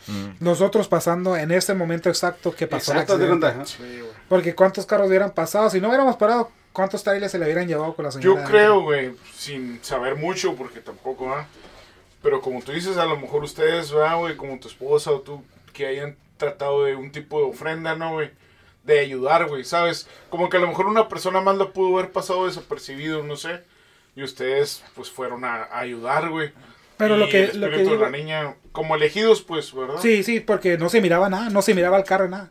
Mm. 0.08 0.44
Nosotros 0.44 0.88
pasando 0.88 1.38
en 1.38 1.52
ese 1.52 1.72
momento 1.72 2.10
exacto 2.10 2.54
que 2.54 2.66
pasó 2.66 2.92
Exacto, 2.92 3.14
el 3.14 3.40
te 3.40 3.46
accidente. 3.46 3.66
Sí, 3.66 4.00
güey. 4.00 4.12
Porque 4.28 4.54
cuántos 4.54 4.84
carros 4.84 5.08
hubieran 5.08 5.30
pasado, 5.30 5.70
si 5.70 5.80
no 5.80 5.88
hubiéramos 5.88 6.16
parado, 6.16 6.50
cuántos 6.74 7.02
trailers 7.02 7.32
se 7.32 7.38
le 7.38 7.46
hubieran 7.46 7.66
llevado 7.66 7.94
con 7.94 8.04
la 8.04 8.10
señora. 8.10 8.42
Yo 8.42 8.46
creo, 8.46 8.82
güey, 8.82 9.16
sin 9.34 9.82
saber 9.82 10.16
mucho, 10.16 10.54
porque 10.54 10.80
tampoco, 10.80 11.32
¿ah? 11.32 11.46
Pero 12.22 12.42
como 12.42 12.60
tú 12.60 12.72
dices, 12.72 12.98
a 12.98 13.06
lo 13.06 13.16
mejor 13.16 13.42
ustedes, 13.42 13.90
¿verdad, 13.90 14.18
güey? 14.18 14.36
Como 14.36 14.58
tu 14.58 14.68
esposa 14.68 15.12
o 15.12 15.20
tú, 15.20 15.42
que 15.72 15.86
hayan 15.86 16.14
tratado 16.36 16.84
de 16.84 16.94
un 16.94 17.10
tipo 17.10 17.38
de 17.38 17.46
ofrenda, 17.46 17.94
¿no, 17.94 18.12
güey? 18.12 18.30
De 18.84 19.00
ayudar, 19.00 19.46
güey, 19.48 19.64
¿sabes? 19.64 20.06
Como 20.30 20.48
que 20.50 20.58
a 20.58 20.60
lo 20.60 20.68
mejor 20.68 20.86
una 20.86 21.08
persona 21.08 21.40
más 21.40 21.56
la 21.56 21.70
pudo 21.72 21.96
haber 21.98 22.12
pasado 22.12 22.46
desapercibido, 22.46 23.22
no 23.22 23.36
sé. 23.36 23.62
Y 24.14 24.22
ustedes, 24.22 24.84
pues, 24.94 25.10
fueron 25.10 25.44
a, 25.44 25.64
a 25.64 25.80
ayudar, 25.80 26.28
güey. 26.28 26.52
Pero 26.96 27.16
y 27.16 27.20
lo 27.20 27.28
que, 27.28 27.44
el 27.44 27.60
lo 27.60 27.70
que 27.70 27.76
de 27.78 27.82
digo- 27.84 27.96
la 27.96 28.10
niña, 28.10 28.54
como 28.72 28.94
elegidos, 28.94 29.42
pues, 29.42 29.72
¿verdad? 29.74 29.96
Sí, 30.00 30.22
sí, 30.22 30.40
porque 30.40 30.78
no 30.78 30.88
se 30.88 31.00
miraba 31.00 31.28
nada, 31.28 31.48
no 31.50 31.62
se 31.62 31.74
miraba 31.74 31.96
el 31.96 32.04
carro, 32.04 32.28
nada. 32.28 32.50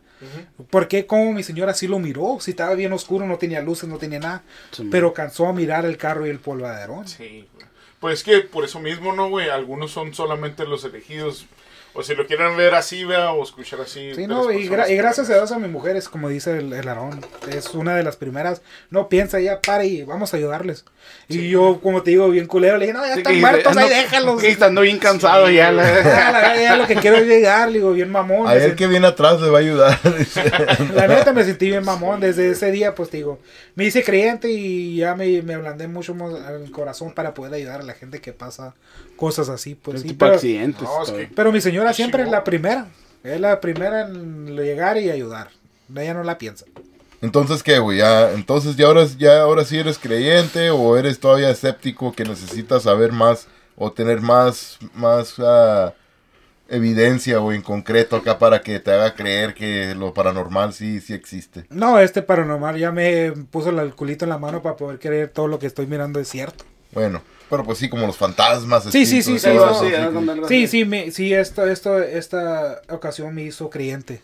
¿Por 0.70 0.88
qué? 0.88 1.06
Como 1.06 1.34
mi 1.34 1.44
señora 1.44 1.74
sí 1.74 1.86
lo 1.88 2.00
miró? 2.00 2.38
Si 2.40 2.52
estaba 2.52 2.74
bien 2.76 2.94
oscuro, 2.94 3.26
no 3.28 3.38
tenía 3.38 3.62
luces, 3.62 3.90
no 3.90 3.98
tenía 3.98 4.20
nada. 4.20 4.42
Sí, 4.72 4.88
pero 4.90 5.08
alcanzó 5.10 5.48
a 5.48 5.54
mirar 5.54 5.86
el 5.86 5.98
carro 5.98 6.26
y 6.26 6.30
el 6.30 6.40
polvaderón. 6.40 7.08
Sí, 7.08 7.48
güey. 7.54 7.66
Pues 8.00 8.20
es 8.20 8.24
que 8.24 8.40
por 8.40 8.64
eso 8.66 8.80
mismo, 8.80 9.14
¿no, 9.14 9.30
güey? 9.30 9.50
Algunos 9.50 9.92
son 9.92 10.14
solamente 10.14 10.66
los 10.66 10.84
elegidos. 10.86 11.46
O 11.96 12.02
si 12.02 12.16
lo 12.16 12.26
quieren 12.26 12.58
ver 12.58 12.74
así, 12.74 13.04
vea, 13.06 13.32
o 13.34 13.44
escuchar 13.44 13.82
así. 13.82 14.14
Sí, 14.16 14.26
no, 14.26 14.52
y, 14.52 14.68
gra- 14.68 14.90
y 14.90 14.96
gracias 14.96 15.30
a 15.30 15.36
Dios 15.36 15.52
a 15.52 15.60
mi 15.60 15.68
mujer, 15.68 15.96
es 15.96 16.10
como 16.10 16.28
dice 16.28 16.58
el, 16.58 16.74
el 16.74 16.88
Aarón, 16.88 17.24
es 17.52 17.70
una 17.76 17.96
de 17.96 18.02
las 18.04 18.16
primeras. 18.16 18.62
No 18.90 19.10
piensa, 19.10 19.40
ya 19.40 19.62
para 19.62 19.86
y 19.86 20.02
vamos 20.04 20.34
a 20.34 20.38
ayudarles. 20.38 20.86
Y 21.28 21.50
yo, 21.50 21.80
como 21.84 22.02
te 22.02 22.12
digo, 22.12 22.30
bien 22.30 22.48
culero, 22.48 22.78
le 22.78 22.88
dije, 22.88 22.98
no, 22.98 23.06
ya 23.06 23.14
Sí, 23.14 23.20
están 23.20 23.40
muertos, 23.40 23.78
ahí 23.78 23.90
déjalos. 23.90 24.42
que 24.42 24.50
estando 24.50 24.82
bien 24.82 24.98
cansado 24.98 25.48
Sí, 25.48 25.56
ya. 25.56 25.72
La... 25.72 25.84
Ya, 26.04 26.32
la 26.32 26.40
verdad, 26.40 26.62
ya 26.62 26.76
lo 26.78 26.88
que 26.88 26.96
quiero 26.96 27.18
es 27.18 27.28
llegar, 27.28 27.68
le 27.68 27.76
digo, 27.80 27.92
bien 27.94 28.10
mamón. 28.10 28.48
A 28.48 28.56
sent- 28.56 28.76
que 28.76 28.88
viene 28.88 29.06
atrás 29.08 29.40
le 29.40 29.50
va 29.50 29.60
a 29.60 29.62
ayudar. 29.62 30.00
La 30.96 31.08
neta 31.08 31.32
me 31.34 31.44
sentí 31.44 31.68
bien 31.68 31.84
mamón 31.86 32.20
desde 32.20 32.50
ese 32.50 32.72
día, 32.72 32.96
pues 32.96 33.10
te 33.10 33.18
digo, 33.18 33.40
me 33.76 33.86
hice 33.86 34.04
creyente 34.04 34.50
y 34.50 34.96
ya 34.98 35.16
me, 35.16 35.42
me 35.42 35.54
ablandé 35.54 35.88
mucho 35.88 36.16
más 36.16 36.34
el 36.50 36.72
corazón 36.72 37.14
para 37.14 37.34
poder 37.34 37.54
ayudar 37.54 37.82
a 37.82 37.84
la 37.84 37.94
gente 37.94 38.20
que 38.22 38.34
pasa 38.34 38.74
cosas 39.16 39.50
así, 39.50 39.76
pues 39.76 40.02
sí. 40.02 40.08
tipo 40.10 40.26
Pero, 40.26 40.36
accidentes. 40.36 40.84
No, 40.84 41.02
es 41.04 41.08
todo. 41.10 41.18
que- 41.18 41.30
pero 41.36 41.52
mi 41.52 41.62
señora 41.92 41.94
siempre 41.94 42.24
es 42.24 42.30
la 42.30 42.44
primera, 42.44 42.88
es 43.24 43.40
la 43.40 43.60
primera 43.60 44.08
en 44.08 44.56
llegar 44.56 44.98
y 44.98 45.10
ayudar. 45.10 45.50
Ella 45.96 46.14
no 46.14 46.24
la 46.24 46.38
piensa. 46.38 46.66
Entonces, 47.22 47.64
¿qué, 47.64 47.80
güey? 47.80 48.00
Ya, 48.00 48.32
entonces, 48.32 48.76
ya 48.76 48.88
ahora, 48.88 49.06
ya 49.18 49.42
ahora 49.42 49.64
sí 49.64 49.78
eres 49.78 49.98
creyente 49.98 50.72
o 50.72 50.98
eres 50.98 51.20
todavía 51.20 51.50
escéptico 51.50 52.12
que 52.12 52.26
necesitas 52.26 52.84
saber 52.84 53.12
más 53.12 53.48
o 53.78 53.92
tener 53.92 54.22
más, 54.22 54.78
más 54.94 55.36
ah, 55.40 55.94
evidencia 56.68 57.40
o 57.40 57.52
en 57.52 57.62
concreto 57.62 58.16
acá 58.16 58.40
para 58.40 58.62
que 58.62 58.80
te 58.80 58.92
haga 58.92 59.16
creer 59.16 59.54
que 59.54 59.96
lo 59.96 60.14
paranormal 60.14 60.74
sí, 60.74 61.00
sí 61.00 61.14
existe. 61.14 61.66
No, 61.70 62.00
este 62.00 62.22
paranormal 62.22 62.78
ya 62.78 62.92
me 62.92 63.32
puso 63.52 63.70
el 63.70 63.96
culito 63.96 64.26
en 64.26 64.30
la 64.30 64.38
mano 64.38 64.62
para 64.62 64.76
poder 64.76 65.00
creer 65.00 65.30
todo 65.30 65.48
lo 65.48 65.60
que 65.60 65.68
estoy 65.68 65.86
mirando 65.86 66.20
es 66.20 66.28
cierto. 66.28 66.66
Bueno, 66.92 67.22
pero 67.54 67.64
pues 67.64 67.78
sí, 67.78 67.88
como 67.88 68.08
los 68.08 68.18
fantasmas. 68.18 68.86
Sí, 68.86 69.06
sí, 69.06 69.22
sí, 69.22 69.38
sí, 69.38 69.50
no, 69.54 69.74
sí, 69.76 69.90
sí, 69.90 69.94
algo 69.96 70.68
sí. 70.68 70.86
me, 70.86 71.12
sí, 71.12 71.36
esto, 71.36 71.68
esto, 71.68 72.02
esta 72.02 72.82
ocasión 72.90 73.36
me 73.36 73.44
hizo 73.44 73.70
creyente. 73.70 74.24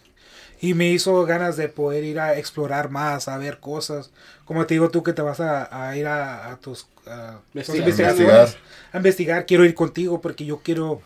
Y 0.60 0.74
me 0.74 0.90
hizo 0.90 1.24
ganas 1.28 1.56
de 1.56 1.70
poder 1.70 2.04
ir 2.06 2.20
a 2.20 2.40
explorar 2.40 2.90
más, 2.90 3.28
a 3.28 3.38
ver 3.38 3.60
cosas. 3.60 4.10
Como 4.46 4.66
te 4.66 4.74
digo 4.74 4.90
tú 4.90 5.04
que 5.04 5.14
te 5.14 5.22
vas 5.22 5.40
a, 5.42 5.90
a 5.90 5.96
ir 5.96 6.08
a, 6.08 6.52
a 6.52 6.56
tus 6.56 6.88
a 7.06 7.38
Investigar. 7.54 8.50
a 8.92 8.98
investigar. 8.98 9.46
Quiero 9.46 9.64
ir 9.64 9.76
contigo 9.76 10.20
porque 10.22 10.46
yo 10.46 10.62
quiero 10.64 11.00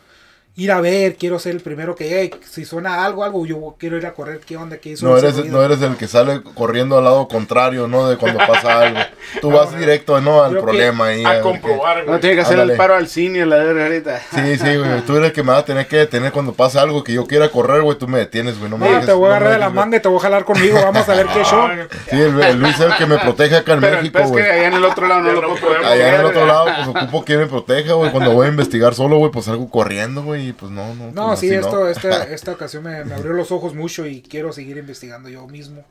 ir 0.56 0.72
a 0.72 0.80
ver, 0.82 1.16
quiero 1.16 1.39
ser 1.39 1.54
el 1.56 1.62
primero 1.62 1.96
que, 1.96 2.20
hey, 2.22 2.32
si 2.48 2.63
suena 2.63 3.04
algo, 3.06 3.24
algo, 3.24 3.44
yo 3.46 3.76
quiero 3.80 3.98
ir 3.98 4.06
a 4.06 4.13
correr, 4.13 4.39
¿qué 4.46 4.56
onda? 4.56 4.78
¿Qué 4.78 4.89
hizo 4.92 5.08
No 5.08 5.18
eres, 5.18 5.36
ruido? 5.38 5.52
no 5.58 5.63
eres 5.63 5.82
el 5.82 5.96
que 5.98 6.08
sale 6.08 6.42
corriendo 6.54 6.96
al 7.00 7.06
lado 7.06 7.28
contrario, 7.28 7.88
¿no? 7.88 8.08
De 8.08 8.18
cuando 8.18 8.38
pasa 8.48 8.82
algo. 8.82 9.00
Tú 9.42 9.50
vas 9.52 9.76
directo, 9.76 10.22
¿no? 10.22 10.44
Al 10.44 10.54
que 10.54 10.62
problema 10.62 11.08
ahí. 11.08 11.26
A 11.26 11.38
qué- 11.38 11.42
comprobar, 11.42 12.00
No 12.02 12.06
güey. 12.10 12.20
tiene 12.22 12.36
que 12.36 12.42
hacer 12.44 12.54
Ándale. 12.54 12.74
el 12.74 12.78
paro 12.78 12.94
al 12.96 13.08
cine 13.08 13.42
a 13.42 13.46
la 13.48 13.56
verga 13.56 13.84
ahorita. 13.86 14.20
Sí, 14.32 14.58
sí, 14.58 14.78
güey. 14.78 15.02
Tú 15.08 15.16
eres 15.16 15.30
el 15.30 15.34
que 15.34 15.42
me 15.42 15.54
va 15.54 15.58
a 15.58 15.66
tener 15.66 15.88
que 15.88 15.98
detener 15.98 16.32
cuando 16.32 16.54
pasa 16.54 16.82
algo 16.82 17.04
que 17.04 17.13
yo 17.13 17.26
quiera 17.26 17.50
correr, 17.50 17.82
güey. 17.82 17.98
Tú 17.98 18.08
me 18.08 18.20
detienes, 18.20 18.60
güey. 18.60 18.70
No 18.70 18.78
me 18.78 18.86
No, 18.88 18.92
dejes- 18.94 19.08
te 19.08 19.13
voy 19.13 19.26
a 19.26 19.30
no 19.30 19.36
agarrar 19.38 19.54
de 19.54 19.60
la 19.60 19.70
manga 19.72 19.98
y 19.98 20.02
te 20.02 20.08
voy 20.08 20.20
a 20.20 20.22
jalar 20.22 20.46
conmigo. 20.46 20.76
Vamos 20.84 21.10
a 21.10 21.16
ver 21.16 21.26
qué 21.34 21.44
show. 21.44 21.62
Ay, 21.68 21.80
Sí, 22.12 22.22
el, 22.22 22.39
el 22.39 22.60
Luis 22.60 22.76
es 22.76 22.82
el 22.82 22.96
que 22.96 23.08
me 23.08 23.18
protege 23.18 23.56
acá 23.56 23.74
en 23.74 23.82
Pero 23.82 23.98
México, 23.98 24.20
pez 24.20 24.28
que 24.28 24.32
güey. 24.34 24.44
allá 24.46 24.68
en 24.68 24.74
el 24.74 24.86
otro 24.86 25.08
lado 25.08 25.22
no 25.22 25.32
lo 25.34 25.42
no 25.42 25.56
puedo 25.56 25.78
Allá 25.84 26.10
en 26.10 26.20
el 26.20 26.26
otro 26.28 26.42
güey. 26.42 26.48
lado, 26.48 26.66
pues 26.76 26.88
ocupo 26.89 27.26
que 27.26 27.38
me 27.38 27.48
proteja, 27.48 27.94
güey. 27.94 28.12
Cuando 28.12 28.32
voy 28.34 28.46
a 28.46 28.50
investigar 28.50 28.94
solo, 28.94 29.18
güey, 29.18 29.32
pues 29.32 29.46
salgo 29.46 29.68
corriendo, 29.70 30.22
güey. 30.22 30.42
Y 30.43 30.53
pues 30.53 30.71
no, 30.71 30.93
no. 30.95 31.12
No, 31.12 31.27
pues, 31.27 31.39
sí, 31.39 31.53
esto, 31.53 31.89
esta, 31.89 32.23
esta 32.34 32.51
ocasión 32.51 32.84
me, 32.84 33.03
me 33.06 33.15
abrió 33.15 33.34
los 33.34 33.51
ojos 33.51 33.73
mucho 33.73 34.06
y 34.06 34.21
quiero 34.21 34.51
seguir 34.53 34.77
investigando 34.77 35.29
yo 35.29 35.47
mismo. 35.47 35.84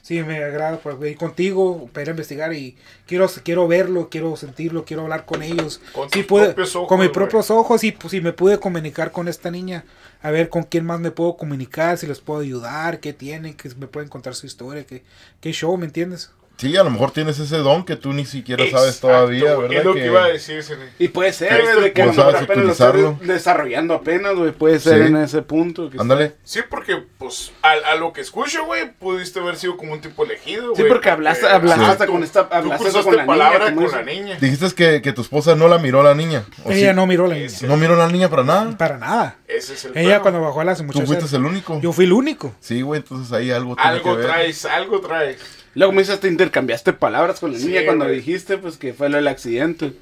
Sí, 0.00 0.22
me 0.22 0.42
agrada 0.42 0.78
pues, 0.78 0.96
ir 1.10 1.18
contigo 1.18 1.88
para 1.92 2.02
ir 2.04 2.08
a 2.08 2.10
investigar 2.12 2.52
y 2.54 2.76
quiero, 3.06 3.26
quiero 3.42 3.66
verlo, 3.68 4.08
quiero 4.08 4.36
sentirlo, 4.36 4.84
quiero 4.84 5.02
hablar 5.02 5.26
con 5.26 5.42
ellos. 5.42 5.80
Con 5.92 6.08
Sí 6.10 6.20
tus 6.20 6.26
pude- 6.28 6.46
propios 6.46 6.76
ojos, 6.76 6.88
con 6.88 7.00
mis 7.00 7.10
propios 7.10 7.50
ojos 7.50 7.84
y 7.84 7.92
pues, 7.92 8.12
si 8.12 8.20
me 8.20 8.32
pude 8.32 8.58
comunicar 8.58 9.10
con 9.12 9.28
esta 9.28 9.50
niña, 9.50 9.84
a 10.22 10.30
ver 10.30 10.48
con 10.48 10.62
quién 10.62 10.86
más 10.86 11.00
me 11.00 11.10
puedo 11.10 11.36
comunicar, 11.36 11.98
si 11.98 12.06
les 12.06 12.20
puedo 12.20 12.40
ayudar, 12.40 13.00
qué 13.00 13.12
tienen, 13.12 13.54
que 13.54 13.68
me 13.74 13.86
pueden 13.88 14.08
contar 14.08 14.34
su 14.34 14.46
historia, 14.46 14.84
qué, 14.84 15.02
qué 15.40 15.52
show, 15.52 15.76
¿me 15.76 15.86
entiendes? 15.86 16.30
Sí, 16.58 16.76
a 16.76 16.82
lo 16.82 16.90
mejor 16.90 17.12
tienes 17.12 17.38
ese 17.38 17.56
don 17.58 17.84
que 17.84 17.94
tú 17.94 18.12
ni 18.12 18.26
siquiera 18.26 18.64
sabes 18.68 18.96
Exacto, 18.96 19.06
todavía. 19.08 19.54
¿verdad? 19.56 19.78
Es 19.78 19.84
lo 19.84 19.94
que, 19.94 20.06
iba 20.06 20.24
a 20.24 20.28
decir. 20.28 20.64
Y 20.98 21.06
puede 21.08 21.32
ser, 21.32 21.62
güey, 21.62 21.80
de 21.82 21.92
que 21.92 22.02
a 22.02 22.06
lo 22.06 22.12
mejor 22.12 22.32
sabes 22.32 22.42
apenas 22.42 22.64
lo 22.66 22.72
estás 22.72 22.88
utilizarlo. 22.90 23.26
desarrollando 23.32 23.94
apenas, 23.94 24.34
güey. 24.34 24.50
Puede 24.50 24.80
ser 24.80 25.02
Sí. 25.02 25.06
en 25.06 25.16
ese 25.18 25.42
punto. 25.42 25.88
que 25.88 25.98
Ándale. 26.00 26.34
Sí, 26.42 26.60
porque, 26.68 27.00
pues, 27.16 27.52
a, 27.62 27.92
a 27.92 27.94
lo 27.94 28.12
que 28.12 28.22
escucho, 28.22 28.64
güey, 28.66 28.90
pudiste 28.92 29.38
haber 29.38 29.54
sido 29.56 29.76
como 29.76 29.92
un 29.92 30.00
tipo 30.00 30.24
elegido, 30.24 30.74
Sí, 30.74 30.82
güey. 30.82 30.88
porque 30.92 31.10
hablaste- 31.10 31.46
hablaste 31.46 31.84
hasta 31.84 32.06
tú- 32.06 32.12
con 32.12 32.24
esta- 32.24 32.48
tú 32.48 32.54
hablaste 32.56 32.90
con 33.02 33.04
la 33.16 33.22
niña, 33.22 33.26
palabra 33.26 33.72
como 33.74 33.86
con 33.86 33.94
la 33.96 34.02
niña. 34.02 34.38
Dijiste 34.40 34.74
que, 34.74 35.00
que 35.00 35.12
tu 35.12 35.22
esposa 35.22 35.54
no 35.54 35.68
la 35.68 35.78
miró 35.78 36.00
a 36.00 36.04
la 36.04 36.14
niña. 36.16 36.42
¿o 36.64 36.72
Ella 36.72 36.90
sí? 36.90 36.96
no 36.96 37.06
miró 37.06 37.28
la 37.28 37.36
Ese- 37.38 37.68
No 37.68 37.76
miró 37.76 37.94
a 37.94 37.98
la 37.98 38.08
niña 38.08 38.28
para 38.28 38.42
nada. 38.42 38.76
para 38.76 38.98
nada. 38.98 39.36
Ese 39.46 39.74
es 39.74 39.84
el 39.84 39.96
Ella 39.96 40.20
cuando 40.20 40.40
bajó 40.40 40.60
a 40.60 40.64
las 40.64 40.78
Tú 40.78 40.84
muchachas, 40.84 41.06
fuiste 41.06 41.36
el 41.36 41.44
único. 41.44 41.80
yo 41.80 41.92
fui 41.92 42.04
el 42.04 42.12
único. 42.12 42.52
Sí, 42.60 42.82
güey, 42.82 43.00
entonces 43.00 43.32
ahí 43.32 43.52
algo 43.52 43.76
Algo 43.78 44.16
traes, 44.18 44.64
algo 44.64 45.00
traes. 45.00 45.38
Luego 45.78 45.92
me 45.92 46.02
dices, 46.02 46.18
te 46.18 46.26
intercambiaste 46.26 46.92
palabras 46.92 47.38
con 47.38 47.52
la 47.52 47.58
Sí, 47.58 47.66
niña 47.66 47.84
cuando 47.84 48.04
güey. 48.06 48.16
dijiste, 48.16 48.58
pues, 48.58 48.76
que 48.78 48.92
fue 48.92 49.08
lo 49.08 49.16
del 49.16 49.28
accidente. 49.28 49.92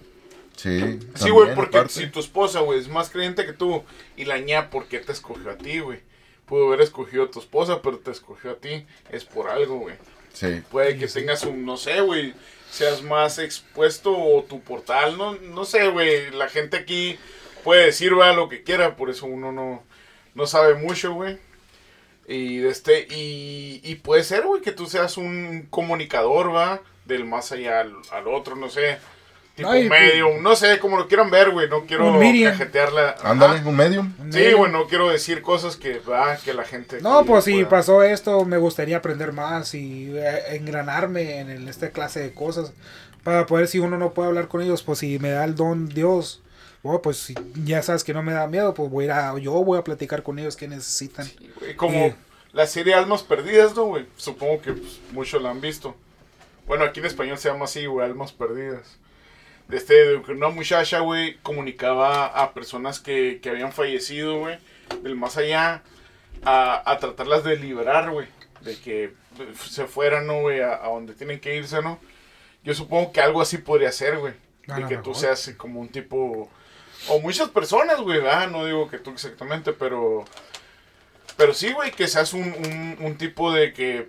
Sí. 0.57 0.99
Sí, 1.15 1.29
güey, 1.29 1.55
porque 1.55 1.77
aparte. 1.77 1.93
si 1.93 2.07
tu 2.07 2.19
esposa, 2.21 2.61
güey, 2.61 2.79
es 2.81 2.89
más 2.89 3.11
creyente 3.11 3.45
que 3.45 3.53
tú 3.53 3.85
y 4.17 4.25
la 4.25 4.39
ña, 4.39 4.71
¿por 4.71 4.87
qué 4.87 5.01
te 5.01 5.12
escogió 5.12 5.51
a 5.51 5.59
ti, 5.59 5.81
güey? 5.81 6.01
Pudo 6.47 6.69
haber 6.69 6.81
escogido 6.81 7.25
a 7.25 7.31
tu 7.31 7.41
esposa, 7.41 7.83
pero 7.83 7.99
te 7.99 8.11
escogió 8.11 8.53
a 8.53 8.55
ti. 8.55 8.87
Es 9.11 9.27
por 9.27 9.51
algo, 9.51 9.81
güey. 9.81 9.97
Sí. 10.33 10.62
Puede 10.71 10.97
que 10.97 11.09
tengas 11.09 11.43
un, 11.45 11.67
no 11.67 11.77
sé, 11.77 12.01
güey, 12.01 12.33
seas 12.71 13.03
más 13.03 13.39
expuesto 13.39 14.17
o 14.17 14.45
tu 14.45 14.62
portal, 14.62 15.19
no, 15.19 15.35
no 15.35 15.67
sé, 15.67 15.89
güey. 15.89 16.31
La 16.31 16.49
gente 16.49 16.79
aquí 16.79 17.19
puede 17.65 17.85
decir, 17.87 18.19
va, 18.19 18.33
lo 18.33 18.49
que 18.49 18.62
quiera, 18.62 18.97
por 18.97 19.11
eso 19.11 19.27
uno 19.27 19.53
no, 19.53 19.83
no 20.35 20.47
sabe 20.47 20.75
mucho, 20.75 21.12
güey. 21.12 21.37
Y, 22.29 22.59
de 22.59 22.71
este, 22.71 23.07
y, 23.11 23.81
y 23.85 23.95
puede 23.97 24.25
ser, 24.25 24.43
güey, 24.43 24.61
que 24.62 24.73
tú 24.73 24.87
seas 24.87 25.17
un 25.17 25.67
comunicador, 25.71 26.55
va, 26.55 26.81
del 27.05 27.25
más 27.25 27.53
allá 27.53 27.81
al, 27.81 27.95
al 28.11 28.27
otro, 28.29 28.57
no 28.57 28.69
sé. 28.69 28.99
Tipo 29.55 29.71
Ay, 29.71 29.89
medio, 29.89 30.39
no 30.41 30.55
sé, 30.55 30.79
como 30.81 30.99
lo 30.99 31.09
quieran 31.09 31.31
ver, 31.31 31.51
güey. 31.51 31.67
No 31.69 31.87
quiero 31.87 32.12
medium. 32.12 32.51
cajetearla. 32.53 33.17
Ándale, 33.23 33.65
un 33.65 33.75
medium. 33.75 34.12
Sí, 34.31 34.53
güey, 34.53 34.71
no 34.71 34.87
quiero 34.87 35.09
decir 35.09 35.41
cosas 35.41 35.77
que, 35.77 35.99
va, 36.01 36.37
que 36.37 36.53
la 36.53 36.65
gente... 36.65 37.01
No, 37.01 37.25
pues 37.25 37.45
si 37.45 37.53
pueda- 37.55 37.69
pasó 37.71 38.03
esto, 38.03 38.45
me 38.45 38.59
gustaría 38.59 38.99
aprender 38.99 39.33
más 39.33 39.73
y 39.75 40.12
eh, 40.15 40.57
engranarme 40.57 41.39
en 41.41 41.69
esta 41.69 41.89
clase 41.91 42.21
de 42.21 42.35
cosas 42.35 42.73
para 43.25 43.47
poder, 43.47 43.67
si 43.67 43.79
uno 43.79 43.97
no 43.97 44.12
puede 44.12 44.29
hablar 44.29 44.49
con 44.49 44.61
ellos, 44.61 44.83
pues 44.83 44.99
si 44.99 45.19
me 45.19 45.31
da 45.31 45.45
el 45.45 45.55
don 45.55 45.89
Dios, 45.89 46.43
bueno, 46.87 47.03
pues 47.03 47.18
si 47.18 47.35
ya 47.64 47.83
sabes 47.83 48.03
que 48.05 48.14
no 48.14 48.22
me 48.22 48.33
da 48.33 48.46
miedo, 48.46 48.72
pues 48.75 48.90
voy 48.90 49.05
a 49.05 49.07
ir 49.07 49.12
a, 49.12 49.38
yo 49.38 49.53
voy 49.64 49.79
a 49.79 49.85
platicar 49.85 50.22
con 50.22 50.38
ellos 50.38 50.57
que 50.57 50.68
necesitan. 50.68 51.29
Güey, 51.61 51.77
Como 51.77 52.09
Sí. 52.09 52.14
la 52.53 52.66
serie 52.66 52.94
Almas 52.94 53.22
Perdidas, 53.22 53.75
¿no, 53.77 53.85
güey? 53.85 54.07
Supongo 54.16 54.61
que 54.62 54.72
pues, 54.72 55.01
muchos 55.12 55.42
la 55.42 55.51
han 55.51 55.61
visto. 55.61 55.94
Bueno, 56.66 56.85
aquí 56.85 57.01
en 57.01 57.07
español 57.07 57.38
se 57.38 57.49
llama 57.51 57.66
así, 57.66 57.87
güey, 57.87 58.07
Almas 58.07 58.33
Perdidas. 58.33 58.99
De 59.68 59.77
este, 59.77 60.16
una 60.16 60.49
muchacha, 60.49 61.01
güey, 61.01 61.37
comunicaba 61.42 62.27
a 62.27 62.55
personas 62.55 63.01
que, 63.01 63.40
que 63.42 63.51
habían 63.51 63.72
fallecido, 63.72 64.38
güey, 64.38 64.59
del 65.03 65.16
más 65.16 65.37
allá, 65.37 65.83
a, 66.44 66.88
a 66.90 66.99
tratarlas 66.99 67.42
de 67.44 67.57
liberar, 67.57 68.11
güey. 68.11 68.29
De 68.61 68.77
que 68.79 69.05
eh, 69.05 69.12
se 69.68 69.87
fueran, 69.87 70.27
¿no, 70.27 70.40
güey? 70.42 70.61
A, 70.61 70.85
a 70.85 70.88
donde 70.88 71.14
tienen 71.14 71.40
que 71.40 71.57
irse, 71.57 71.83
¿no? 71.83 71.99
Yo 72.64 72.75
supongo 72.75 73.12
que 73.12 73.20
algo 73.20 73.40
así 73.40 73.59
podría 73.59 73.90
ser, 73.92 74.18
güey. 74.18 74.35
A 74.68 74.77
De 74.81 74.87
que 74.87 74.96
tú 74.99 75.11
mejor. 75.11 75.16
seas 75.16 75.53
como 75.57 75.81
un 75.81 75.88
tipo... 75.88 76.49
O 77.09 77.21
muchas 77.21 77.49
personas, 77.51 78.01
güey, 78.01 78.21
¿verdad? 78.21 78.49
No 78.49 78.65
digo 78.65 78.89
que 78.89 78.99
tú 78.99 79.11
exactamente, 79.11 79.73
pero... 79.73 80.25
Pero 81.37 81.53
sí, 81.53 81.73
güey, 81.73 81.93
que 81.93 82.09
seas 82.09 82.33
un, 82.33 82.43
un, 82.45 82.97
un 83.01 83.19
tipo 83.19 83.53
de 83.53 83.73
que 83.73 84.09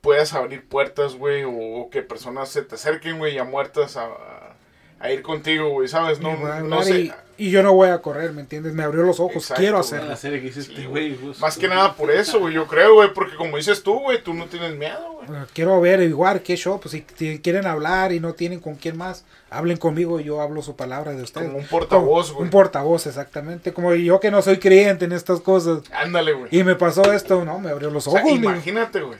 puedas 0.00 0.32
abrir 0.34 0.66
puertas, 0.68 1.14
güey, 1.14 1.44
o, 1.46 1.88
que 1.90 2.02
personas 2.02 2.48
se 2.48 2.62
te 2.62 2.76
acerquen, 2.76 3.18
güey, 3.18 3.34
ya 3.34 3.44
muertas 3.44 3.96
a, 3.96 4.56
a 5.00 5.10
ir 5.10 5.22
contigo, 5.22 5.70
güey, 5.70 5.88
¿sabes? 5.88 6.20
No, 6.20 6.36
no 6.62 6.82
sé. 6.82 7.00
y, 7.00 7.12
y 7.46 7.50
yo 7.50 7.62
no 7.62 7.72
voy 7.72 7.88
a 7.88 8.02
correr, 8.02 8.32
¿me 8.34 8.42
entiendes? 8.42 8.74
Me 8.74 8.82
abrió 8.82 9.02
los 9.02 9.18
ojos, 9.18 9.36
Exacto, 9.36 9.62
quiero 9.62 9.78
hacerlo. 9.78 10.14
que 10.14 10.52
Sí, 10.52 10.84
güey. 10.84 11.16
justo. 11.16 11.40
Más 11.40 11.56
que 11.56 11.68
nada 11.68 11.94
por 11.94 12.10
eso, 12.10 12.38
güey, 12.38 12.52
yo 12.52 12.66
creo, 12.66 12.94
güey, 12.96 13.14
porque 13.14 13.34
como 13.34 13.56
dices 13.56 13.82
tú, 13.82 13.98
güey, 13.98 14.22
tú 14.22 14.34
no 14.34 14.44
tienes 14.44 14.76
miedo, 14.76 15.20
güey. 15.26 15.40
Quiero 15.54 15.80
ver 15.80 16.02
igual 16.02 16.42
qué 16.42 16.54
show, 16.56 16.78
pues 16.78 17.02
si 17.16 17.38
quieren 17.38 17.66
hablar 17.66 18.12
y 18.12 18.20
no 18.20 18.34
tienen 18.34 18.60
con 18.60 18.74
quién 18.74 18.98
más, 18.98 19.24
hablen 19.48 19.78
conmigo 19.78 20.20
y 20.20 20.24
yo 20.24 20.42
hablo 20.42 20.60
su 20.60 20.76
palabra 20.76 21.12
de 21.12 21.22
ustedes. 21.22 21.46
Como 21.46 21.60
un 21.60 21.66
portavoz, 21.66 22.32
güey. 22.32 22.44
Un 22.44 22.50
portavoz, 22.50 23.06
exactamente. 23.06 23.72
Como 23.72 23.94
yo 23.94 24.20
que 24.20 24.30
no 24.30 24.42
soy 24.42 24.58
creyente 24.58 25.06
en 25.06 25.12
estas 25.12 25.40
cosas. 25.40 25.80
Ándale, 25.94 26.34
güey. 26.34 26.48
Y 26.50 26.62
me 26.62 26.74
pasó 26.74 27.10
esto, 27.10 27.42
no, 27.46 27.58
me 27.58 27.70
abrió 27.70 27.90
los 27.90 28.06
O 28.06 28.10
ojos. 28.10 28.20
sea, 28.22 28.30
digo. 28.34 28.50
imagínate, 28.50 29.00
güey. 29.00 29.18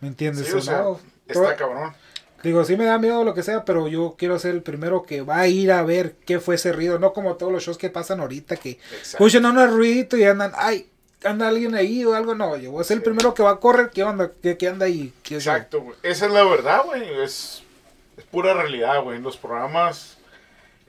¿Me 0.00 0.08
entiendes? 0.08 0.46
Sí, 0.46 0.52
o 0.54 0.60
sea, 0.60 0.84
está 1.28 1.54
cabrón. 1.54 1.92
Digo, 2.42 2.64
sí 2.64 2.76
me 2.76 2.84
da 2.84 2.98
miedo 2.98 3.24
lo 3.24 3.34
que 3.34 3.42
sea, 3.42 3.64
pero 3.64 3.88
yo 3.88 4.14
quiero 4.16 4.38
ser 4.38 4.52
el 4.54 4.62
primero 4.62 5.02
que 5.02 5.22
va 5.22 5.38
a 5.40 5.48
ir 5.48 5.72
a 5.72 5.82
ver 5.82 6.14
qué 6.24 6.38
fue 6.38 6.54
ese 6.54 6.72
ruido, 6.72 6.98
no 6.98 7.12
como 7.12 7.34
todos 7.34 7.52
los 7.52 7.64
shows 7.64 7.78
que 7.78 7.90
pasan 7.90 8.20
ahorita 8.20 8.56
que 8.56 8.78
escuchan 9.02 9.44
un 9.44 9.56
ruidito 9.76 10.16
y 10.16 10.22
andan, 10.24 10.52
ay, 10.54 10.88
anda 11.24 11.48
alguien 11.48 11.74
ahí 11.74 12.04
o 12.04 12.14
algo, 12.14 12.36
no, 12.36 12.56
yo 12.56 12.70
voy 12.70 12.80
a 12.80 12.84
ser 12.84 12.98
el 12.98 13.02
primero 13.02 13.34
que 13.34 13.42
va 13.42 13.50
a 13.50 13.56
correr, 13.60 13.90
¿qué 13.92 14.04
onda? 14.04 14.30
¿Qué, 14.40 14.56
qué 14.56 14.68
anda 14.68 14.86
ahí? 14.86 15.12
¿Qué 15.24 15.36
es 15.38 15.46
Exacto, 15.46 15.80
güey. 15.82 15.96
Esa 16.04 16.26
es 16.26 16.32
la 16.32 16.44
verdad, 16.44 16.82
güey. 16.84 17.02
Es, 17.24 17.64
es 18.16 18.24
pura 18.24 18.54
realidad, 18.54 19.02
güey. 19.02 19.18
Los 19.20 19.36
programas. 19.36 20.16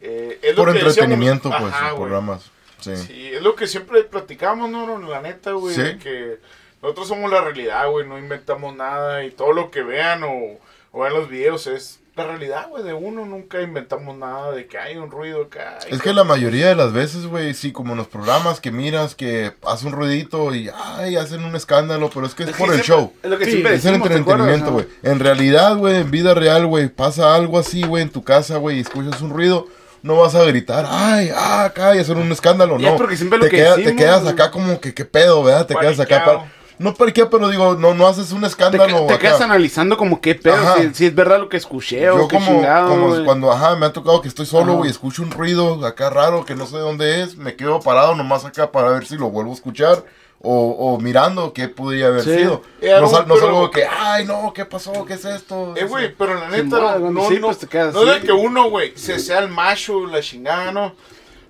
eh, 0.02 0.38
es 0.44 0.56
lo 0.56 0.64
Por 0.64 0.68
que 0.74 0.74
decíamos- 0.80 0.98
entretenimiento, 0.98 1.50
pues, 1.50 1.64
Ajá, 1.74 1.90
los 1.90 1.98
güey. 1.98 2.10
programas. 2.10 2.52
Sí. 2.80 2.96
Sí, 2.96 3.28
es 3.34 3.42
lo 3.42 3.56
que 3.56 3.66
siempre 3.68 4.04
platicamos, 4.04 4.70
¿no? 4.70 4.86
no, 5.00 5.10
La 5.10 5.22
neta, 5.22 5.52
güey. 5.54 5.74
Sí. 5.74 5.82
de 5.82 5.98
Que 5.98 6.38
nosotros 6.84 7.08
somos 7.08 7.32
la 7.32 7.42
realidad, 7.42 7.90
güey. 7.90 8.08
No 8.08 8.20
inventamos 8.20 8.76
nada. 8.76 9.24
Y 9.26 9.32
todo 9.32 9.52
lo 9.52 9.72
que 9.72 9.82
vean 9.82 10.24
o, 10.24 10.60
o 10.92 11.02
vean 11.02 11.14
los 11.14 11.30
videos 11.30 11.68
es 11.68 12.00
la 12.16 12.26
realidad, 12.26 12.68
güey. 12.70 12.84
De 12.84 12.94
uno 12.94 13.26
nunca 13.26 13.62
inventamos 13.62 14.18
nada 14.18 14.52
de 14.52 14.68
que 14.68 14.78
hay 14.78 14.98
un 14.98 15.10
ruido 15.10 15.44
acá. 15.44 15.78
Es 15.90 16.02
que 16.02 16.12
la 16.14 16.26
mayoría 16.26 16.68
de 16.68 16.76
las 16.76 16.92
veces, 16.92 17.26
güey, 17.28 17.54
sí, 17.54 17.72
como 17.72 17.94
en 17.94 17.98
los 18.00 18.08
programas 18.08 18.60
que 18.60 18.72
miras 18.72 19.16
que 19.16 19.54
hace 19.66 19.86
un 19.88 19.94
ruidito 19.94 20.54
y 20.54 20.70
ay, 20.76 21.16
hacen 21.16 21.44
un 21.46 21.56
escándalo, 21.56 22.10
pero 22.14 22.26
es 22.26 22.36
que 22.36 22.44
es, 22.44 22.50
Es 22.50 22.56
por 22.58 22.70
que 22.70 22.76
el 22.76 22.84
siempre- 22.84 23.04
show. 23.06 23.14
Es 23.24 23.30
lo 23.30 23.38
que 23.38 23.46
Sí, 23.46 23.52
siempre 23.52 23.76
Es 23.76 23.86
el 23.86 23.92
decimos, 23.94 24.10
¿te 24.10 24.16
entretenimiento, 24.18 24.66
no? 24.66 24.72
güey. 24.74 24.88
En 25.04 25.20
realidad, 25.20 25.78
güey, 25.78 25.96
en 25.98 26.12
vida 26.12 26.34
real, 26.34 26.66
güey, 26.66 26.90
pasa 26.90 27.34
algo 27.36 27.58
así, 27.58 27.84
güey, 27.84 28.04
en 28.04 28.10
tu 28.10 28.24
casa, 28.24 28.58
güey, 28.58 28.78
y 28.78 28.82
escuchas 28.82 29.22
un 29.22 29.30
ruido, 29.30 29.68
no 30.02 30.16
vas 30.18 30.36
a 30.36 30.44
gritar, 30.44 30.86
ay, 30.90 31.30
ah, 31.34 31.66
acá, 31.66 31.96
y 31.96 32.00
hacer 32.00 32.18
un 32.18 32.32
escándalo, 32.32 32.78
Y 32.80 32.86
es 32.86 32.92
no. 32.92 32.98
porque 32.98 33.16
siempre 33.16 33.38
lo 33.40 33.46
te, 33.46 33.52
que 33.52 33.58
queda- 33.58 33.76
te 33.76 33.82
decimos, 33.82 34.02
quedas 34.02 34.22
güey. 34.24 34.34
acá 34.34 34.52
como 34.52 34.82
que, 34.82 34.94
qué 34.94 35.06
pedo, 35.06 35.44
¿verdad? 35.44 35.66
Te 35.68 35.76
quedas 35.76 36.00
acá. 36.02 36.52
No 36.80 36.94
paniquea, 36.94 37.30
pero 37.30 37.50
digo, 37.50 37.76
no, 37.76 37.94
no 37.94 38.08
haces 38.08 38.32
un 38.32 38.42
Te, 38.42 38.48
escándalo. 38.48 39.06
te 39.06 39.14
acá. 39.14 39.20
quedas 39.20 39.42
analizando 39.42 39.98
como 39.98 40.22
qué 40.22 40.34
pedo, 40.34 40.56
si, 40.78 40.94
si 40.94 41.06
es 41.08 41.14
verdad 41.14 41.38
lo 41.40 41.50
que 41.50 41.58
escuché 41.58 42.02
Yo 42.02 42.16
o 42.24 42.28
qué 42.28 42.38
como, 42.38 42.48
chingado, 42.48 42.90
como 42.90 43.26
cuando, 43.26 43.52
ajá, 43.52 43.76
me 43.76 43.86
ha 43.86 43.94
tocado 43.94 44.22
que 44.22 44.30
estoy 44.30 44.46
solo, 44.46 44.72
Ajá. 44.72 44.78
güey, 44.80 44.90
escucho 44.90 45.22
un 45.22 45.30
ruido 45.32 45.86
acá 45.86 46.10
raro 46.10 46.46
que 46.46 46.56
no 46.56 46.66
sé 46.66 46.78
dónde 46.78 47.22
es, 47.22 47.36
me 47.36 47.56
quedo 47.58 47.82
parado 47.82 48.16
nomás 48.16 48.46
acá 48.46 48.72
para 48.72 48.90
ver 48.92 49.06
si 49.06 49.18
lo 49.18 49.30
vuelvo 49.30 49.52
a 49.52 49.56
escuchar 49.56 50.06
o, 50.42 50.70
o 50.70 50.98
mirando 51.02 51.52
qué 51.52 51.68
podría 51.68 52.08
haber 52.08 52.24
Sí. 52.24 52.34
sido. 52.38 52.62
Eh, 52.80 52.98
no, 53.02 53.08
sal- 53.10 53.28
no 53.28 53.34
pero- 53.34 53.46
salgo 53.46 53.64
de 53.68 53.72
que, 53.72 53.86
ay, 53.86 54.24
no, 54.26 54.54
¿qué 54.54 54.64
pasó? 54.64 55.04
¿Qué 55.06 55.16
es 55.16 55.26
esto? 55.26 55.74
Eh, 55.76 55.84
güey, 55.84 56.16
pero 56.16 56.36
la 56.36 56.48
neta, 56.50 56.64
no, 56.80 57.00
no, 57.00 57.12
no, 57.12 57.28
sí, 57.28 57.40
no, 57.42 57.48
pues 57.48 57.58
te 57.60 57.68
quedas 57.68 57.94
no 57.94 58.04
es 58.04 58.10
así. 58.10 58.20
de 58.22 58.26
que 58.26 58.32
uno, 58.32 58.70
güey, 58.70 58.94
se 58.96 59.20
sea 59.20 59.40
el 59.40 59.50
macho, 59.50 60.06
la 60.08 60.22
chingada, 60.22 60.72
¿no? 60.72 60.94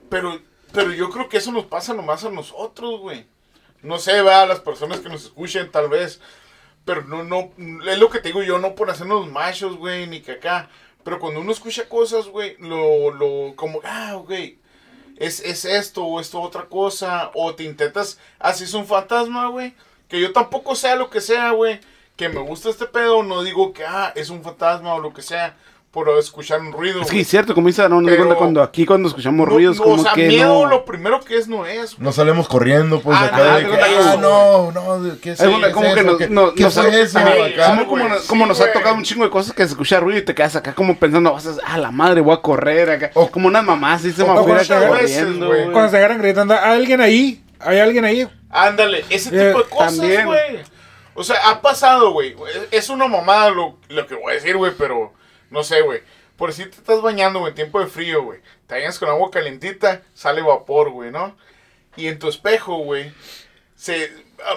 Pero, 0.09 0.39
pero 0.71 0.91
yo 0.91 1.11
creo 1.11 1.29
que 1.29 1.37
eso 1.37 1.51
nos 1.51 1.65
pasa 1.65 1.93
nomás 1.93 2.23
a 2.25 2.31
nosotros, 2.31 2.99
güey. 2.99 3.27
No 3.81 3.97
sé, 3.97 4.21
va, 4.21 4.45
las 4.45 4.59
personas 4.59 4.99
que 4.99 5.09
nos 5.09 5.25
escuchen, 5.25 5.71
tal 5.71 5.89
vez. 5.89 6.19
Pero 6.85 7.03
no, 7.03 7.23
no, 7.23 7.51
es 7.89 7.97
lo 7.99 8.09
que 8.09 8.19
te 8.19 8.29
digo 8.29 8.43
yo, 8.43 8.59
no 8.59 8.75
por 8.75 8.89
hacernos 8.89 9.29
machos, 9.31 9.77
güey, 9.77 10.07
ni 10.07 10.21
que 10.21 10.33
acá. 10.33 10.69
Pero 11.03 11.19
cuando 11.19 11.41
uno 11.41 11.51
escucha 11.51 11.87
cosas, 11.87 12.27
güey, 12.27 12.57
lo, 12.59 13.11
lo, 13.11 13.55
como, 13.55 13.81
ah, 13.83 14.15
güey, 14.25 14.59
es, 15.17 15.39
es 15.41 15.65
esto 15.65 16.03
o 16.05 16.19
esto 16.19 16.41
otra 16.41 16.65
cosa. 16.65 17.31
O 17.33 17.55
te 17.55 17.63
intentas, 17.63 18.19
así 18.39 18.63
es 18.65 18.73
un 18.73 18.85
fantasma, 18.87 19.47
güey. 19.49 19.75
Que 20.07 20.19
yo 20.19 20.33
tampoco 20.33 20.75
sea 20.75 20.95
lo 20.95 21.09
que 21.09 21.21
sea, 21.21 21.51
güey. 21.51 21.79
Que 22.15 22.29
me 22.29 22.41
gusta 22.41 22.69
este 22.69 22.85
pedo, 22.85 23.23
no 23.23 23.43
digo 23.43 23.73
que, 23.73 23.85
ah, 23.85 24.11
es 24.15 24.29
un 24.29 24.43
fantasma 24.43 24.95
o 24.95 24.99
lo 24.99 25.13
que 25.13 25.21
sea. 25.21 25.57
Por 25.91 26.07
escuchar 26.19 26.59
un 26.61 26.71
ruido. 26.71 27.01
Es 27.01 27.09
que 27.09 27.21
es 27.21 27.27
cierto, 27.27 27.55
como 27.55 27.65
dice 27.65 27.81
Pero- 27.81 28.15
cuenta 28.17 28.35
cuando 28.35 28.61
aquí 28.61 28.85
cuando 28.85 29.07
escuchamos 29.09 29.47
No, 29.47 29.51
ruidos 29.55 29.77
no, 29.77 29.83
como 29.85 29.95
o 29.95 30.03
sea, 30.03 30.13
que 30.13 30.27
miedo, 30.27 30.63
no... 30.65 30.69
lo 30.69 30.85
primero 30.85 31.19
que 31.19 31.35
es 31.35 31.47
no 31.47 31.65
es, 31.65 31.95
güey. 31.95 32.03
No 32.05 32.11
salimos 32.11 32.47
corriendo, 32.47 33.01
pues, 33.01 33.17
Ah, 33.19 33.25
acá 33.25 33.37
no, 33.37 33.43
de 33.57 33.63
no, 33.63 33.69
que, 33.71 33.77
no, 33.77 33.83
ah, 33.83 34.17
no, 34.21 34.71
no, 34.71 34.97
no, 34.99 35.19
¿qué 35.19 35.31
es, 35.31 35.39
qué 35.39 35.45
como 35.45 35.87
es 35.87 35.93
que 35.95 35.99
eso? 36.01 36.03
nos- 36.11 36.17
¿Qué, 36.19 36.29
no- 36.29 36.53
qué 36.53 36.61
nos 36.63 36.73
fue 36.75 36.83
ha- 36.91 37.01
eso? 37.01 37.17
Ay, 37.17 37.53
acá? 37.53 37.85
Como, 37.87 38.07
nos- 38.07 38.21
como 38.27 38.43
sí, 38.43 38.49
nos 38.49 38.61
ha 38.61 38.71
tocado 38.71 38.93
un 38.93 39.03
chingo 39.03 39.23
de 39.23 39.31
cosas 39.31 39.51
que 39.53 39.63
se 39.63 39.69
escucha 39.69 39.99
ruido 39.99 40.19
y 40.19 40.21
te 40.25 40.35
quedas 40.35 40.55
acá 40.55 40.75
como 40.75 40.95
pensando, 40.95 41.33
vas 41.33 41.47
a, 41.47 41.55
ah, 41.65 41.77
la 41.79 41.89
madre, 41.89 42.21
voy 42.21 42.35
a 42.35 42.41
correr 42.41 42.91
acá. 42.91 43.09
O- 43.15 43.31
como 43.31 43.47
unas 43.47 43.63
mamás, 43.63 44.05
y 44.05 44.11
se 44.11 44.21
me 44.21 44.27
como 44.27 44.43
fuera 44.43 44.59
muchas 44.59 44.83
acá 44.83 44.91
veces, 44.91 45.17
corriendo, 45.17 45.47
güey. 45.47 45.59
güey. 45.61 45.71
Cuando 45.73 45.89
se 45.89 45.97
agarran 45.97 46.19
gritando, 46.19 46.53
¿hay 46.53 46.77
alguien 46.77 47.01
ahí? 47.01 47.43
¿Hay 47.59 47.79
alguien 47.79 48.05
ahí? 48.05 48.29
Ándale, 48.51 49.05
ese 49.09 49.29
Eh, 49.29 49.47
tipo 49.47 49.63
de 49.63 49.69
cosas, 49.69 49.97
también. 49.97 50.27
güey. 50.27 50.59
O 51.15 51.23
sea, 51.23 51.49
ha 51.49 51.61
pasado, 51.63 52.11
güey. 52.11 52.35
Es 52.69 52.89
una 52.89 53.07
mamada 53.07 53.49
lo, 53.49 53.77
lo 53.89 54.05
que 54.05 54.13
voy 54.13 54.31
a 54.31 54.35
decir, 54.35 54.55
güey, 54.55 54.71
pero 54.77 55.13
no 55.49 55.63
sé, 55.63 55.81
güey. 55.81 56.01
Por 56.37 56.53
si 56.53 56.65
te 56.65 56.77
estás 56.77 57.01
bañando, 57.01 57.39
güey, 57.39 57.51
en 57.51 57.55
tiempo 57.55 57.79
de 57.79 57.87
frío, 57.87 58.23
güey. 58.23 58.39
Te 58.67 58.75
bañas 58.75 58.97
con 58.97 59.09
agua 59.09 59.29
calentita, 59.29 60.03
sale 60.13 60.41
vapor, 60.41 60.89
güey, 60.91 61.11
¿no? 61.11 61.35
Y 61.95 62.07
en 62.07 62.19
tu 62.19 62.29
espejo, 62.29 62.77
güey, 62.77 63.11
se... 63.75 64.11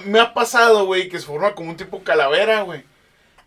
Me 0.05 0.21
ha 0.21 0.33
pasado, 0.33 0.87
güey, 0.87 1.09
que 1.09 1.19
se 1.19 1.27
forma 1.27 1.55
como 1.55 1.71
un 1.71 1.77
tipo 1.77 2.05
calavera, 2.05 2.63
güey. 2.63 2.85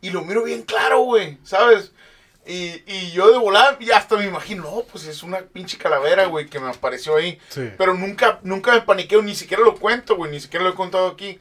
Y 0.01 0.10
lo 0.10 0.21
miro 0.21 0.43
bien 0.43 0.63
claro, 0.63 0.99
güey, 0.99 1.38
¿sabes? 1.43 1.93
Y, 2.45 2.84
y 2.86 3.12
yo 3.12 3.31
de 3.31 3.39
volar, 3.39 3.77
y 3.79 3.89
hasta 3.91 4.17
me 4.17 4.25
imagino, 4.25 4.63
no, 4.63 4.84
pues 4.84 5.05
es 5.05 5.23
una 5.23 5.39
pinche 5.39 5.77
calavera, 5.77 6.25
güey, 6.25 6.47
que 6.47 6.60
me 6.60 6.69
apareció 6.69 7.15
ahí. 7.15 7.39
Sí. 7.49 7.71
Pero 7.77 7.93
nunca, 7.93 8.39
nunca 8.43 8.73
me 8.73 8.81
paniqueo, 8.81 9.21
ni 9.21 9.34
siquiera 9.34 9.63
lo 9.63 9.75
cuento, 9.75 10.15
güey, 10.15 10.29
ni 10.29 10.39
siquiera 10.39 10.65
lo 10.65 10.71
he 10.71 10.75
contado 10.75 11.08
aquí. 11.08 11.39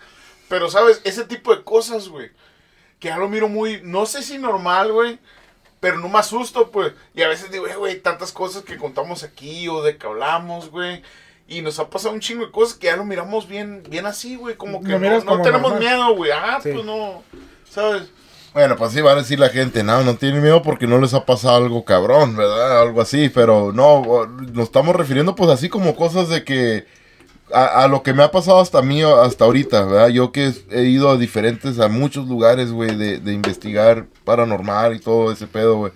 Pero, 0.49 0.71
¿sabes? 0.71 1.01
Ese 1.05 1.25
tipo 1.25 1.55
de 1.55 1.65
cosas, 1.65 2.09
güey, 2.09 2.31
que 3.01 3.09
ya 3.09 3.19
lo 3.19 3.29
miro 3.29 3.49
muy, 3.49 3.81
no 3.83 4.07
sé 4.07 4.23
si 4.23 4.39
normal, 4.39 4.93
güey, 4.93 5.19
pero 5.85 5.99
no 5.99 6.09
me 6.09 6.19
asusto, 6.19 6.71
pues. 6.71 6.95
Y 7.15 7.21
a 7.21 7.29
veces 7.29 7.51
digo, 7.51 7.67
"Eh, 7.67 7.77
güey, 7.77 8.01
tantas 8.01 8.33
cosas 8.33 8.63
que 8.65 8.79
contamos 8.79 9.23
aquí 9.23 9.69
o 9.69 9.83
de 9.83 9.99
que 9.99 10.07
hablamos, 10.07 10.71
güey. 10.71 11.03
Y 11.47 11.61
nos 11.61 11.79
ha 11.79 11.91
pasado 11.91 12.15
un 12.15 12.21
chingo 12.21 12.47
de 12.47 12.51
cosas 12.53 12.79
que 12.79 12.87
ya 12.87 12.97
lo 12.97 13.05
miramos 13.05 13.47
bien, 13.47 13.83
bien 13.91 14.07
así, 14.07 14.37
güey, 14.37 14.57
como 14.57 14.81
que 14.83 14.89
Lo 14.93 14.99
no, 14.99 15.11
no 15.11 15.25
como 15.27 15.43
tenemos 15.43 15.73
normal. 15.73 15.79
miedo, 15.81 16.15
güey. 16.17 16.31
Ah, 16.31 16.59
Sí. 16.63 16.71
pues 16.73 16.87
no, 16.87 17.23
¿sabes? 17.69 18.05
Bueno, 18.55 18.77
pues 18.77 18.93
sí, 18.93 19.03
va 19.03 19.13
a 19.13 19.17
decir 19.17 19.39
la 19.39 19.51
gente, 19.51 19.83
no, 19.83 20.03
no 20.05 20.15
tiene 20.17 20.41
miedo 20.41 20.63
porque 20.63 20.87
no 20.87 20.99
les 20.99 21.13
ha 21.13 21.27
pasado 21.27 21.57
algo 21.57 21.85
cabrón, 21.85 22.35
¿verdad? 22.35 22.81
Algo 22.81 23.03
así, 23.03 23.29
pero 23.29 23.73
no, 23.75 24.25
nos 24.55 24.65
estamos 24.65 24.97
refiriendo 24.97 25.35
pues 25.35 25.51
así 25.51 25.69
como 25.69 25.95
cosas 25.95 26.31
de 26.31 26.45
que 26.45 26.87
a, 27.55 27.85
a 27.85 27.89
lo 27.89 28.03
que 28.03 28.13
me 28.13 28.23
ha 28.23 28.31
pasado 28.31 28.61
hasta 28.61 28.83
mí, 28.83 29.03
hasta 29.03 29.45
ahorita, 29.45 29.85
¿verdad? 29.85 30.09
Yo 30.09 30.33
que 30.33 30.53
he 30.71 30.83
ido 30.83 31.09
a 31.11 31.17
diferentes, 31.17 31.79
a 31.79 31.89
muchos 31.89 32.29
lugares, 32.29 32.73
güey, 32.73 32.97
de, 32.97 33.19
de 33.19 33.33
investigar 33.33 34.07
paranormal 34.25 34.97
y 34.97 35.01
todo 35.01 35.33
ese 35.33 35.47
pedo, 35.47 35.77
güey. 35.77 35.93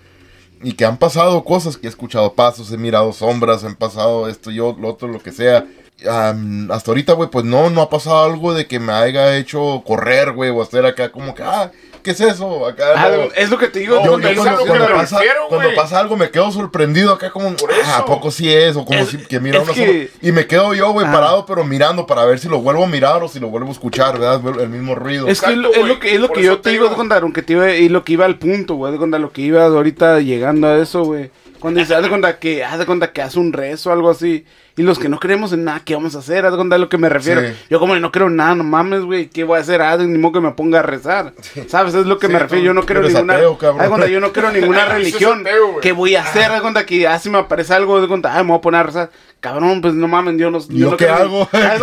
Y 0.63 0.73
que 0.73 0.85
han 0.85 0.97
pasado 0.97 1.43
cosas, 1.43 1.77
que 1.77 1.87
he 1.87 1.89
escuchado 1.89 2.33
pasos, 2.33 2.71
he 2.71 2.77
mirado 2.77 3.13
sombras, 3.13 3.63
han 3.63 3.75
pasado 3.75 4.27
esto, 4.29 4.51
yo, 4.51 4.75
lo 4.79 4.89
otro, 4.89 5.07
lo 5.07 5.19
que 5.19 5.31
sea. 5.31 5.65
Am, 6.09 6.71
hasta 6.71 6.91
ahorita, 6.91 7.13
güey, 7.13 7.29
pues 7.29 7.43
no, 7.45 7.69
no 7.69 7.81
ha 7.81 7.89
pasado 7.89 8.23
algo 8.23 8.53
de 8.53 8.65
que 8.67 8.79
me 8.79 8.93
haya 8.93 9.35
hecho 9.37 9.83
correr, 9.85 10.31
güey, 10.31 10.49
o 10.49 10.61
hacer 10.61 10.85
acá 10.85 11.11
como 11.11 11.35
que, 11.35 11.43
ah, 11.43 11.71
¿qué 12.03 12.11
es 12.11 12.21
eso? 12.21 12.65
Acá, 12.67 12.83
Ah, 12.95 13.09
no. 13.09 13.23
es 13.35 13.49
lo 13.49 13.57
que 13.57 13.67
te 13.67 13.79
digo. 13.79 13.95
No, 13.95 14.03
Yo, 14.05 14.11
cuando 14.11 14.31
yo 14.31 14.41
cuando, 14.43 14.73
me 14.87 14.93
pasa, 14.93 15.17
refiero, 15.19 15.41
cuando 15.49 15.75
pasa 15.75 15.99
algo 15.99 16.17
me 16.17 16.29
quedo 16.31 16.51
sorprendido 16.51 17.13
acá 17.13 17.31
como, 17.31 17.49
ah. 17.85 17.97
¿a 17.97 18.05
poco 18.05 18.31
sí 18.31 18.51
es? 18.53 18.75
O 18.75 18.85
como 18.85 18.99
Es- 18.99 19.09
si 19.09 19.17
que 19.17 19.39
mira 19.39 19.61
una 19.61 19.73
que-. 19.73 20.09
Y 20.21 20.31
me 20.31 20.47
quedo 20.47 20.73
yo, 20.73 20.91
güey, 20.91 21.05
Ah. 21.07 21.11
parado, 21.11 21.45
pero 21.45 21.63
mirando 21.63 22.05
para 22.07 22.25
ver 22.25 22.39
si 22.39 22.47
lo 22.47 22.59
vuelvo 22.61 22.83
a 22.83 22.87
mirar 22.87 23.23
o 23.23 23.27
si 23.27 23.39
lo 23.39 23.49
vuelvo 23.49 23.69
a 23.69 23.71
escuchar, 23.73 24.19
¿verdad? 24.19 24.41
El 24.61 24.69
mismo 24.69 24.95
ruido. 24.95 25.27
Es 25.27 25.41
que 25.41 25.51
es 25.51 25.57
lo, 25.57 25.69
Exacto, 25.69 25.81
es 25.81 25.87
lo 25.87 25.95
güey. 25.95 25.99
que, 25.99 26.15
es 26.15 26.21
lo 26.21 26.29
que 26.29 26.43
yo 26.43 26.59
te 26.59 26.69
digo, 26.71 26.83
digo. 26.83 26.91
de 26.95 26.97
contar, 26.97 27.23
aunque 27.23 27.41
te 27.41 27.53
iba, 27.53 27.71
y 27.73 27.89
lo 27.89 28.03
que 28.03 28.13
iba 28.13 28.25
al 28.25 28.37
punto, 28.37 28.75
güey, 28.75 28.91
de 28.91 28.97
contar 28.97 29.19
lo 29.21 29.31
que 29.31 29.41
iba 29.41 29.63
ahorita 29.65 30.19
llegando 30.19 30.67
a 30.67 30.77
eso, 30.77 31.03
güey. 31.03 31.31
Cuando 31.59 31.79
dice, 31.81 31.93
haz 31.95 32.03
de 32.03 32.09
cuenta 32.09 32.39
que, 32.39 32.63
haz 32.63 32.79
de 32.79 32.85
cuenta 32.85 33.11
que 33.11 33.21
hace 33.21 33.37
un 33.39 33.51
rezo 33.53 33.89
o 33.89 33.93
algo 33.93 34.09
así. 34.09 34.45
Y 34.77 34.83
los 34.83 34.97
que 34.97 35.09
no 35.09 35.19
creemos 35.19 35.51
en 35.51 35.65
nada, 35.65 35.81
¿qué 35.83 35.93
vamos 35.93 36.15
a 36.15 36.19
hacer? 36.19 36.45
Haz 36.45 36.51
de 36.51 36.57
cuenta 36.57 36.75
de 36.75 36.79
lo 36.79 36.87
que 36.87 36.97
me 36.97 37.09
refiero. 37.09 37.41
Sí. 37.41 37.47
Yo 37.69 37.79
como 37.79 37.95
no 37.97 38.11
creo 38.13 38.27
en 38.27 38.37
nada, 38.37 38.55
no 38.55 38.63
mames, 38.63 39.01
güey, 39.01 39.27
¿qué 39.27 39.43
voy 39.43 39.57
a 39.57 39.61
hacer? 39.61 39.81
Haz 39.81 39.99
de 39.99 40.07
ni 40.07 40.17
modo 40.17 40.33
que 40.33 40.39
me 40.39 40.51
ponga 40.51 40.79
a 40.79 40.83
rezar. 40.83 41.33
¿Sabes? 41.67 41.93
Es 41.95 42.05
lo 42.05 42.17
que 42.17 42.27
Sí, 42.27 42.33
me 42.33 42.39
refiero. 42.39 42.63
Yo 42.63 42.73
no 42.73 42.85
creo 42.85 43.01
ninguna. 43.01 43.35
ateo, 43.35 43.57
haz 43.61 43.77
de 43.83 43.89
cuenta, 43.89 44.07
yo 44.07 44.21
no 44.21 44.31
creo 44.31 44.51
ninguna 44.51 44.85
religión. 44.89 45.41
ateo. 45.41 45.79
¿Qué 45.81 45.91
voy 45.91 46.15
a 46.15 46.23
hacer? 46.23 46.43
Haz 46.45 46.53
de 46.55 46.61
cuenta 46.61 46.85
que 46.85 47.05
así 47.07 47.29
me 47.29 47.39
aparece 47.39 47.73
algo, 47.73 47.97
haz 47.97 48.03
de 48.03 48.07
cuenta, 48.07 48.33
ay, 48.33 48.43
me 48.43 48.49
voy 48.51 48.59
a 48.59 48.61
poner 48.61 48.79
a 48.79 48.83
rezar. 48.83 49.09
Cabrón, 49.39 49.79
pues 49.81 49.93
no 49.93 50.07
mames, 50.09 50.35
yo 50.37 50.51
no. 50.51 50.59
¿Yo 50.67 50.91
no 50.91 50.97
qué 50.97 51.07
hago? 51.07 51.47
De 51.51 51.59
es 51.75 51.79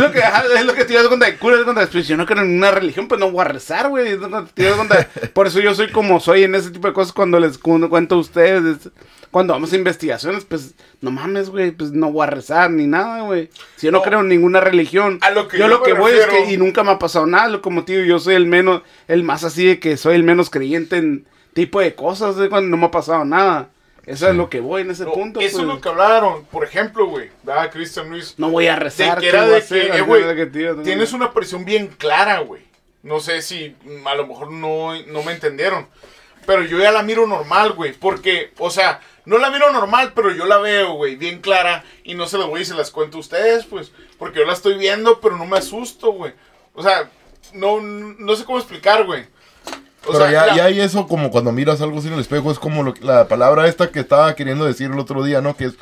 lo 0.00 0.12
que, 0.12 0.20
es 0.56 0.64
lo 0.64 0.72
que 0.74 0.84
te 0.84 0.94
das 0.94 1.08
cuenta 1.08 1.26
de 1.26 1.36
cura, 1.36 1.56
de 1.56 1.64
cuenta, 1.64 1.86
pues, 1.90 2.06
si 2.06 2.10
yo 2.12 2.16
no 2.16 2.26
creo 2.26 2.42
en 2.44 2.56
una 2.58 2.70
religión, 2.70 3.08
pues 3.08 3.18
no 3.18 3.30
voy 3.32 3.40
a 3.40 3.48
rezar, 3.48 3.88
güey. 3.88 4.16
Por 5.34 5.46
eso 5.48 5.60
yo 5.60 5.74
soy 5.74 5.90
como 5.90 6.20
soy 6.20 6.44
en 6.44 6.54
ese 6.54 6.70
tipo 6.70 6.86
de 6.86 6.94
cosas 6.94 7.12
cuando 7.12 7.40
les 7.40 7.58
cu- 7.58 7.88
cuento 7.88 8.14
a 8.14 8.18
ustedes. 8.18 8.90
Cuando 9.32 9.54
vamos 9.54 9.72
a 9.72 9.76
investigaciones, 9.76 10.44
pues 10.44 10.74
no 11.00 11.10
mames, 11.10 11.48
güey, 11.48 11.70
pues 11.70 11.90
no 11.90 12.12
voy 12.12 12.24
a 12.24 12.30
rezar 12.30 12.70
ni 12.70 12.86
nada, 12.86 13.22
güey. 13.22 13.48
Si 13.76 13.86
yo 13.86 13.90
no, 13.90 13.98
No. 13.98 14.04
creo 14.04 14.20
en 14.20 14.28
ninguna 14.28 14.60
religión, 14.60 15.18
A 15.22 15.30
lo 15.30 15.48
que 15.48 15.56
yo 15.58 15.64
yo 15.64 15.68
lo 15.68 15.82
que 15.82 15.94
voy 15.94 16.12
es 16.12 16.26
que, 16.26 16.52
y 16.52 16.58
nunca 16.58 16.84
me 16.84 16.90
ha 16.90 16.98
pasado 16.98 17.26
nada, 17.26 17.60
como 17.62 17.84
tío, 17.84 18.04
yo 18.04 18.18
soy 18.18 18.34
el 18.34 18.44
menos, 18.46 18.82
el 19.08 19.22
más 19.24 19.42
así 19.42 19.64
de 19.64 19.80
que 19.80 19.96
soy 19.96 20.16
el 20.16 20.22
menos 20.22 20.50
creyente 20.50 20.98
en 20.98 21.24
tipo 21.54 21.80
de 21.80 21.94
cosas, 21.94 22.36
de 22.36 22.50
cuando 22.50 22.68
no 22.68 22.76
me 22.76 22.86
ha 22.86 22.90
pasado 22.90 23.24
nada. 23.24 23.70
Eso 24.04 24.28
es 24.28 24.34
lo 24.34 24.50
que 24.50 24.60
voy 24.60 24.82
en 24.82 24.90
ese 24.90 25.04
No, 25.04 25.12
punto. 25.12 25.40
eso 25.40 25.58
pues. 25.58 25.62
es 25.68 25.74
lo 25.74 25.80
que 25.80 25.88
hablaron. 25.88 26.44
Por 26.46 26.64
ejemplo, 26.64 27.06
güey, 27.06 27.30
¿verdad? 27.44 27.70
Cristian 27.70 28.08
Luis. 28.10 28.34
No 28.36 28.50
voy 28.50 28.66
a 28.66 28.76
rezar. 28.76 29.16
de 29.16 29.20
que 29.22 29.28
era 29.28 29.44
¿qué 29.44 29.46
voy 29.46 29.52
a 29.52 29.54
de 29.54 29.60
que, 29.60 29.64
hacer? 29.64 29.94
eh, 29.94 30.26
de 30.26 30.36
que, 30.36 30.46
tío, 30.46 30.76
tienes 30.82 31.12
una 31.12 31.32
presión 31.32 31.64
bien 31.64 31.86
clara, 31.86 32.40
güey. 32.40 32.62
No 33.02 33.20
sé 33.20 33.42
si 33.42 33.76
mm, 33.84 34.06
a 34.06 34.14
lo 34.16 34.26
mejor 34.26 34.50
no, 34.50 35.00
no 35.06 35.22
me 35.22 35.32
entendieron. 35.32 35.86
Pero 36.46 36.64
yo 36.64 36.78
ya 36.80 36.90
la 36.90 37.04
miro 37.04 37.26
normal, 37.28 37.72
güey. 37.74 37.92
Porque, 37.92 38.52
o 38.58 38.70
sea, 38.70 39.00
no 39.24 39.38
la 39.38 39.50
miro 39.50 39.72
normal, 39.72 40.12
pero 40.14 40.32
yo 40.32 40.46
la 40.46 40.58
veo, 40.58 40.94
güey, 40.94 41.14
bien 41.14 41.40
clara. 41.40 41.84
Y 42.02 42.14
no 42.14 42.26
se 42.26 42.38
las 42.38 42.48
voy 42.48 42.62
y 42.62 42.64
se 42.64 42.74
las 42.74 42.90
cuento 42.90 43.18
a 43.18 43.20
ustedes, 43.20 43.64
pues. 43.66 43.92
Porque 44.18 44.40
yo 44.40 44.44
la 44.46 44.52
estoy 44.52 44.76
viendo, 44.76 45.20
pero 45.20 45.36
no 45.36 45.46
me 45.46 45.58
asusto, 45.58 46.10
güey. 46.12 46.32
O 46.74 46.82
sea, 46.82 47.08
no, 47.52 47.80
no 47.80 48.34
sé 48.34 48.44
cómo 48.44 48.58
explicar, 48.58 49.04
güey. 49.04 49.24
O 50.06 50.12
Pero 50.12 50.18
sea, 50.24 50.30
ya, 50.32 50.46
la- 50.46 50.56
ya 50.56 50.64
hay 50.64 50.80
eso 50.80 51.06
como 51.06 51.30
cuando 51.30 51.52
miras 51.52 51.80
algo 51.80 51.98
así 51.98 52.08
en 52.08 52.14
el 52.14 52.20
espejo, 52.20 52.50
es 52.50 52.58
como 52.58 52.82
lo- 52.82 52.94
la 53.02 53.28
palabra 53.28 53.68
esta 53.68 53.90
que 53.90 54.00
estaba 54.00 54.34
queriendo 54.34 54.64
decir 54.64 54.90
el 54.90 54.98
otro 54.98 55.22
día, 55.22 55.40
¿no? 55.40 55.56
Que 55.56 55.66
es 55.66 55.74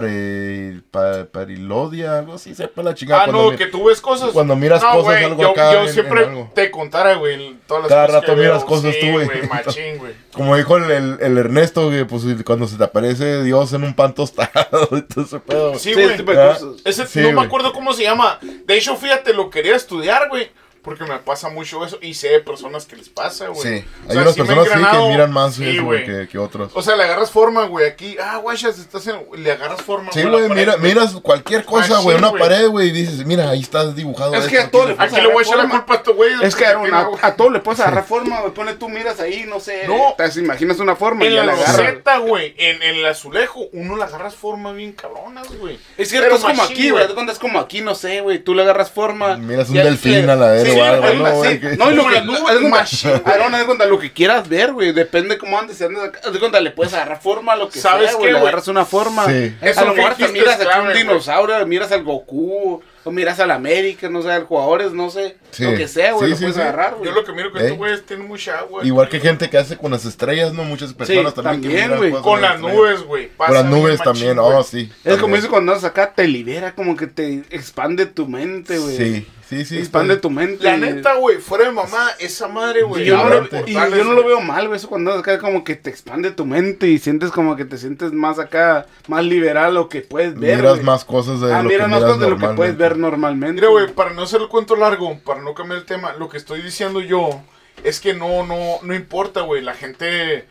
pare, 0.00 0.80
pa- 0.90 1.24
parilodia, 1.32 2.18
algo 2.18 2.34
así, 2.34 2.54
sepa 2.54 2.82
la 2.82 2.94
chingada. 2.94 3.22
Ah, 3.22 3.24
cuando 3.26 3.44
no, 3.44 3.50
mi- 3.52 3.56
que 3.56 3.66
tú 3.66 3.84
ves 3.84 4.00
cosas. 4.00 4.30
cuando 4.30 4.54
miras 4.56 4.82
cosas, 4.84 5.22
algo 5.24 5.40
yo, 5.42 5.50
acá 5.50 5.72
Yo 5.72 5.80
en- 5.82 5.86
en 5.88 5.92
siempre 5.94 6.24
algo. 6.24 6.50
te 6.54 6.70
contara, 6.70 7.14
güey, 7.14 7.56
todas 7.66 7.84
las 7.84 7.88
Cada 7.88 8.06
cosas 8.06 8.20
rato 8.22 8.34
que 8.34 8.40
miras 8.40 8.58
veo. 8.58 8.66
cosas 8.66 8.94
sí, 8.94 9.00
tú, 9.00 9.12
güey. 9.12 9.26
güey. 9.26 9.40
Machín, 9.48 9.98
güey. 9.98 10.12
Como 10.32 10.56
dijo 10.56 10.76
el, 10.76 10.90
el- 10.90 11.18
el 11.20 11.38
Ernesto, 11.38 11.90
que 11.90 12.04
pues 12.04 12.22
cuando 12.44 12.66
se 12.66 12.76
te 12.76 12.84
aparece 12.84 13.42
Dios 13.42 13.72
en 13.72 13.84
un 13.84 13.94
pan 13.94 14.14
tostado 14.14 14.50
y 14.96 15.02
todo 15.02 15.24
ese 15.24 15.40
pedo. 15.40 15.74
Sí, 15.74 15.90
Sí, 15.90 15.92
güey. 15.94 16.06
ese 16.06 16.16
tipo 16.18 16.32
de 16.32 16.42
Ah. 16.42 16.52
cosas. 16.54 16.68
Ese, 16.84 17.06
Sí, 17.06 17.20
no 17.20 17.32
me 17.40 17.46
acuerdo 17.46 17.72
cómo 17.72 17.92
se 17.92 18.02
llama. 18.02 18.38
De 18.66 18.76
hecho, 18.76 18.96
fíjate, 18.96 19.32
lo 19.32 19.50
quería 19.50 19.76
estudiar, 19.76 20.28
güey. 20.28 20.50
Porque 20.82 21.04
me 21.04 21.18
pasa 21.18 21.50
mucho 21.50 21.84
eso. 21.84 21.98
Y 22.00 22.14
sé 22.14 22.28
de 22.28 22.40
personas 22.40 22.86
que 22.86 22.96
les 22.96 23.08
pasa, 23.10 23.48
güey. 23.48 23.60
Sí, 23.60 23.84
O 24.06 24.08
hay 24.08 24.12
sea, 24.14 24.22
unas 24.22 24.34
sí 24.34 24.40
personas 24.40 24.64
sí 24.66 24.72
que 24.90 25.08
miran 25.10 25.30
más 25.32 25.54
Sí, 25.54 25.68
eso 25.68 25.84
güey. 25.84 26.06
que, 26.06 26.26
que 26.28 26.38
otros. 26.38 26.70
O 26.74 26.80
sea, 26.82 26.96
le 26.96 27.02
agarras 27.04 27.30
forma, 27.30 27.64
güey. 27.66 27.86
Aquí, 27.86 28.16
ah, 28.22 28.38
guachas, 28.38 28.78
estás 28.78 29.06
en. 29.06 29.20
Le 29.36 29.52
agarras 29.52 29.82
forma. 29.82 30.10
Sí, 30.12 30.22
güey, 30.22 30.48
pared, 30.48 30.54
mira, 30.54 30.76
miras 30.78 31.12
cualquier 31.22 31.64
cosa, 31.66 31.98
güey, 31.98 32.16
una 32.16 32.28
güey. 32.28 32.42
pared, 32.42 32.68
güey, 32.68 32.88
y 32.88 32.92
dices, 32.92 33.26
mira, 33.26 33.50
ahí 33.50 33.60
está 33.60 33.92
dibujado. 33.92 34.32
Es 34.34 34.40
esto, 34.44 34.50
que 34.50 34.58
a 34.60 34.70
todo 34.70 34.88
le- 34.88 34.94
pasa. 34.94 35.16
Aquí 35.16 35.26
le 35.26 35.32
voy 35.32 35.44
a 35.44 35.46
echar 35.46 35.56
la 35.58 35.62
Forma. 35.68 35.84
culpa 35.84 36.10
a 36.10 36.14
güeyes. 36.14 36.40
Es 36.42 36.54
que 36.56 36.64
tiene 36.64 36.96
a, 37.22 37.36
todo 37.36 37.50
le 37.50 37.60
puedes 37.60 37.80
agarrar 37.80 38.04
forma, 38.04 38.40
güey. 38.40 38.54
Pone 38.54 38.74
tú 38.74 38.88
miras 38.88 39.20
ahí, 39.20 39.44
no 39.46 39.60
sé. 39.60 39.86
No. 39.86 40.14
Te 40.16 40.40
imaginas 40.40 40.78
una 40.78 40.96
forma 40.96 41.24
y 41.24 41.28
En 41.28 41.34
ya 41.34 41.40
la 41.40 41.46
la 41.46 41.52
agarras. 41.52 41.76
roseta, 41.76 42.18
güey, 42.18 42.54
en, 42.56 42.82
en 42.82 42.96
el 42.96 43.06
azulejo, 43.06 43.66
uno 43.72 43.96
le 43.96 44.04
agarras 44.04 44.34
forma 44.34 44.72
bien 44.72 44.92
cabronas, 44.92 45.46
güey. 45.58 45.78
Es 45.98 46.08
cierto, 46.08 46.36
es 46.36 46.40
como 46.40 46.62
aquí, 46.62 46.88
güey. 46.90 47.04
Es 47.30 47.38
como 47.38 47.60
aquí, 47.60 47.82
no 47.82 47.94
sé, 47.94 48.22
güey. 48.22 48.38
Tú 48.38 48.54
le 48.54 48.62
agarras 48.62 48.90
forma. 48.90 49.36
Miras 49.36 49.68
un 49.68 49.74
delfín 49.74 50.30
a 50.30 50.36
la 50.36 50.52
vez 50.52 50.69
Sí, 50.74 50.80
algo, 50.80 51.14
¿no, 51.14 51.32
güey? 51.36 51.60
Que- 51.60 51.76
No, 51.76 51.90
y 51.90 51.94
lo 51.94 52.04
que 52.06 52.10
las 52.14 52.24
nubes, 52.24 52.42
haz 52.46 52.54
de 52.54 52.60
cuenta, 52.60 52.80
haz 52.80 53.58
de 53.60 53.66
cuenta, 53.66 53.86
lo 53.86 53.98
que 53.98 54.12
quieras 54.12 54.48
ver, 54.48 54.72
güey. 54.72 54.92
Depende 54.92 55.38
cómo 55.38 55.58
andes. 55.58 55.76
Si 55.78 55.84
andas 55.84 56.04
acá, 56.04 56.20
haz 56.24 56.32
de 56.32 56.38
cuenta, 56.38 56.60
le 56.60 56.70
puedes 56.70 56.92
agarrar 56.94 57.20
forma 57.20 57.52
a 57.52 57.56
lo 57.56 57.68
que 57.68 57.78
¿Sabes 57.80 58.10
sea, 58.10 58.12
qué, 58.12 58.16
güey. 58.18 58.32
Le 58.32 58.38
güey? 58.38 58.48
agarras 58.48 58.68
una 58.68 58.84
forma. 58.84 59.26
Sí. 59.26 59.54
Eso 59.60 59.80
A 59.80 59.84
lo 59.84 59.90
que 59.92 59.96
mejor 59.98 60.14
te 60.14 60.22
dijiste 60.24 60.40
miras 60.40 60.58
es 60.60 60.66
clave, 60.66 60.80
un 60.80 60.86
güey. 60.90 60.98
dinosaurio, 61.02 61.66
miras 61.66 61.92
al 61.92 62.02
Goku, 62.04 62.82
o 63.02 63.10
miras 63.10 63.40
al 63.40 63.50
América, 63.50 64.08
no 64.10 64.20
sé, 64.22 64.30
al 64.30 64.44
jugadores, 64.44 64.92
no 64.92 65.08
sé. 65.10 65.36
Sí. 65.52 65.64
Lo 65.64 65.74
que 65.74 65.88
sea, 65.88 66.12
güey, 66.12 66.26
Sí, 66.26 66.30
lo 66.32 66.36
sí, 66.36 66.42
puedes 66.42 66.56
sí. 66.56 66.60
agarrar, 66.62 66.94
güey. 66.96 67.06
Yo 67.08 67.14
lo 67.14 67.24
que 67.24 67.32
miro 67.32 67.50
que 67.52 67.58
Ey. 67.58 67.64
estos 67.64 67.78
güeyes 67.78 68.04
tienen 68.06 68.28
mucha 68.28 68.58
agua. 68.58 68.84
Igual 68.84 69.08
que 69.08 69.20
gente 69.20 69.48
que 69.48 69.56
hace 69.58 69.76
con 69.78 69.90
las 69.90 70.04
estrellas, 70.04 70.52
¿no? 70.52 70.64
Muchas 70.64 70.92
personas 70.92 71.32
también. 71.34 71.62
que 71.62 71.68
también, 71.68 71.84
miran 71.86 71.98
güey. 71.98 72.10
cosas 72.10 72.24
Con 72.24 72.40
las 72.42 72.54
estrellas. 72.56 72.76
nubes, 72.76 73.02
güey. 73.04 73.28
Con 73.36 73.54
las 73.54 73.64
nubes 73.64 74.02
también, 74.02 74.38
oh, 74.38 74.62
sí. 74.62 74.92
Es 75.04 75.16
como 75.16 75.36
dice 75.36 75.48
cuando 75.48 75.72
andas 75.72 75.84
acá, 75.84 76.12
te 76.14 76.28
libera, 76.28 76.74
como 76.74 76.94
que 76.96 77.06
te 77.06 77.42
expande 77.50 78.04
tu 78.06 78.26
mente, 78.28 78.78
güey. 78.78 78.96
Sí, 78.96 79.26
sí, 79.50 79.64
sí. 79.64 79.78
Expande 79.78 80.16
tu 80.16 80.30
mente. 80.30 80.64
La 80.64 80.76
neta, 80.76 81.14
güey, 81.16 81.38
fuera 81.38 81.64
de 81.64 81.72
mamá, 81.72 82.08
esa 82.20 82.48
madre, 82.48 82.82
güey. 82.82 83.02
Y 83.02 83.06
yo, 83.06 83.16
no 83.16 83.46
y 83.66 83.72
yo 83.72 84.04
no 84.04 84.12
lo 84.12 84.24
veo 84.24 84.40
mal, 84.40 84.68
güey. 84.68 84.78
Eso 84.78 84.88
cuando 84.88 85.12
acá, 85.12 85.38
como 85.38 85.64
que 85.64 85.74
te 85.74 85.90
expande 85.90 86.30
tu 86.30 86.46
mente 86.46 86.86
y 86.86 86.98
sientes 86.98 87.30
como 87.30 87.56
que 87.56 87.64
te 87.64 87.76
sientes 87.76 88.12
más 88.12 88.38
acá, 88.38 88.86
más 89.08 89.24
liberal 89.24 89.74
lo 89.74 89.88
que 89.88 90.02
puedes 90.02 90.38
ver. 90.38 90.56
Miras 90.56 90.82
más 90.82 91.04
cosas 91.04 91.40
de 91.40 91.52
Ah, 91.52 91.62
lo 91.62 91.68
miras 91.68 91.88
que 91.88 91.90
más 91.90 92.02
cosas 92.02 92.20
de 92.20 92.30
lo 92.30 92.38
que 92.38 92.48
puedes 92.48 92.76
ver 92.76 92.96
normalmente. 92.96 93.54
Mira, 93.54 93.68
güey, 93.68 93.92
para 93.92 94.12
no 94.12 94.22
hacer 94.22 94.40
el 94.40 94.48
cuento 94.48 94.76
largo, 94.76 95.18
para 95.24 95.42
no 95.42 95.52
cambiar 95.52 95.80
el 95.80 95.86
tema, 95.86 96.14
lo 96.14 96.28
que 96.28 96.36
estoy 96.36 96.62
diciendo 96.62 97.00
yo 97.00 97.42
es 97.82 98.00
que 98.00 98.14
no, 98.14 98.46
no, 98.46 98.78
no 98.82 98.94
importa, 98.94 99.40
güey. 99.40 99.62
La 99.62 99.74
gente, 99.74 100.46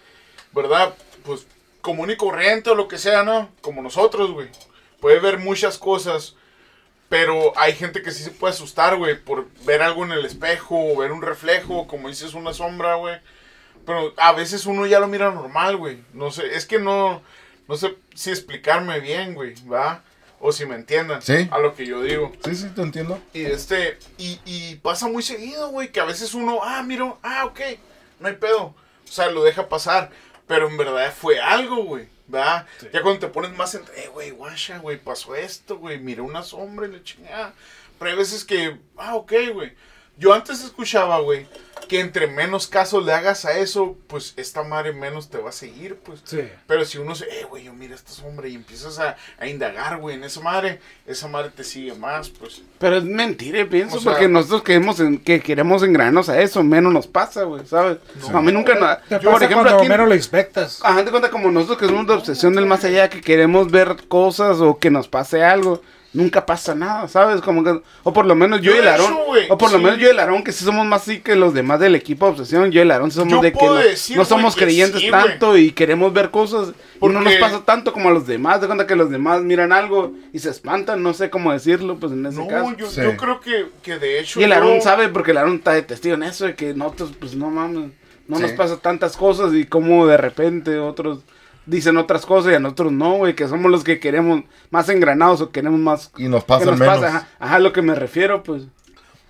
¿verdad? 0.54 0.94
Pues 1.24 1.48
común 1.82 2.12
y 2.12 2.18
corriente 2.18 2.70
o 2.70 2.76
lo 2.76 2.88
que 2.88 2.98
sea, 2.98 3.24
¿no? 3.24 3.50
Como 3.62 3.82
nosotros, 3.82 4.32
güey. 4.32 4.50
Puede 5.00 5.20
ver 5.20 5.40
muchas 5.40 5.78
cosas, 5.78 6.36
pero 7.10 7.54
hay 7.58 7.74
gente 7.74 8.02
que 8.02 8.12
sí 8.12 8.24
se 8.24 8.32
puede 8.32 8.54
asustar, 8.54 8.96
güey, 8.96 9.20
por 9.20 9.48
ver 9.66 9.82
algo 9.82 10.06
en 10.06 10.12
el 10.12 10.26
espejo 10.26 10.94
o 10.94 10.98
ver 10.98 11.12
un 11.12 11.22
reflejo, 11.22 11.88
como 11.88 12.08
dices, 12.08 12.34
una 12.36 12.54
sombra, 12.54 12.96
güey. 12.96 13.18
Pero 13.86 14.14
a 14.18 14.32
veces 14.34 14.66
uno 14.68 14.86
ya 14.86 15.00
lo 15.00 15.08
mira 15.08 15.32
normal, 15.32 15.78
güey. 15.78 16.04
No 16.14 16.32
sé, 16.32 16.56
es 16.56 16.66
que 16.66 16.78
no, 16.80 17.22
no 17.68 17.76
sé 17.78 17.96
si 18.14 18.30
explicarme 18.30 19.00
bien, 19.00 19.34
güey, 19.34 19.56
¿va? 19.68 20.04
O 20.40 20.52
si 20.52 20.66
me 20.66 20.76
entiendan 20.76 21.22
Sí. 21.22 21.48
a 21.52 21.60
lo 21.60 21.74
que 21.76 21.86
yo 21.86 22.02
digo. 22.02 22.32
Sí, 22.46 22.56
sí, 22.56 22.68
te 22.76 22.82
entiendo. 22.82 23.20
Y 23.34 23.42
este, 23.46 23.98
y, 24.18 24.40
y 24.46 24.76
pasa 24.76 25.08
muy 25.08 25.24
seguido, 25.24 25.70
güey, 25.70 25.92
que 25.92 26.00
a 26.00 26.06
veces 26.06 26.34
uno, 26.34 26.60
ah, 26.64 26.84
miro, 26.84 27.18
ah, 27.24 27.46
ok, 27.46 27.60
no 28.20 28.28
hay 28.28 28.36
pedo. 28.36 28.64
O 28.64 29.12
sea, 29.12 29.30
lo 29.32 29.44
deja 29.44 29.68
pasar. 29.68 30.12
Pero 30.48 30.68
en 30.68 30.78
verdad 30.78 31.14
fue 31.14 31.40
algo, 31.42 31.84
güey. 31.84 32.08
¿Verdad? 32.30 32.68
Ya 32.94 33.02
cuando 33.02 33.20
te 33.20 33.28
pones 33.28 33.52
más 33.58 33.74
en, 33.74 33.82
eh, 33.98 34.08
güey, 34.14 34.30
guacha, 34.30 34.78
güey, 34.78 34.98
pasó 34.98 35.36
esto, 35.36 35.78
güey, 35.78 36.00
miré 36.00 36.22
una 36.22 36.44
sombra 36.44 36.88
y 36.88 36.92
le 36.92 37.04
chingada. 37.04 37.54
Pero 37.98 38.12
hay 38.12 38.18
veces 38.18 38.46
que, 38.46 38.80
ah, 38.98 39.16
ok, 39.16 39.34
güey. 39.54 39.74
Yo 40.16 40.34
antes 40.34 40.64
escuchaba, 40.64 41.20
güey, 41.20 41.48
que 41.90 42.00
entre 42.00 42.28
menos 42.28 42.68
casos 42.68 43.06
le 43.06 43.12
hagas 43.12 43.44
a 43.44 43.58
eso, 43.60 43.98
pues 44.08 44.34
esta 44.38 44.64
madre 44.64 44.94
menos 44.94 45.30
te 45.30 45.40
va 45.40 45.50
a 45.50 45.52
seguir, 45.52 45.98
pues. 45.98 46.22
Sí. 46.24 46.40
Pero 46.68 46.86
si 46.86 47.00
uno 47.00 47.16
se, 47.16 47.26
eh, 47.26 47.44
güey, 47.50 47.66
yo 47.66 47.74
mira 47.74 47.96
esta 47.96 48.12
sombra 48.12 48.48
y 48.48 48.56
empiezas 48.56 49.00
a, 49.00 49.18
a 49.38 49.48
indagar, 49.48 49.98
güey, 49.98 50.16
en 50.16 50.24
esa 50.24 50.40
madre, 50.40 50.80
esa 51.06 51.28
madre 51.28 51.50
te 51.54 51.66
sigue 51.66 51.94
más, 51.96 52.30
pues. 52.30 52.62
Pero 52.78 52.98
es 52.98 53.04
mentira, 53.04 53.66
pienso, 53.68 53.98
O 53.98 54.00
sea- 54.00 54.14
porque 54.14 54.30
nosotros 54.30 54.64
queremos 54.64 55.00
en- 55.02 55.18
que 55.18 55.42
queremos 55.42 55.84
engranarnos 55.84 56.30
a 56.30 56.40
eso, 56.42 56.64
menos 56.64 56.94
nos 56.94 57.08
pasa, 57.08 57.44
güey, 57.44 57.66
¿sabes? 57.66 57.98
A 58.34 58.40
mí 58.42 58.52
nunca 58.54 58.76
nada. 58.76 59.02
Te 59.10 59.20
Por 59.20 59.34
pasa 59.34 59.46
ejemplo, 59.46 59.64
cuando 59.66 59.80
aquí, 59.82 59.90
menos 59.90 60.08
lo 60.08 60.14
expectas. 60.14 60.80
ajá, 60.84 61.04
te 61.04 61.12
cuenta 61.12 61.30
como 61.30 61.52
nosotros 61.52 61.80
que 61.80 61.88
somos 61.88 62.08
de 62.08 62.14
obsesión 62.14 62.56
del 62.56 62.68
más 62.68 62.84
allá, 62.86 63.10
que 63.10 63.20
queremos 63.22 63.72
ver 63.72 63.96
cosas 64.08 64.60
o 64.62 64.78
que 64.78 64.90
nos 64.92 65.08
pase 65.10 65.44
algo. 65.44 65.82
Nunca 66.12 66.44
pasa 66.44 66.74
nada, 66.74 67.08
¿sabes? 67.08 67.40
Como 67.40 67.64
que, 67.64 67.82
o 68.02 68.12
por 68.14 68.26
lo 68.26 68.34
menos 68.34 68.62
yo 68.62 68.74
y 68.74 68.80
el 68.80 68.88
Aarón, 68.88 69.14
o 69.50 69.58
por 69.60 69.72
lo 69.72 69.78
menos 69.78 70.00
yo 70.00 70.08
y 70.08 70.10
el 70.10 70.18
Aarón, 70.20 70.44
que 70.44 70.52
sí 70.52 70.66
somos 70.66 70.84
más 70.88 71.04
así 71.04 71.20
que 71.20 71.36
los 71.36 71.54
demás 71.54 71.80
del 71.80 71.94
equipo 71.94 72.26
de 72.26 72.32
obsesión, 72.32 72.72
yo 72.72 72.80
y 72.80 72.82
el 72.82 72.90
Aarón 72.90 73.12
sí 73.12 73.18
somos 73.18 73.34
Yo 73.34 73.42
de 73.42 73.54
que 73.54 73.64
no, 73.64 73.76
decir, 73.76 74.18
no 74.18 74.24
güey, 74.24 74.28
somos 74.30 74.56
creyentes 74.56 75.02
sí, 75.02 75.12
tanto 75.12 75.56
y 75.56 75.72
queremos 75.72 76.12
ver 76.12 76.32
cosas 76.32 76.70
y 77.00 77.06
no 77.06 77.14
nos 77.14 77.26
Porque- 77.26 77.38
pasa 77.40 77.64
tanto 77.64 77.94
como 77.94 78.10
a 78.10 78.12
los 78.12 78.26
demás, 78.26 78.60
de 78.60 78.66
cuenta 78.66 78.88
que 78.88 78.96
los 78.96 79.12
demás 79.12 79.42
miran 79.44 79.72
algo 79.72 80.14
y 80.34 80.40
se 80.40 80.50
espantan, 80.50 81.04
no 81.04 81.14
sé 81.14 81.30
cómo 81.30 81.54
decirlo, 81.54 81.98
pues 82.00 82.12
en 82.12 82.26
ese 82.26 82.40
No, 82.40 82.48
caso. 82.48 82.76
yo, 82.76 82.90
Sí. 82.90 83.02
yo 83.04 83.16
creo 83.16 83.40
que, 83.40 83.68
que 83.84 84.00
de 84.00 84.20
hecho. 84.20 84.40
Y 84.40 84.46
el 84.46 84.50
yo- 84.50 84.56
Aarón 84.56 84.82
sabe, 84.82 85.10
porque 85.10 85.30
el 85.30 85.38
Aarón 85.38 85.58
está 85.58 85.74
de 85.74 85.84
testigo 85.84 86.16
en 86.16 86.24
eso, 86.24 86.46
de 86.46 86.56
que 86.56 86.74
nosotros, 86.74 87.12
pues 87.20 87.36
no 87.36 87.52
mames, 87.52 87.92
no 88.28 88.38
Sí. 88.38 88.42
nos 88.42 88.52
pasa 88.54 88.78
tantas 88.78 89.16
cosas 89.16 89.54
y 89.54 89.66
como 89.66 90.08
de 90.08 90.18
repente 90.18 90.80
otros 90.80 91.20
dicen 91.70 91.98
otras 91.98 92.26
cosas 92.26 92.52
y 92.52 92.56
a 92.56 92.60
nosotros 92.60 92.92
no, 92.92 93.16
güey, 93.18 93.36
que 93.36 93.48
somos 93.48 93.72
los 93.72 93.84
que 93.84 94.00
queremos 94.00 94.44
más 94.70 94.90
engranados 94.90 95.42
o 95.42 95.52
queremos 95.52 95.80
más... 95.80 96.12
Y 96.18 96.28
nos 96.28 96.44
que 96.44 96.48
pasa 96.48 96.66
nos 96.66 96.80
menos. 96.80 96.96
pasa, 96.96 97.08
ajá, 97.08 97.28
ajá, 97.40 97.56
a 97.56 97.60
lo 97.60 97.72
que 97.74 97.82
me 97.82 97.96
refiero, 97.96 98.44
pues. 98.44 98.64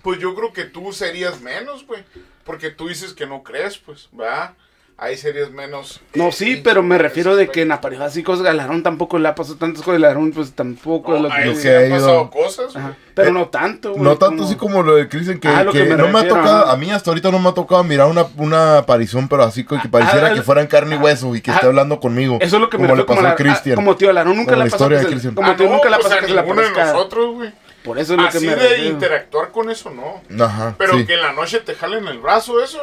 Pues 0.02 0.18
yo 0.18 0.34
creo 0.34 0.52
que 0.52 0.64
tú 0.64 0.92
serías 0.92 1.40
menos, 1.40 1.86
güey. 1.86 2.02
Porque 2.44 2.70
tú 2.70 2.88
dices 2.88 3.12
que 3.12 3.26
no 3.26 3.42
crees, 3.42 3.78
pues, 3.78 4.08
¿verdad? 4.12 4.54
Ahí 5.02 5.16
serías 5.16 5.50
menos. 5.50 5.98
No, 6.12 6.30
sí, 6.30 6.60
pero 6.62 6.82
me 6.82 6.98
refiero 6.98 7.34
de 7.34 7.48
que 7.48 7.62
en 7.62 7.68
la 7.68 7.80
pareja 7.80 8.04
así 8.04 8.22
cosas, 8.22 8.46
al 8.46 8.60
Aarón 8.60 8.82
tampoco 8.82 9.18
le 9.18 9.28
ha 9.28 9.34
pasado 9.34 9.56
tantas 9.56 9.82
cosas, 9.82 9.96
el 9.96 10.04
Aarón 10.04 10.30
pues 10.30 10.52
tampoco 10.52 11.14
es 11.16 11.22
No, 11.22 11.28
lo 11.30 11.34
que... 11.34 11.40
él 11.42 11.48
Lo 11.48 11.54
sí 11.56 11.62
que 11.62 11.68
le 11.70 11.86
ha 11.86 11.96
pasado 11.96 12.30
cosas, 12.30 12.76
Ajá, 12.76 12.88
güey. 12.88 12.98
pero 13.14 13.28
Eh, 13.30 13.32
no 13.32 13.48
tanto, 13.48 13.92
güey. 13.92 14.02
No 14.02 14.18
tanto 14.18 14.36
como- 14.36 14.44
así 14.48 14.56
como 14.56 14.82
lo 14.82 14.96
de 14.96 15.08
Cristian, 15.08 15.40
que, 15.40 15.48
Ah, 15.48 15.64
que 15.64 15.78
que 15.78 15.84
me 15.84 15.96
no 15.96 16.02
me 16.08 16.10
ha 16.10 16.12
refiero, 16.22 16.36
tocado, 16.36 16.64
ajá. 16.64 16.72
a 16.72 16.76
mí 16.76 16.90
hasta 16.90 17.10
ahorita 17.10 17.30
no 17.30 17.38
me 17.38 17.48
ha 17.48 17.54
tocado 17.54 17.82
mirar 17.82 18.08
una, 18.08 18.26
una 18.36 18.76
aparición, 18.76 19.26
pero 19.26 19.42
así 19.44 19.64
que 19.64 19.78
pareciera 19.90 20.26
ah, 20.26 20.34
que 20.34 20.42
fuera 20.42 20.60
en 20.60 20.66
carne 20.66 20.96
y 20.96 20.98
hueso 20.98 21.34
y 21.34 21.40
que 21.40 21.50
ah, 21.50 21.54
esté 21.54 21.66
hablando 21.68 21.98
conmigo. 21.98 22.36
Eso 22.38 22.56
es 22.56 22.60
lo 22.60 22.68
que 22.68 22.76
me 22.76 22.84
como 22.84 22.96
le 22.96 23.00
refiero 23.02 23.06
pasó 23.06 23.20
a 23.20 23.22
como, 23.22 23.28
la- 23.30 23.36
Cristian. 23.36 23.72
ah, 23.72 23.76
como 23.76 23.96
tío 23.96 24.08
Aarón 24.14 24.36
nunca 24.36 24.50
le 24.52 24.56
la 24.58 24.64
ha 24.64 24.68
pasado 24.68 24.90
que 24.90 25.06
Cristian. 25.06 25.34
como 25.34 25.50
Ah, 25.50 25.56
tío 25.56 25.66
no, 25.66 25.72
nunca 25.76 25.88
le 25.88 25.94
ha 25.94 25.98
pues 25.98 26.08
pasado 26.12 26.24
a 26.24 26.26
que 26.26 26.34
ninguno 26.34 26.60
de 26.60 26.70
nosotros, 26.72 27.34
güey. 27.36 27.52
Por 27.82 27.98
eso 27.98 28.12
es 28.12 28.18
lo 28.20 28.28
que 28.28 28.36
Así 28.36 28.46
me 28.46 28.54
de 28.54 28.68
refiero. 28.68 28.90
interactuar 28.90 29.50
con 29.50 29.70
eso, 29.70 29.90
no. 29.90 30.44
Ajá, 30.44 30.74
Pero 30.76 30.98
sí. 30.98 31.06
que 31.06 31.14
en 31.14 31.22
la 31.22 31.32
noche 31.32 31.60
te 31.60 31.74
jalen 31.74 32.06
el 32.08 32.18
brazo, 32.18 32.62
eso 32.62 32.78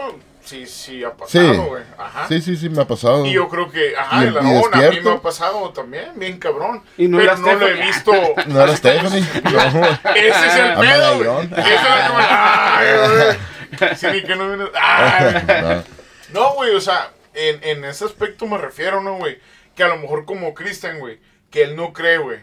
sí, 0.47 0.65
sí 0.65 1.03
ha 1.03 1.09
Sí. 1.09 1.15
pasado, 1.39 1.65
güey. 1.65 1.83
Ajá. 1.97 2.27
Sí, 2.27 2.41
sí, 2.41 2.55
sí, 2.57 2.69
me 2.69 2.81
ha 2.81 2.87
pasado. 2.87 3.25
Y 3.25 3.33
yo 3.33 3.47
creo 3.49 3.69
que, 3.69 3.95
ajá, 3.97 4.23
Y- 4.23 4.27
el 4.27 4.33
y 4.33 4.37
Aarón 4.37 4.73
a 4.73 4.89
mí 4.89 4.99
me 5.01 5.11
ha 5.11 5.21
pasado 5.21 5.69
también, 5.71 6.11
bien 6.15 6.39
cabrón. 6.39 6.83
Y 6.97 7.07
no 7.07 7.17
pero 7.17 7.37
no 7.37 7.53
lo 7.55 7.67
he 7.67 7.73
visto. 7.73 8.11
No 8.47 8.61
era 8.61 8.75
Stephanie. 8.75 9.21
No. 9.43 9.59
Ese 10.15 10.47
es 10.47 10.55
el 10.55 10.73
pedo, 10.75 11.15
güey. 11.15 11.27
Lairón. 11.27 11.53
Esa 11.53 11.73
es 11.73 11.83
la 11.83 12.07
que 12.07 12.13
me- 12.13 12.25
Ay, 12.29 12.87
güey. 13.79 13.95
Sí, 13.95 14.07
ni 14.13 14.23
que 14.23 14.35
no 14.35 14.47
viene- 14.47 14.71
Ay. 14.81 15.43
No. 15.61 15.83
No, 16.41 16.53
güey, 16.55 16.73
o 16.75 16.81
sea, 16.81 17.11
en, 17.33 17.59
en 17.63 17.85
ese 17.85 18.05
aspecto 18.05 18.45
me 18.47 18.57
refiero, 18.57 19.01
¿no, 19.01 19.15
güey? 19.17 19.39
Que 19.75 19.83
a 19.83 19.87
lo 19.89 19.97
mejor 19.97 20.25
como 20.25 20.53
Cristian, 20.53 20.99
güey, 20.99 21.19
que 21.51 21.63
él 21.63 21.75
no 21.75 21.93
cree, 21.93 22.17
güey. 22.17 22.39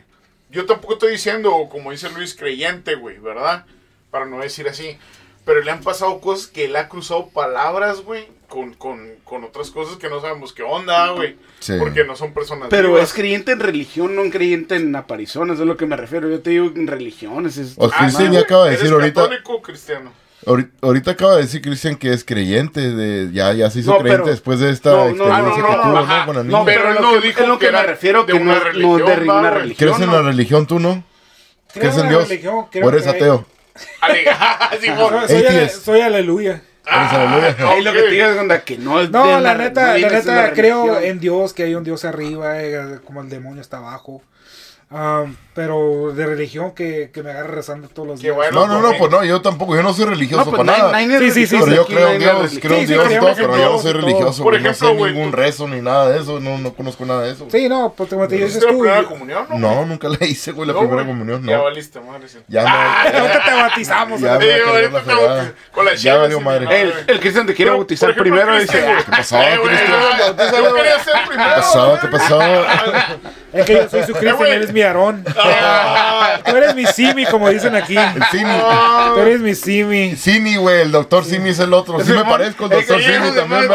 Yo 0.51 0.67
tampoco 0.67 0.95
estoy 0.95 1.11
diciendo, 1.13 1.69
como 1.71 1.91
dice 1.91 2.09
Luis, 2.11 2.35
creyente, 2.37 2.95
güey, 2.95 3.19
¿verdad? 3.19 3.67
Para 4.11 4.25
no 4.27 4.39
decir 4.39 4.69
así. 4.69 4.97
Pero 5.45 5.61
le 5.63 5.71
han 5.71 5.81
pasado 5.83 6.21
cosas 6.21 6.47
que 6.47 6.65
él 6.65 6.77
ha 6.77 6.89
cruzado 6.89 7.29
palabras, 7.29 8.01
güey, 8.01 8.29
con, 8.49 8.73
con, 8.75 8.99
con 9.25 9.45
otras 9.45 9.71
cosas 9.71 9.97
que 9.99 10.09
no 10.09 10.21
sabemos 10.23 10.55
qué 10.55 10.63
onda, 10.63 11.11
güey. 11.11 11.37
Sí. 11.61 11.75
Porque 11.79 12.05
no 12.05 12.17
son 12.17 12.33
personas 12.33 12.69
Pero 12.71 12.89
vivas. 12.89 13.05
es 13.05 13.13
creyente 13.13 13.53
en 13.53 13.61
religión, 13.61 14.17
no 14.17 14.23
en 14.23 14.31
creyente 14.31 14.77
en 14.77 14.97
apariciones, 14.97 15.61
es 15.61 15.67
lo 15.67 15.77
que 15.77 15.85
me 15.87 15.97
refiero. 15.97 16.31
Yo 16.31 16.41
te 16.41 16.51
digo 16.51 16.73
en 16.75 16.87
religiones. 16.87 17.59
Es, 17.59 17.75
O 17.77 17.91
Ah, 17.93 18.09
ya 18.09 18.41
acaba 18.41 18.65
de 18.65 18.71
¿Eres 18.71 18.81
decir 18.81 18.95
ahorita, 18.95 19.23
católico 19.23 19.53
o 19.55 19.61
cristiano? 19.63 20.13
ahori- 20.47 20.71
ahorita 20.81 21.11
acaba 21.11 21.37
de 21.37 21.43
decir 21.43 21.61
Cristian 21.61 21.97
que 21.97 22.13
es 22.13 22.25
creyente, 22.25 22.81
de, 22.93 23.31
ya, 23.33 23.53
ya 23.53 23.71
se 23.71 23.81
hizo 23.81 23.91
No, 23.93 23.99
creyente 23.99 24.23
pero- 24.23 24.31
después 24.33 24.61
de 24.61 24.71
esta 24.71 24.91
no, 24.93 24.97
no, 24.97 25.11
experiencia 25.11 25.39
no, 25.43 25.49
no, 25.49 25.55
que 25.55 25.61
no, 25.77 25.83
tuvo, 25.83 25.99
ajá. 25.99 26.19
¿no? 26.21 26.27
Con 26.27 26.37
la 26.37 26.43
no, 26.43 26.49
niña. 26.49 26.65
pero 26.65 26.89
él 26.91 26.97
no 27.03 27.21
dijo 27.21 27.43
es 27.43 27.49
lo 27.49 27.59
que, 27.59 27.67
que 27.67 27.73
me 27.73 27.83
refiero, 27.83 28.25
que 28.27 28.33
una 28.33 28.45
no, 28.45 28.53
no 28.55 28.65
religión, 28.65 28.97
de 28.99 29.03
güey. 29.05 29.51
religión. 29.51 29.77
¿Crees 29.77 30.01
en 30.01 30.07
no. 30.07 30.13
la 30.13 30.23
religión 30.23 30.67
tú, 30.67 30.79
no? 30.81 31.05
Creo 31.73 31.83
¿Crees 31.83 31.97
en 31.97 32.03
la 32.05 32.09
Dios? 32.09 32.29
religión, 32.29 32.55
¿O 32.83 32.89
eres 32.89 33.07
ateo? 33.07 33.47
Simón. 34.81 35.15
Soy, 35.85 36.01
aleluya. 36.01 36.63
Ah, 36.87 37.39
Ahí 37.71 37.83
lo 37.83 37.93
que 37.95 38.03
te 38.03 38.11
digo 38.11 38.27
es 38.27 38.39
onda, 38.39 38.63
que 38.63 38.77
no 38.77 39.01
es 39.01 39.11
No, 39.11 39.37
de 39.37 39.41
la 39.41 39.55
neta, 39.55 39.95
no 39.95 39.99
la 39.99 40.11
neta 40.11 40.53
creo 40.53 40.85
religión. 40.85 41.05
en 41.11 41.21
Dios, 41.21 41.55
que 41.55 41.63
hay 41.63 41.75
un 41.75 41.83
Dios 41.83 42.05
arriba, 42.05 42.63
eh, 42.63 42.99
como 43.05 43.23
el 43.23 43.31
demonio 43.31 43.63
está 43.63 43.79
abajo. 43.79 44.23
Ah, 44.91 45.25
pero 45.55 46.13
de 46.13 46.27
religión 46.27 46.73
que, 46.75 47.11
que 47.15 47.23
me 47.23 47.31
agarre 47.31 47.53
rezando 47.55 47.89
todos 47.89 48.09
los 48.09 48.21
días. 48.21 48.35
bueno. 48.35 48.67
No, 48.67 48.67
no, 48.67 48.81
no, 48.81 48.99
pues 48.99 49.11
no, 49.11 49.25
yo 49.25 49.41
tampoco, 49.41 49.77
yo 49.77 49.83
no 49.83 49.95
soy 49.95 50.07
religioso 50.07 50.45
No, 50.45 50.51
pues 50.51 50.65
para 50.67 50.79
nada. 50.79 50.93
nadie 50.93 51.29
es 51.29 51.35
Sí, 51.35 51.47
sí, 51.47 51.57
sí, 51.57 51.63
Pero 51.63 51.77
yo 51.77 51.83
aquí, 51.83 51.95
creo 51.95 52.09
en 52.09 52.19
Dios, 52.19 52.35
creo 52.61 52.75
en 52.75 52.81
Sí, 52.81 52.87
sí, 52.87 52.93
Dios 52.93 53.13
y 53.13 53.19
todo, 53.19 53.33
pero 53.37 53.57
yo 53.57 53.73
no 53.73 53.79
soy 53.79 53.93
religioso, 53.93 54.43
Por 54.43 54.53
güey, 54.55 54.63
no 54.65 54.71
ejemplo, 54.71 54.89
sé 55.07 55.13
ningún 55.13 55.31
tú- 55.31 55.37
rezo 55.37 55.69
ni 55.69 55.81
nada 55.81 56.09
de 56.11 56.21
eso, 56.21 56.41
no, 56.41 56.59
no 56.59 56.75
conozco 56.75 57.05
nada 57.07 57.23
de 57.23 57.33
eso. 57.33 57.47
Sí, 57.51 57.69
no, 57.69 57.95
pues 57.97 58.11
como 58.11 58.27
te 58.27 58.35
dices 58.35 58.51
¿Hiciste 58.51 58.67
la 58.67 58.73
tú. 58.73 58.79
primera 58.81 59.03
yo- 59.03 59.09
comunión, 59.09 59.47
no? 59.51 59.59
No, 59.59 59.87
nunca 59.87 60.09
la 60.09 60.27
hice, 60.27 60.53
güey, 60.53 60.67
la 60.67 60.73
No, 60.75 60.81
primera 60.81 61.07
comunión, 61.07 61.47
Ya 61.47 61.57
no. 61.59 61.65
valiste, 61.65 62.01
madre. 62.01 62.29
sí. 62.29 62.39
Ya 62.49 63.03
Ahorita 63.03 63.45
te 63.45 63.55
bautizamos. 63.55 64.21
Ya 64.21 64.35
¿no? 64.35 64.39
me 64.41 64.47
va 64.47 64.55
a 64.55 64.57
Sí, 64.59 64.63
cargar 64.65 64.75
ahorita 64.75 64.93
la 64.93 64.99
te 64.99 65.05
fregada. 65.05 65.43
bautiz- 65.45 65.55
con 65.73 65.85
la 65.85 65.91
Ya 65.93 65.97
chela, 66.01 66.17
valió 66.19 66.39
sí, 66.39 66.45
madre. 66.45 66.81
El, 66.83 66.91
güey. 66.91 67.05
el 67.07 67.21
Cristian 67.21 67.47
te 67.47 67.55
quiere 67.55 67.71
bautizar 67.71 68.11
ejemplo, 68.11 68.23
primero 68.33 68.57
y 68.57 68.61
dice, 68.63 68.87
ah, 68.89 68.97
¿Qué 69.05 69.11
pasó, 69.11 69.37
güey, 69.37 69.59
Cristian? 69.63 69.91
yo- 70.19 70.27
Yo 70.27 70.37
¿Qué 70.37 71.33
pasó? 71.61 71.99
¿Qué 72.01 72.09
pasó? 72.09 72.41
Es 73.53 73.65
que 73.67 73.73
yo 73.75 73.89
soy 73.89 74.03
su 74.03 74.13
Cristian, 74.15 74.47
eres 74.47 74.73
mi 74.73 74.83
Aarón. 74.83 75.25
Tú 76.45 76.57
eres 76.57 76.75
mi 76.75 76.87
Simi, 76.87 77.25
como 77.27 77.49
dicen 77.49 77.75
aquí. 77.75 77.97
El 77.97 78.23
Simi. 78.31 78.51
Tú 79.15 79.21
eres 79.21 79.41
mi 79.41 79.55
Simi. 79.55 80.17
Simi, 80.17 80.57
güey, 80.57 80.83
el 80.83 80.93
doctor 80.93 81.25
Simi 81.25 81.51
es 81.51 81.59
el 81.59 81.73
otro. 81.73 82.01
Sí 82.01 82.13
me 82.13 82.25
parezco 82.25 82.65
al 82.67 82.71
el 82.71 82.71
doctor 82.71 83.01
Simi 83.03 83.31
también, 83.35 83.69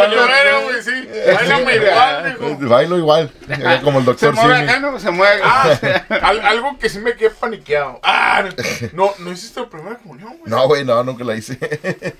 se. 0.83 1.33
Bailame 1.33 1.75
igual, 1.75 2.37
mijo. 2.39 2.69
Bailo 2.69 2.97
igual, 2.97 3.31
eh, 3.49 3.79
como 3.83 3.99
el 3.99 4.05
se 4.05 4.11
doctor 4.11 4.33
mueve 4.35 4.55
Simi. 4.59 4.69
acá, 4.69 4.79
¿no? 4.79 4.99
Se 4.99 5.11
mueve. 5.11 5.41
Ah, 5.43 5.77
al- 6.21 6.45
algo 6.45 6.77
que 6.77 6.89
sí 6.89 6.99
me 6.99 7.13
quedé 7.13 7.29
paniqueado. 7.31 7.99
Ah, 8.03 8.43
no, 8.93 9.11
no 9.19 9.31
hiciste 9.31 9.59
la 9.61 9.69
primera 9.69 9.95
comunión, 9.97 10.29
güey. 10.37 10.41
No, 10.45 10.67
güey, 10.67 10.85
no, 10.85 11.03
nunca 11.03 11.23
la 11.23 11.35
hice. 11.35 11.57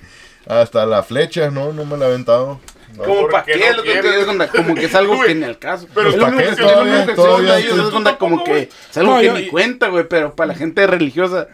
Hasta 0.47 0.86
la 0.86 1.04
flecha, 1.04 1.50
no, 1.52 1.74
no 1.74 1.86
me 1.86 1.97
la 1.97 2.06
he 2.06 2.08
aventado. 2.10 2.60
No. 3.00 3.06
Como 3.06 3.22
¿Por 3.22 3.32
para 3.32 3.45
qué 3.45 3.54
no 3.76 3.82
que 3.84 3.95
te 4.02 4.18
onda, 4.26 4.47
como 4.50 4.76
que 4.76 4.86
es 4.86 4.95
algo 4.95 5.22
que 5.24 5.34
ni 5.36 5.43
al 5.45 5.58
caso. 5.58 5.88
pero 5.93 6.10
es 6.10 6.16
lo 6.18 6.24
¿para 6.26 6.36
único 6.36 6.50
que- 6.56 6.62
Todavía- 7.16 8.18
como 8.18 8.43
que 8.43 8.70
es 8.91 8.97
algo 8.97 9.14
No, 9.14 9.20
que 9.20 9.26
yo- 9.26 9.34
ni 9.36 9.47
cuenta, 9.47 9.88
güey, 9.88 10.08
pero 10.08 10.36
para 10.36 10.50
la 10.50 10.56
gente 10.56 10.86
religiosa 10.86 11.47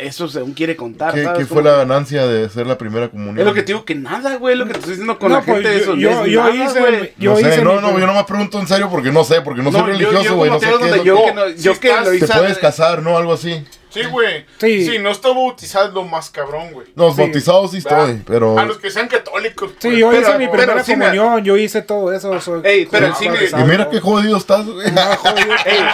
eso 0.00 0.26
según 0.28 0.54
quiere 0.54 0.74
contar, 0.74 1.14
¿Qué, 1.14 1.22
¿sabes? 1.22 1.38
qué 1.40 1.46
fue 1.46 1.62
la 1.62 1.76
ganancia 1.76 2.26
de 2.26 2.46
hacer 2.46 2.66
la 2.66 2.76
primera 2.78 3.08
comunión? 3.10 3.38
Es 3.38 3.44
lo 3.44 3.54
que 3.54 3.60
te 3.62 3.68
digo 3.68 3.84
que 3.84 3.94
nada, 3.94 4.36
güey, 4.36 4.56
lo 4.56 4.64
que 4.66 4.72
te 4.72 4.78
estoy 4.80 4.90
diciendo 4.94 5.18
con 5.18 5.30
No, 5.30 5.36
la 5.36 5.42
gente 5.44 5.60
pues, 5.62 5.74
de 5.74 5.80
eso. 5.82 5.94
yo- 5.94 6.10
no 6.10 6.26
yo 6.26 6.42
nada, 6.42 6.54
hice- 6.64 6.80
güey. 6.80 7.12
yo 7.18 7.30
no 7.30 7.36
sé, 7.36 7.42
hice 7.48 7.62
no, 7.62 7.80
no, 7.80 7.98
yo 7.98 8.06
no 8.06 8.14
me 8.14 8.24
pregunto 8.24 8.58
en 8.58 8.66
serio 8.66 8.88
porque 8.90 9.12
no 9.12 9.22
sé, 9.24 9.40
porque 9.42 9.62
no 9.62 9.70
soy 9.70 9.80
No, 9.82 9.86
yo- 9.86 9.92
religioso, 9.92 10.22
yo 10.24 10.34
güey, 10.36 10.50
como 10.50 10.54
no 10.54 10.58
te 10.60 10.66
sé 10.66 10.78
qué 10.78 10.90
es 10.90 10.96
lo 10.96 11.04
yo 11.04 11.24
que- 11.26 11.32
no- 11.34 11.48
Si 11.48 11.62
yo 11.62 11.78
que 11.80 11.88
lo 11.92 12.10
Te 12.10 12.16
hice. 12.16 12.26
puedes 12.26 12.58
casar, 12.58 13.02
¿no? 13.02 13.16
Algo 13.16 13.34
así. 13.34 13.62
Sí, 13.92 14.02
güey. 14.04 14.46
Sí. 14.58 14.86
Sí, 14.86 14.98
no 14.98 15.10
estoy 15.10 15.34
bautizado 15.34 15.88
es 15.88 15.92
lo 15.94 16.04
más 16.04 16.30
cabrón, 16.30 16.72
güey. 16.72 16.86
Los 16.96 17.14
Sí. 17.16 17.22
bautizados 17.22 17.70
sí 17.72 17.80
¿Verdad? 17.82 18.08
estoy, 18.10 18.22
pero... 18.26 18.58
A 18.58 18.64
los 18.64 18.78
que 18.78 18.90
sean 18.90 19.08
católicos. 19.08 19.70
Sí, 19.78 19.88
pues. 19.88 19.98
yo 19.98 20.10
Pero- 20.10 20.22
hice 20.22 20.38
mi 20.38 20.46
pero 20.46 20.56
primera 20.58 20.84
sí 20.84 20.96
me- 20.96 21.04
comunión, 21.06 21.44
yo 21.44 21.56
hice 21.56 21.82
todo 21.82 22.12
eso. 22.12 22.40
Soy, 22.40 22.60
Ey, 22.64 22.86
pero 22.90 23.08
me- 23.08 23.28
bautizado, 23.28 23.64
Y 23.64 23.68
mira 23.68 23.90
qué 23.90 24.00
jodido 24.00 24.36
estás, 24.36 24.64
güey. 24.66 24.88
Ah, 24.96 25.18
Ey, 25.66 25.84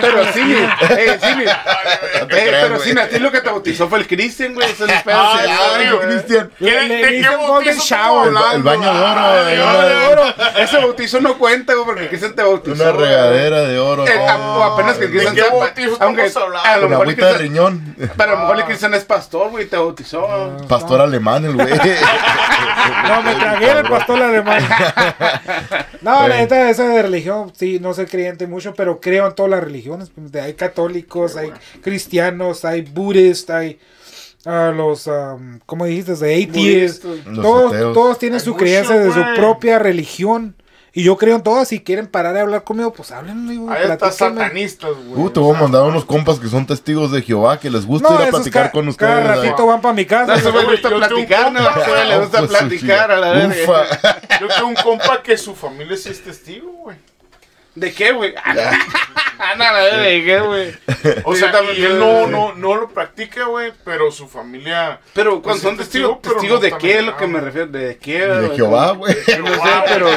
pero 0.00 0.22
esquina. 0.22 0.78
ey, 0.90 1.18
te 1.18 2.44
Ey, 2.44 2.50
pero 2.50 2.78
sí, 2.80 2.90
a 2.98 3.08
ti 3.08 3.18
lo 3.18 3.30
que 3.32 3.40
te 3.40 3.48
bautizó 3.50 3.88
fue 3.88 3.98
el 3.98 4.06
Cristian, 4.06 4.54
güey. 4.54 4.70
Eso 4.70 4.84
es 4.84 4.92
el 4.92 5.02
pedo. 5.02 5.16
Ah. 5.18 5.98
Cristian. 6.02 6.50
¿Qué- 6.58 6.64
Le- 6.64 6.88
le 6.88 6.96
¿De 6.96 7.20
qué 7.22 7.28
bautizo? 7.28 8.24
El 8.54 8.62
baño 8.62 8.92
de 8.94 9.00
oro, 9.00 10.22
Ah. 10.38 10.52
Ese 10.58 10.76
bautizo 10.78 11.20
no 11.20 11.38
cuenta, 11.38 11.74
güey, 11.74 11.84
porque 11.86 12.02
el 12.02 12.08
Cristian 12.08 12.34
te 12.34 12.42
bautizó. 12.42 12.82
Una 12.82 12.92
regadera 12.92 13.60
de 13.62 13.78
oro. 13.78 14.06
Eh, 14.06 14.12
no, 14.16 14.28
a- 14.28 14.58
o 14.58 14.62
apenas 14.74 14.96
que 14.98 15.04
el 15.06 15.12
¿De 15.12 15.18
Cristian 15.18 15.34
qué 15.36 15.42
sepa- 15.42 15.58
bautizo 15.58 15.96
aunque 16.00 16.32
a 16.64 16.76
lo 16.78 16.88
mejor 16.88 17.06
riñón. 17.48 17.96
pero 18.16 18.30
a 18.30 18.34
lo 18.34 18.40
mejor 18.40 18.58
el 18.58 18.64
Cristian 18.64 18.94
es 18.94 19.04
pastor, 19.04 19.50
güey, 19.50 19.66
te 19.66 19.76
bautizó. 19.76 20.56
Pastor 20.68 21.00
alemán, 21.00 21.44
el 21.44 21.54
güey. 21.54 21.68
No, 23.08 23.22
me 23.22 23.34
tragué 23.34 23.70
el 23.70 23.88
pastor 23.88 24.22
alemán. 24.22 24.62
No, 26.00 26.28
la 26.28 26.36
neta, 26.36 26.70
esa 26.70 26.88
de 26.88 27.02
religión, 27.02 27.52
sí, 27.54 27.78
no 27.80 27.92
soy 27.92 28.06
creyente 28.06 28.46
mucho, 28.46 28.74
pero 28.74 29.00
creo 29.00 29.26
en 29.26 29.34
todas 29.34 29.50
las 29.50 29.62
religiones. 29.62 30.10
Hay 30.40 30.54
católicos, 30.54 31.36
hay 31.36 31.52
cristianos, 31.82 32.64
hay 32.64 32.82
budistas, 32.82 33.56
hay 33.56 33.78
ah, 34.46 34.72
los, 34.74 35.08
am, 35.08 35.60
¿cómo 35.66 35.84
dijiste? 35.84 36.14
De. 36.14 36.82
Los 37.26 37.42
Todos, 37.42 37.94
todos 37.94 38.18
tienen 38.18 38.40
su 38.40 38.56
creencia 38.56 38.98
de 38.98 39.12
su 39.12 39.22
propia 39.36 39.78
religión. 39.78 40.54
Y 40.98 41.04
yo 41.04 41.16
creo 41.16 41.36
en 41.36 41.42
todas. 41.44 41.68
Si 41.68 41.78
quieren 41.78 42.08
parar 42.08 42.34
de 42.34 42.40
hablar 42.40 42.64
conmigo, 42.64 42.92
pues 42.92 43.12
háblenme. 43.12 43.56
güey, 43.56 43.76
Ahí 43.76 43.88
están 43.88 44.12
satanistas, 44.12 44.90
güey. 45.06 45.22
Uh, 45.26 45.30
te 45.30 45.38
voy 45.38 45.54
a 45.54 45.60
mandar 45.60 45.82
unos 45.84 46.04
compas 46.04 46.40
que 46.40 46.48
son 46.48 46.66
testigos 46.66 47.12
de 47.12 47.22
Jehová 47.22 47.60
que 47.60 47.70
les 47.70 47.86
gusta 47.86 48.08
No, 48.08 48.20
ir 48.20 48.26
a 48.26 48.30
platicar 48.30 48.64
ca- 48.64 48.72
con 48.72 48.92
Cada 48.94 49.20
ustedes. 49.20 49.36
ratito 49.44 49.64
van 49.66 49.80
para 49.80 49.94
mi 49.94 50.02
No, 50.02 50.08
casa. 50.08 50.34
le 50.34 50.50
güey, 50.50 50.64
gusta 50.66 50.74
yo 50.74 50.80
tengo 50.80 50.96
un 50.96 51.00
platicar, 51.08 51.52
¿no? 51.52 51.60
le 51.60 51.66
Ah, 51.68 52.18
gusta 52.18 52.38
pues, 52.38 52.50
su 52.50 52.56
platicar 52.58 53.10
a 53.12 53.16
la 53.16 53.30
verga. 53.30 53.86
Yo 54.40 54.48
tengo 54.48 54.66
un 54.70 54.74
compa 54.74 55.22
que 55.22 55.36
su 55.38 55.54
familia 55.54 55.96
sí 55.96 56.08
es 56.08 56.20
testigo, 56.24 56.68
güey. 56.82 56.96
¿De 57.78 57.92
qué, 57.92 58.12
güey? 58.12 58.34
Ah, 58.36 58.54
verga, 58.54 59.98
¿de 60.02 60.24
qué, 60.24 60.40
güey? 60.40 60.74
O 61.24 61.34
sea, 61.36 61.52
también- 61.52 61.76
y 61.80 61.84
él 61.84 61.98
no, 61.98 62.26
no, 62.26 62.54
no 62.54 62.74
lo 62.74 62.88
practica, 62.88 63.44
güey, 63.44 63.72
pero 63.84 64.10
su 64.10 64.26
familia... 64.28 64.98
Pero 65.14 65.40
Pues 65.40 65.42
cuando 65.44 65.62
son 65.62 65.72
es 65.74 65.78
testigos, 65.80 66.20
testigos 66.20 66.60
no 66.60 66.66
de 66.66 66.76
qué 66.78 66.98
es 66.98 67.04
lo 67.04 67.16
que 67.16 67.26
me 67.28 67.40
refiero, 67.40 67.68
de 67.68 67.96
qué, 67.98 68.26
De? 68.26 68.56
Jehová, 68.56 68.92
güey. 68.92 69.14
No 69.14 69.54
sé, 69.54 69.70
pero 69.86 70.08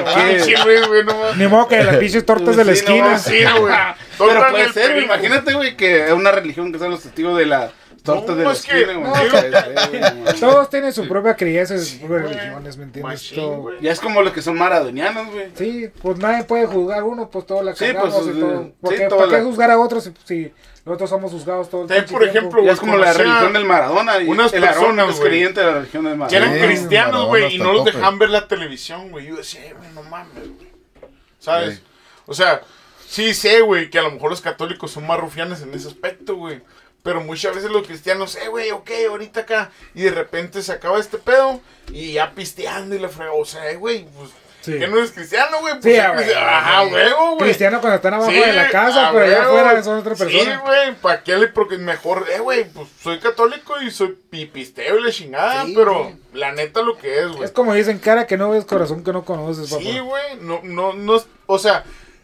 Sí, 0.43 0.53
qué. 0.53 1.03
Ni 1.37 1.47
modo 1.47 1.67
que 1.67 1.83
las 1.83 1.97
pinches 1.97 2.25
tortas 2.25 2.55
de 2.55 2.65
la 2.65 2.71
esquina. 2.71 3.17
Sí, 3.19 3.43
güey. 3.59 3.73
Pero 4.17 4.49
puede 4.51 4.71
ser, 4.71 5.01
imagínate, 5.01 5.53
güey, 5.53 5.75
que 5.75 6.05
es 6.05 6.11
una 6.11 6.31
religión 6.31 6.71
que 6.71 6.77
son 6.77 6.91
los 6.91 7.01
testigos 7.01 7.37
de 7.39 7.47
la 7.47 7.71
tortas 8.03 8.29
No, 8.29 8.35
de 8.35 8.43
la 8.45 8.51
es 8.51 8.61
que- 8.65 8.81
esquina, 8.81 8.93
güey. 8.99 9.07
no, 9.07 9.13
Puede 9.13 9.51
ser, 9.51 10.11
güey. 10.23 10.39
Todos 10.39 10.69
tienen 10.69 10.93
su 10.93 11.07
propia 11.07 11.35
creencia, 11.35 11.77
sus 11.77 11.89
propias 11.93 12.23
religiones, 12.23 12.77
¿me 12.77 12.83
entiendes? 12.85 13.03
Machín, 13.13 13.37
Todo- 13.37 13.57
güey. 13.57 13.77
Ya 13.81 13.91
es 13.91 13.99
como 13.99 14.21
los 14.21 14.33
que 14.33 14.41
son 14.41 14.57
maradonianos, 14.57 15.27
güey. 15.31 15.51
Sí, 15.55 15.89
pues 16.01 16.17
nadie 16.17 16.43
puede 16.43 16.65
juzgar 16.65 16.99
a 16.99 17.03
uno, 17.03 17.29
pues 17.29 17.45
todo 17.45 17.61
la 17.63 17.75
Sí, 17.75 17.85
cagamos 17.85 18.13
pues, 18.23 18.35
y 18.35 18.39
todo. 18.39 18.63
sí, 18.63 18.73
¿Por, 18.81 18.95
qué, 18.95 19.07
toda 19.07 19.21
por 19.21 19.29
qué 19.29 19.37
la- 19.37 19.43
juzgar 19.43 19.71
a 19.71 19.79
otros 19.79 20.03
si, 20.03 20.13
si 20.25 20.53
nosotros 20.85 21.09
somos 21.11 21.31
juzgados 21.31 21.69
todo 21.69 21.81
el 21.83 21.87
También, 21.87 22.05
pinche 22.05 22.13
por 22.13 22.21
tiempo? 22.31 22.37
ejemplo, 22.39 22.63
Ya 22.65 22.71
es 22.73 22.79
como 22.79 22.97
la 22.97 23.05
conocía 23.05 23.23
religión 23.23 23.53
del 23.53 23.65
Maradona. 23.65 24.19
Y 24.21 24.27
unas 24.27 24.51
el 24.53 24.63
Aarón 24.63 24.79
personas, 24.81 25.09
es 25.09 25.15
güey, 25.17 25.29
creyente 25.29 25.59
de 25.59 25.65
la 25.67 25.73
religión 25.73 26.03
del 26.05 26.13
que 26.13 26.17
Maradona. 26.19 26.45
eran 26.45 26.59
Sí, 26.59 26.65
cristianos, 26.65 27.11
Maradona 27.11 27.29
güey, 27.29 27.55
y 27.55 27.57
no 27.59 27.65
los 27.73 27.77
tope. 27.81 27.91
dejaban 27.91 28.19
ver 28.19 28.29
la 28.31 28.47
televisión, 28.47 29.11
güey. 29.11 29.27
Yo 29.27 29.35
decía, 29.35 29.63
"Eh, 29.65 29.75
güey, 29.77 29.89
no 29.93 30.01
mames, 30.03 30.33
güey. 30.57 30.71
¿Sabes? 31.39 31.75
Sí. 31.75 31.83
O 32.25 32.33
sea, 32.33 32.61
sí 33.07 33.33
sé, 33.33 33.61
güey, 33.61 33.89
que 33.89 33.99
a 33.99 34.03
lo 34.03 34.11
mejor 34.11 34.29
los 34.31 34.41
católicos 34.41 34.89
son 34.91 35.05
más 35.05 35.19
rufianes 35.19 35.61
en 35.61 35.73
ese 35.73 35.87
aspecto, 35.87 36.35
güey. 36.35 36.61
Pero 37.03 37.21
muchas 37.21 37.55
veces 37.55 37.71
los 37.71 37.85
cristianos, 37.87 38.35
eh, 38.35 38.47
güey, 38.47 38.71
ok, 38.71 38.89
ahorita 39.09 39.41
acá. 39.41 39.71
Y 39.95 40.03
de 40.03 40.11
repente 40.11 40.61
se 40.61 40.71
acaba 40.71 40.99
este 40.99 41.17
pedo 41.17 41.59
y 41.91 42.13
ya 42.13 42.31
pisteando 42.33 42.95
y 42.95 42.99
le 42.99 43.09
frega. 43.09 43.33
O 43.33 43.45
sea, 43.45 43.69
eh, 43.71 43.75
güey, 43.75 44.05
pues, 44.15 44.29
Sí. 44.61 44.77
que 44.77 44.87
no 44.87 44.99
eres 44.99 45.09
cristiano, 45.11 45.57
güey. 45.61 45.73
Pues, 45.81 45.85
Sí, 45.85 45.99
sí, 45.99 46.07
pues, 46.13 46.27
huevo, 46.27 46.39
ajá, 46.39 46.85
sí. 46.85 46.93
huevo, 46.93 47.25
güey. 47.29 47.37
Cristiano 47.39 47.81
cuando 47.81 47.95
están 47.95 48.13
abajo 48.13 48.29
Sí, 48.29 48.39
de 48.39 48.53
la 48.53 48.69
casa, 48.69 49.09
pero 49.11 49.25
allá 49.25 49.43
afuera 49.45 49.83
son 49.83 49.97
otra 49.97 50.15
Sí, 50.15 50.23
persona. 50.23 50.57
güey, 50.59 50.95
¿para 51.01 51.23
qué 51.23 51.35
le? 51.37 51.47
Porque 51.47 51.77
mejor, 51.79 52.27
eh, 52.31 52.37
güey, 52.37 52.65
pues 52.69 52.87
soy 53.01 53.17
católico 53.17 53.81
y 53.81 53.89
soy 53.89 54.15
pipisteo 54.29 54.99
y 54.99 55.03
la 55.03 55.11
chingada, 55.11 55.65
Sí, 55.65 55.73
pero 55.75 56.03
güey. 56.03 56.15
la 56.33 56.51
neta 56.51 56.83
lo 56.83 56.95
que 56.95 57.21
es, 57.21 57.29
güey. 57.29 57.43
es 57.45 57.49
como 57.51 57.73
dicen, 57.73 57.97
cara 57.97 58.27
que 58.27 58.37
no 58.37 58.51
ves, 58.51 58.65
corazón 58.65 59.03
que 59.03 59.11
no 59.11 59.25
conoces, 59.25 59.67
papá. 59.67 59.81
Sí, 59.81 59.97
güey, 59.97 60.35
no, 60.41 60.59
no, 60.61 60.93
no, 60.93 61.23
o 61.47 61.57
sea, 61.57 61.83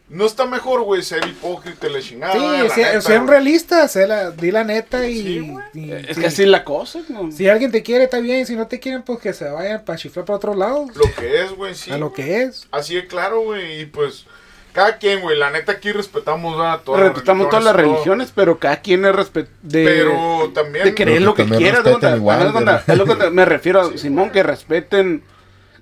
no 0.10 0.26
está 0.26 0.45
mejor, 0.45 0.84
güey, 0.84 1.03
ser 1.03 1.26
hipócrita 1.28 1.88
y 1.88 1.91
la 1.93 1.99
chingada. 2.01 2.34
Sí, 2.34 2.39
la 2.39 2.70
sea- 2.74 2.88
neta, 2.88 3.01
sean 3.01 3.26
güey. 3.26 3.32
realistas, 3.38 3.91
sé 3.91 4.08
la- 4.08 4.32
di 4.32 4.51
la 4.51 4.64
neta 4.64 5.05
y... 5.08 5.22
Sí, 5.22 5.39
güey. 5.39 5.66
y- 5.74 5.91
Es 5.91 6.16
sí. 6.16 6.22
que 6.22 6.28
así 6.28 6.43
es 6.43 6.47
la 6.49 6.64
cosa, 6.64 6.99
¿no? 7.10 7.32
Si 7.32 7.49
alguien 7.49 7.72
te 7.72 7.84
quiere, 7.84 8.05
está 8.05 8.20
bien. 8.20 8.45
Si 8.45 8.55
no 8.55 8.68
te 8.68 8.80
quieren, 8.80 9.03
pues 9.03 9.20
que 9.20 9.34
se 9.34 9.49
vayan 9.49 9.84
para 9.84 9.97
chiflar 9.97 10.26
para 10.26 10.38
otro 10.38 10.53
lado. 10.55 10.86
Lo 10.95 11.14
que 11.20 11.41
es, 11.43 11.51
güey, 11.51 11.76
sí. 11.76 11.91
a 11.91 11.97
lo 11.97 12.14
que 12.14 12.43
es. 12.43 12.68
Así 12.72 12.95
de 12.95 13.05
claro, 13.08 13.41
güey, 13.41 13.82
y 13.82 13.86
pues, 13.86 14.26
cada 14.72 14.97
quien, 14.97 15.20
güey, 15.22 15.38
la 15.38 15.49
neta 15.51 15.74
aquí 15.74 15.91
respetamos 15.91 16.55
a 16.64 16.80
todas 16.86 17.01
Respetamos 17.01 17.49
todas 17.49 17.66
las 17.66 17.76
religiones, 17.76 18.32
pero 18.34 18.60
cada 18.60 18.78
quien 18.82 19.03
es 19.05 19.12
respe- 19.14 19.47
de, 19.62 19.84
Pero 19.84 20.51
también... 20.53 20.86
de 20.86 20.93
creer 20.93 21.18
Pero 21.18 21.26
lo 21.26 21.34
que 21.34 21.45
quiera. 21.45 21.80
Es 21.80 23.32
me 23.34 23.43
refiero 23.45 23.82
a 23.82 23.97
Simón, 23.97 24.30
que 24.30 24.43
respeten, 24.43 25.24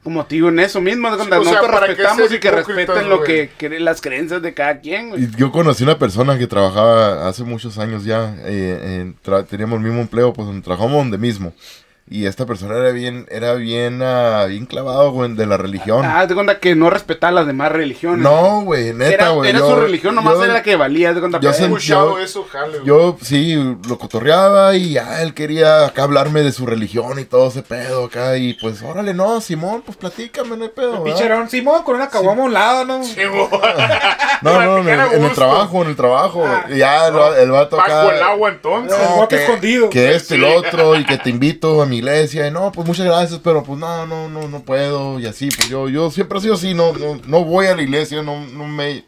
como 0.05 0.25
te 0.25 0.35
digo, 0.35 0.47
en 0.47 0.59
eso 0.59 0.79
mismo. 0.79 1.09
¿no? 1.09 1.15
Sí, 1.17 1.23
o 1.23 1.25
Nosotros 1.29 1.51
sea, 1.61 1.61
¿para 1.71 1.87
qué 1.87 1.87
respetamos 1.95 2.31
y 2.31 2.39
que 2.39 2.51
respeten 2.51 3.09
lo 3.09 3.23
que 3.23 3.49
cre- 3.59 3.79
las 3.79 3.99
creencias 3.99 4.41
de 4.41 4.53
cada 4.53 4.79
quien. 4.79 5.09
güey. 5.09 5.23
Y 5.25 5.31
Yo 5.35 5.51
conocí 5.51 5.83
una 5.83 5.99
persona 5.99 6.37
que 6.37 6.47
trabajaba 6.47 7.27
hace 7.27 7.43
muchos 7.43 7.77
años 7.79 8.05
ya, 8.05 8.33
eh, 8.45 9.13
teníamos 9.49 9.79
el 9.79 9.83
mismo 9.85 9.99
empleo, 10.01 10.31
pues 10.31 10.47
trabajamos 10.63 10.93
donde 10.95 11.17
mismo. 11.17 11.51
Y 12.07 12.27
esta 12.27 12.45
persona 12.45 12.77
era 12.77 12.91
bien, 12.91 13.25
era 13.31 13.55
bien, 13.55 13.99
ah, 14.03 14.45
bien 14.47 14.67
clavado, 14.67 15.09
güey, 15.11 15.33
de 15.33 15.47
la 15.47 15.57
religión. 15.57 16.05
Ah, 16.05 16.27
te 16.27 16.35
cuenta 16.35 16.59
que 16.59 16.75
no 16.75 16.91
respetaba 16.91 17.31
las 17.31 17.47
demás 17.47 17.71
religiones. 17.71 18.19
no, 18.21 18.61
güey, 18.61 18.93
neta, 18.93 19.11
era, 19.11 19.29
güey. 19.29 19.49
era 19.49 19.57
yo- 19.57 19.69
su 19.71 19.75
religión, 19.77 20.13
nomás 20.13 20.35
yo- 20.35 20.43
era 20.43 20.53
la 20.53 20.61
que 20.61 20.75
valía. 20.75 21.15
Te 21.15 21.19
cuenta, 21.19 21.39
yo 21.39 21.49
escuchado 21.49 22.17
yo- 22.19 22.23
eso, 22.23 22.43
jale, 22.47 22.73
güey. 22.77 22.85
Yo 22.85 23.17
sí, 23.23 23.55
lo 23.87 23.97
cotorreaba 23.97 24.75
y 24.75 24.91
ya 24.91 25.23
él 25.23 25.33
quería 25.33 25.87
acá 25.87 26.03
hablarme 26.03 26.43
de 26.43 26.51
su 26.51 26.67
religión 26.67 27.17
y 27.17 27.25
todo 27.25 27.47
ese 27.47 27.63
pedo 27.63 28.05
acá. 28.05 28.37
Y 28.37 28.53
pues, 28.53 28.83
órale, 28.83 29.15
no, 29.15 29.41
Simón, 29.41 29.81
pues 29.83 29.97
platícame, 29.97 30.55
no 30.57 30.63
hay 30.65 30.69
pedo. 30.69 31.01
¿verdad? 31.01 31.03
Picherón 31.05 31.49
Simón 31.49 31.81
con 31.81 31.95
una 31.95 32.07
caguama 32.09 32.43
a 32.43 32.45
un 32.45 32.53
lado, 32.53 32.85
¿no? 32.85 32.99
Güey. 32.99 33.15
No, 34.41 34.61
no, 34.61 34.77
en 34.79 34.89
el, 34.89 34.99
en 35.13 35.23
el 35.23 35.31
trabajo, 35.31 35.81
en 35.81 35.89
el 35.89 35.95
trabajo. 35.95 36.43
Ah, 36.45 36.65
ya 36.69 37.07
el, 37.07 37.15
va- 37.15 37.39
el 37.39 37.49
vato 37.49 37.79
acá. 37.79 37.95
Bajo 38.03 38.11
el 38.11 38.21
agua, 38.21 38.49
entonces. 38.49 38.99
El 38.99 39.15
bote 39.15 39.43
escondido. 39.43 39.89
Que 39.89 40.13
esto 40.13 40.35
y 40.35 40.37
Sí. 40.37 40.41
lo 40.43 40.55
otro, 40.55 40.95
y 40.99 41.05
que 41.05 41.17
te 41.17 41.29
invito 41.29 41.81
a 41.81 41.85
mi 41.85 41.94
mi 41.95 41.99
iglesia, 41.99 42.47
y 42.47 42.51
no, 42.51 42.71
pues 42.71 42.87
muchas 42.87 43.05
gracias, 43.05 43.39
pero 43.43 43.63
pues 43.63 43.79
no, 43.79 44.05
no, 44.05 44.29
no, 44.29 44.47
no 44.47 44.61
puedo, 44.61 45.19
y 45.19 45.25
así, 45.25 45.49
pues 45.55 45.69
yo, 45.69 45.89
yo 45.89 46.11
siempre 46.11 46.37
he 46.37 46.41
sido 46.41 46.55
así, 46.55 46.73
no, 46.73 46.93
no, 46.93 47.19
no 47.25 47.43
voy 47.43 47.67
a 47.67 47.75
la 47.75 47.81
iglesia, 47.81 48.21
no, 48.21 48.45
no 48.45 48.67
me, 48.67 49.03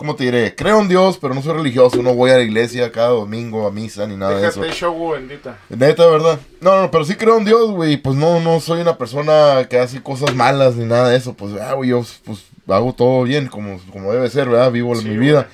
¿cómo 0.00 0.16
te 0.16 0.24
diré? 0.24 0.54
Creo 0.54 0.80
en 0.80 0.88
Dios, 0.88 1.18
pero 1.20 1.34
no 1.34 1.42
soy 1.42 1.52
religioso, 1.52 2.02
no 2.02 2.14
voy 2.14 2.30
a 2.30 2.38
la 2.38 2.42
iglesia 2.42 2.90
cada 2.90 3.08
domingo 3.08 3.66
a 3.66 3.70
misa 3.70 4.06
ni 4.06 4.16
nada 4.16 4.40
de 4.40 4.48
eso. 4.48 4.62
Déjate 4.62 4.80
show, 4.80 5.10
bendita. 5.10 5.58
Neta, 5.68 6.06
¿verdad? 6.06 6.40
No, 6.62 6.80
no, 6.80 6.90
pero 6.90 7.04
sí 7.04 7.16
creo 7.16 7.36
en 7.36 7.44
Dios, 7.44 7.70
güey. 7.70 7.98
Pues 7.98 8.16
no, 8.16 8.40
no 8.40 8.60
soy 8.60 8.80
una 8.80 8.96
persona 8.96 9.66
que 9.68 9.78
hace 9.78 10.02
cosas 10.02 10.34
malas 10.34 10.74
ni 10.76 10.86
nada 10.86 11.10
de 11.10 11.18
eso. 11.18 11.34
Pues, 11.34 11.52
ah, 11.60 11.74
güey, 11.74 11.90
yo 11.90 12.02
pues 12.24 12.46
hago 12.66 12.94
todo 12.94 13.24
bien 13.24 13.48
como, 13.48 13.78
como 13.92 14.10
debe 14.10 14.30
ser, 14.30 14.48
¿verdad? 14.48 14.72
Vivo 14.72 14.94
Sí, 14.96 15.06
mi 15.06 15.16
güey. 15.16 15.44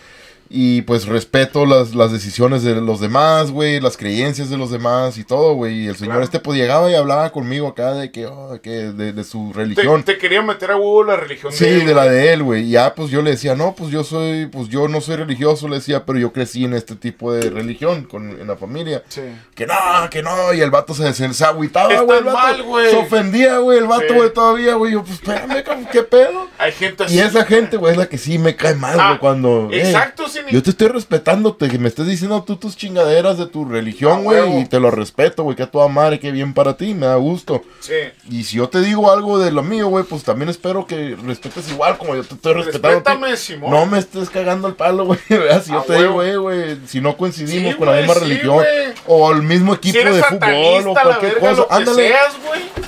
Y 0.48 0.82
pues 0.82 1.06
respeto 1.06 1.66
las, 1.66 1.94
las 1.94 2.12
decisiones 2.12 2.62
de 2.62 2.76
los 2.80 3.00
demás, 3.00 3.50
güey, 3.50 3.80
las 3.80 3.96
creencias 3.96 4.48
de 4.48 4.56
los 4.56 4.70
demás 4.70 5.18
y 5.18 5.24
todo, 5.24 5.54
güey. 5.54 5.84
Y 5.84 5.88
el 5.88 5.96
señor 5.96 6.12
Claro. 6.14 6.24
este 6.24 6.38
pues 6.40 6.56
llegaba 6.58 6.90
y 6.90 6.94
hablaba 6.94 7.30
conmigo 7.30 7.68
acá 7.68 7.94
de 7.94 8.10
que, 8.12 8.26
oh, 8.26 8.58
que 8.62 8.70
de, 8.70 9.12
de 9.12 9.24
su 9.24 9.52
religión. 9.52 10.04
te 10.04 10.18
quería 10.18 10.42
meter 10.42 10.70
a 10.70 10.76
huevo 10.76 11.02
la 11.04 11.16
religión 11.16 11.52
Sí, 11.52 11.64
él, 11.66 11.86
de 11.86 11.94
la 11.94 12.04
de 12.04 12.32
él, 12.32 12.42
güey. 12.44 12.62
Y 12.64 12.70
Ya, 12.70 12.94
pues 12.94 13.10
yo 13.10 13.22
le 13.22 13.30
decía, 13.32 13.54
no, 13.56 13.74
pues 13.74 13.90
yo 13.90 14.04
soy, 14.04 14.46
pues 14.46 14.68
yo 14.68 14.86
no 14.88 15.00
soy 15.00 15.16
religioso, 15.16 15.68
le 15.68 15.76
decía, 15.76 16.04
pero 16.04 16.18
yo 16.18 16.32
crecí 16.32 16.64
en 16.64 16.74
este 16.74 16.94
tipo 16.94 17.32
de 17.32 17.50
religión, 17.50 18.04
con, 18.04 18.30
en 18.40 18.46
la 18.46 18.56
familia. 18.56 19.02
Sí. 19.08 19.22
Que 19.54 19.66
no, 19.66 19.74
que 20.10 20.22
no, 20.22 20.52
y 20.54 20.60
el 20.60 20.70
vato 20.70 20.94
se, 20.94 21.12
se, 21.12 21.32
se 21.34 21.44
agüitaba, 21.44 22.00
güey. 22.02 22.22
mal, 22.22 22.62
güey. 22.62 22.90
Se 22.90 22.96
ofendía, 22.96 23.58
güey, 23.58 23.78
el 23.78 23.86
vato, 23.86 24.04
Sí. 24.08 24.14
güey, 24.14 24.32
todavía, 24.32 24.74
güey. 24.74 24.92
Yo, 24.92 25.02
pues 25.02 25.14
espérame, 25.14 25.64
qué 25.90 26.02
pedo. 26.02 26.46
Hay 26.58 26.72
gente 26.72 27.04
así. 27.04 27.16
Y 27.16 27.18
esa 27.18 27.44
gente, 27.44 27.76
güey, 27.76 27.92
es 27.92 27.98
la 27.98 28.06
que 28.06 28.18
sí 28.18 28.38
me 28.38 28.54
cae 28.54 28.74
mal, 28.74 28.96
Ah, 29.00 29.08
güey, 29.08 29.18
cuando. 29.18 29.68
eh, 29.72 29.80
Exacto, 29.80 30.28
yo 30.50 30.62
te 30.62 30.70
estoy 30.70 30.88
respetándote, 30.88 31.68
que 31.68 31.78
me 31.78 31.88
estés 31.88 32.06
diciendo 32.06 32.42
tú 32.44 32.56
tus 32.56 32.76
chingaderas 32.76 33.38
de 33.38 33.46
tu 33.46 33.64
Ah, 33.64 33.68
religión, 33.70 34.26
huevo. 34.26 34.50
güey, 34.52 34.62
y 34.62 34.66
te 34.66 34.80
lo 34.80 34.90
respeto, 34.90 35.42
güey, 35.42 35.56
que 35.56 35.62
a 35.64 35.70
toda 35.70 35.88
madre, 35.88 36.18
que 36.20 36.30
bien 36.32 36.54
para 36.54 36.76
ti, 36.76 36.94
me 36.94 37.06
da 37.06 37.16
gusto. 37.16 37.62
Sí. 37.80 37.94
Y 38.30 38.44
si 38.44 38.56
yo 38.56 38.68
te 38.68 38.80
digo 38.80 39.10
algo 39.12 39.38
de 39.38 39.50
lo 39.52 39.62
mío, 39.62 39.88
güey, 39.88 40.04
pues 40.04 40.22
también 40.22 40.48
espero 40.48 40.86
que 40.86 41.16
respetes 41.24 41.70
igual 41.70 41.98
como 41.98 42.14
yo 42.14 42.22
te 42.24 42.34
estoy 42.34 42.54
respetando. 42.54 42.88
Respétame, 43.00 43.36
Simón. 43.36 43.70
No 43.70 43.86
me 43.86 43.98
estés 43.98 44.30
cagando 44.30 44.68
el 44.68 44.74
palo, 44.74 45.04
güey. 45.06 45.18
Si 45.28 45.70
yo 45.72 45.80
A 45.80 45.84
te 45.84 45.94
digo, 45.98 46.22
eh, 46.22 46.36
güey, 46.36 46.76
si 46.86 47.00
no 47.00 47.16
coincidimos 47.16 47.72
Sí, 47.72 47.78
con 47.78 47.86
la 47.88 47.96
misma 47.98 48.14
sí, 48.14 48.20
religión 48.20 48.64
o 49.06 49.32
el 49.32 49.42
mismo 49.42 49.74
equipo 49.74 49.98
Si 49.98 50.04
de 50.04 50.22
fútbol 50.22 50.88
o 50.88 50.94
cualquier 50.94 51.34
verga, 51.40 51.50
cosa, 51.50 51.68
que 51.68 51.74
ándale. 51.74 52.08
seas. 52.08 52.34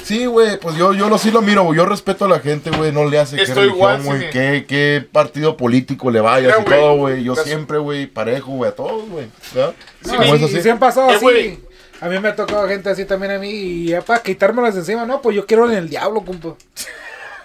Sí, 0.04 0.24
güey, 0.26 0.58
pues 0.58 0.74
yo, 0.76 0.94
yo 0.94 1.08
lo 1.10 1.18
sí 1.18 1.30
lo 1.30 1.42
miro, 1.42 1.64
güey. 1.64 1.76
Yo 1.76 1.84
respeto 1.84 2.24
a 2.24 2.28
la 2.28 2.40
gente, 2.40 2.70
güey. 2.70 2.92
No 2.92 3.04
le 3.04 3.18
hace 3.18 3.36
igual, 3.42 3.56
religión, 3.56 4.04
güey. 4.04 4.30
Qué, 4.30 4.64
qué 4.66 5.06
partido 5.10 5.56
político 5.56 6.10
le 6.10 6.20
vayas 6.20 6.54
y 6.60 6.64
todo, 6.64 6.96
güey. 6.96 7.22
Yo 7.24 7.34
las- 7.38 7.46
siempre, 7.46 7.78
güey, 7.78 8.06
parejo, 8.06 8.52
güey, 8.52 8.70
a 8.70 8.74
todos, 8.74 9.08
güey. 9.08 9.26
¿verdad? 9.54 9.74
Sí, 10.04 10.10
Como 10.10 10.22
y, 10.36 10.40
y 10.40 10.44
así. 10.44 10.60
sí 10.62 10.68
han 10.68 10.78
pasado 10.78 11.10
Eh, 11.10 11.14
así. 11.14 11.24
güey. 11.24 11.58
A 12.00 12.08
mí 12.08 12.18
me 12.20 12.28
ha 12.28 12.36
tocado 12.36 12.68
gente 12.68 12.88
así 12.90 13.04
también 13.04 13.32
a 13.32 13.38
mí. 13.38 13.48
Y 13.50 13.86
ya 13.88 14.02
para 14.02 14.22
quitármelas 14.22 14.76
encima, 14.76 15.04
no, 15.06 15.20
pues 15.20 15.34
yo 15.34 15.46
quiero 15.46 15.68
en 15.70 15.76
el 15.76 15.88
diablo, 15.88 16.24
compa. 16.24 16.54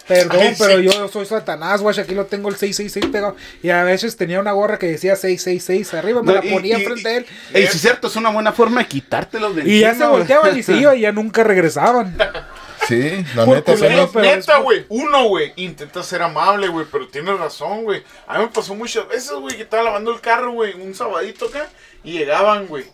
Perdón, 0.06 0.36
Ay, 0.38 0.54
pero 0.58 0.78
sí. 0.80 0.84
yo 0.84 1.08
soy 1.08 1.24
Satanás, 1.24 1.80
güey. 1.80 1.98
Aquí 1.98 2.14
lo 2.14 2.26
tengo 2.26 2.50
el 2.50 2.56
666 2.56 3.10
pegado. 3.10 3.36
Y 3.62 3.70
a 3.70 3.82
veces 3.84 4.18
tenía 4.18 4.38
una 4.38 4.52
gorra 4.52 4.78
que 4.78 4.86
decía 4.86 5.16
666 5.16 5.94
arriba, 5.94 6.20
me 6.22 6.34
No, 6.34 6.40
la 6.40 6.44
y- 6.46 6.52
ponía 6.52 6.78
y- 6.78 6.82
enfrente 6.82 7.08
de 7.08 7.16
él. 7.16 7.26
Y 7.54 7.58
si 7.68 7.76
es 7.76 7.80
cierto, 7.80 8.08
es 8.08 8.16
una 8.16 8.28
buena 8.28 8.52
forma 8.52 8.82
de 8.82 8.86
quitártelos 8.86 9.56
de 9.56 9.62
Y 9.62 9.80
ya 9.80 9.86
se 9.88 9.92
encima, 9.94 10.10
volteaban 10.10 10.58
y 10.58 10.62
se 10.62 10.74
iban 10.74 10.98
y 10.98 11.00
ya 11.00 11.12
nunca 11.12 11.42
regresaban. 11.42 12.14
Sí, 12.86 13.24
la 13.34 13.44
Por 13.44 13.56
neta, 13.56 13.72
culero, 13.74 14.10
pero 14.12 14.24
Neta, 14.24 14.58
güey. 14.58 14.86
Uno, 14.88 15.24
güey, 15.24 15.52
intenta 15.56 16.02
ser 16.02 16.22
amable, 16.22 16.68
güey, 16.68 16.86
pero 16.90 17.08
tienes 17.08 17.38
razón, 17.38 17.84
güey. 17.84 18.02
A 18.26 18.38
mí 18.38 18.44
me 18.44 18.50
pasó 18.50 18.74
muchas 18.74 19.08
veces, 19.08 19.32
güey, 19.32 19.56
que 19.56 19.62
estaba 19.62 19.82
lavando 19.82 20.12
el 20.12 20.20
carro, 20.20 20.52
güey, 20.52 20.74
un 20.74 20.94
sabadito 20.94 21.46
acá, 21.46 21.68
y 22.04 22.12
llegaban, 22.12 22.66
güey. 22.66 22.84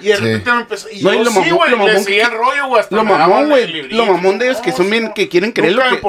Y 0.00 0.08
de 0.08 0.16
Sí. 0.16 0.22
repente 0.24 0.50
me 0.52 0.60
empezó. 0.62 0.88
Y 0.90 1.00
No, 1.00 1.14
y 1.14 1.16
yo 1.18 1.24
lo 1.24 1.30
sí, 1.30 1.38
mamón- 1.38 1.56
güey, 1.56 1.70
lo 1.70 1.76
mamón 1.78 2.04
que- 2.04 2.20
el 2.20 2.30
rollo, 2.32 2.66
güey. 2.66 2.82
Lo 2.90 3.04
mamón, 3.04 3.42
el 3.44 3.48
güey. 3.48 3.82
Lo 3.92 4.04
mamón 4.06 4.38
de 4.38 4.46
ellos 4.46 4.60
que 4.60 4.72
son 4.72 4.90
bien, 4.90 5.12
que 5.14 5.28
quieren 5.28 5.52
creer 5.52 5.74
lo 5.74 5.82
que, 5.82 6.00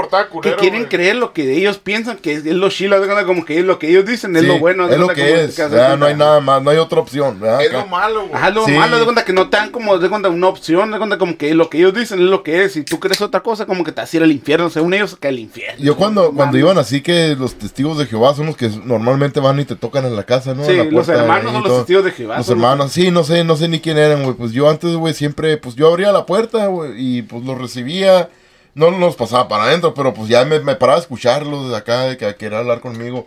quieren 0.58 0.80
güey. 0.82 0.90
creer 0.90 1.16
lo 1.16 1.32
que 1.32 1.54
ellos 1.56 1.78
piensan 1.78 2.18
que 2.18 2.34
es, 2.34 2.46
es 2.46 2.54
lo 2.54 2.70
chilo, 2.70 2.96
haz 2.96 3.02
de 3.04 3.08
cuenta, 3.08 3.26
como 3.26 3.46
que 3.46 3.60
es 3.60 3.66
lo 3.66 3.78
que 3.78 3.88
ellos 3.90 4.06
dicen, 4.06 4.36
es 4.36 4.42
sí, 4.42 4.48
lo 4.48 4.58
bueno. 4.60 4.90
es 4.90 4.98
lo 4.98 5.08
que 5.10 5.22
como 5.22 5.36
es. 5.36 5.56
que 5.56 5.62
de 5.62 5.70
¿verdad? 5.70 5.88
cuenta. 5.90 5.98
No 5.98 6.06
hay 6.08 6.16
nada 6.16 6.40
más, 6.42 6.62
no 6.64 6.70
hay 6.72 6.78
otra 6.78 7.00
opción. 7.00 7.40
¿verdad? 7.40 7.62
Es 7.62 7.72
lo 7.72 7.86
malo, 7.86 8.22
güey. 8.22 8.34
Ajá, 8.34 8.50
lo 8.50 8.66
Sí. 8.66 8.72
malo, 8.72 8.98
de 8.98 9.04
cuenta 9.04 9.24
que 9.24 9.34
no 9.34 9.50
te 9.50 9.58
dan 9.58 9.70
como, 9.70 9.98
de 10.00 10.10
cuenta, 10.10 10.30
una 10.30 10.48
opción, 10.48 10.92
de 10.92 10.98
cuenta 10.98 11.18
como 11.20 11.38
que 11.38 11.54
lo 11.54 11.70
que 11.70 11.78
ellos 11.78 11.94
dicen 11.94 12.20
es 12.20 12.26
lo 12.26 12.42
que 12.44 12.64
es, 12.64 12.76
y 12.76 12.84
tú 12.84 13.00
crees 13.00 13.22
otra 13.22 13.42
cosa, 13.42 13.68
como 13.68 13.84
que 13.84 13.92
te 13.92 14.02
vas 14.02 14.12
a 14.12 14.18
ir 14.18 14.24
al 14.24 14.32
infierno, 14.32 14.70
según 14.72 14.96
ellos, 14.96 15.16
que 15.20 15.28
al 15.28 15.38
infierno. 15.40 15.82
Yo 15.84 15.96
cuando, 15.96 16.32
cuando 16.32 16.58
iban 16.58 16.78
así 16.80 17.02
que 17.02 17.36
los 17.40 17.54
testigos 17.56 17.98
de 18.00 18.08
Jehová 18.08 18.34
son 18.34 18.48
los 18.48 18.58
que 18.58 18.70
normalmente 18.84 19.40
van 19.40 19.60
y 19.60 19.66
te 19.66 19.76
tocan 19.76 20.06
en 20.06 20.16
la 20.16 20.24
casa, 20.24 20.54
¿no? 20.56 20.66
Sí, 20.66 20.76
los 20.90 21.08
hermanos 21.08 21.52
son 21.54 21.62
y 21.62 21.68
los 21.68 21.78
testigos 21.78 22.04
de 22.06 22.12
Jehová. 22.12 22.37
Los 22.38 22.50
hermanos, 22.50 22.92
sí, 22.92 23.12
no 23.12 23.24
sé, 23.24 23.44
no 23.44 23.56
sé 23.56 23.68
ni 23.68 23.80
quién 23.80 23.98
eran, 23.98 24.24
güey. 24.24 24.36
Pues 24.36 24.52
yo 24.52 24.70
antes, 24.70 24.96
güey, 24.96 25.14
siempre, 25.14 25.58
pues 25.58 25.76
yo 25.76 25.88
abría 25.88 26.12
la 26.12 26.26
puerta, 26.26 26.68
güey, 26.68 26.94
y 26.96 27.22
pues 27.22 27.44
los 27.44 27.58
recibía. 27.58 28.30
No 28.76 28.92
los 28.92 29.16
pasaba 29.16 29.48
para 29.48 29.64
adentro, 29.64 29.94
pero 29.96 30.14
pues 30.14 30.30
ya 30.30 30.46
me, 30.46 30.60
me 30.60 30.76
paraba 30.76 31.00
a 31.00 31.02
escucharlos 31.02 31.64
desde 31.64 31.78
acá, 31.78 32.04
de 32.04 32.18
que 32.18 32.36
quería 32.36 32.60
hablar 32.60 32.80
conmigo. 32.80 33.26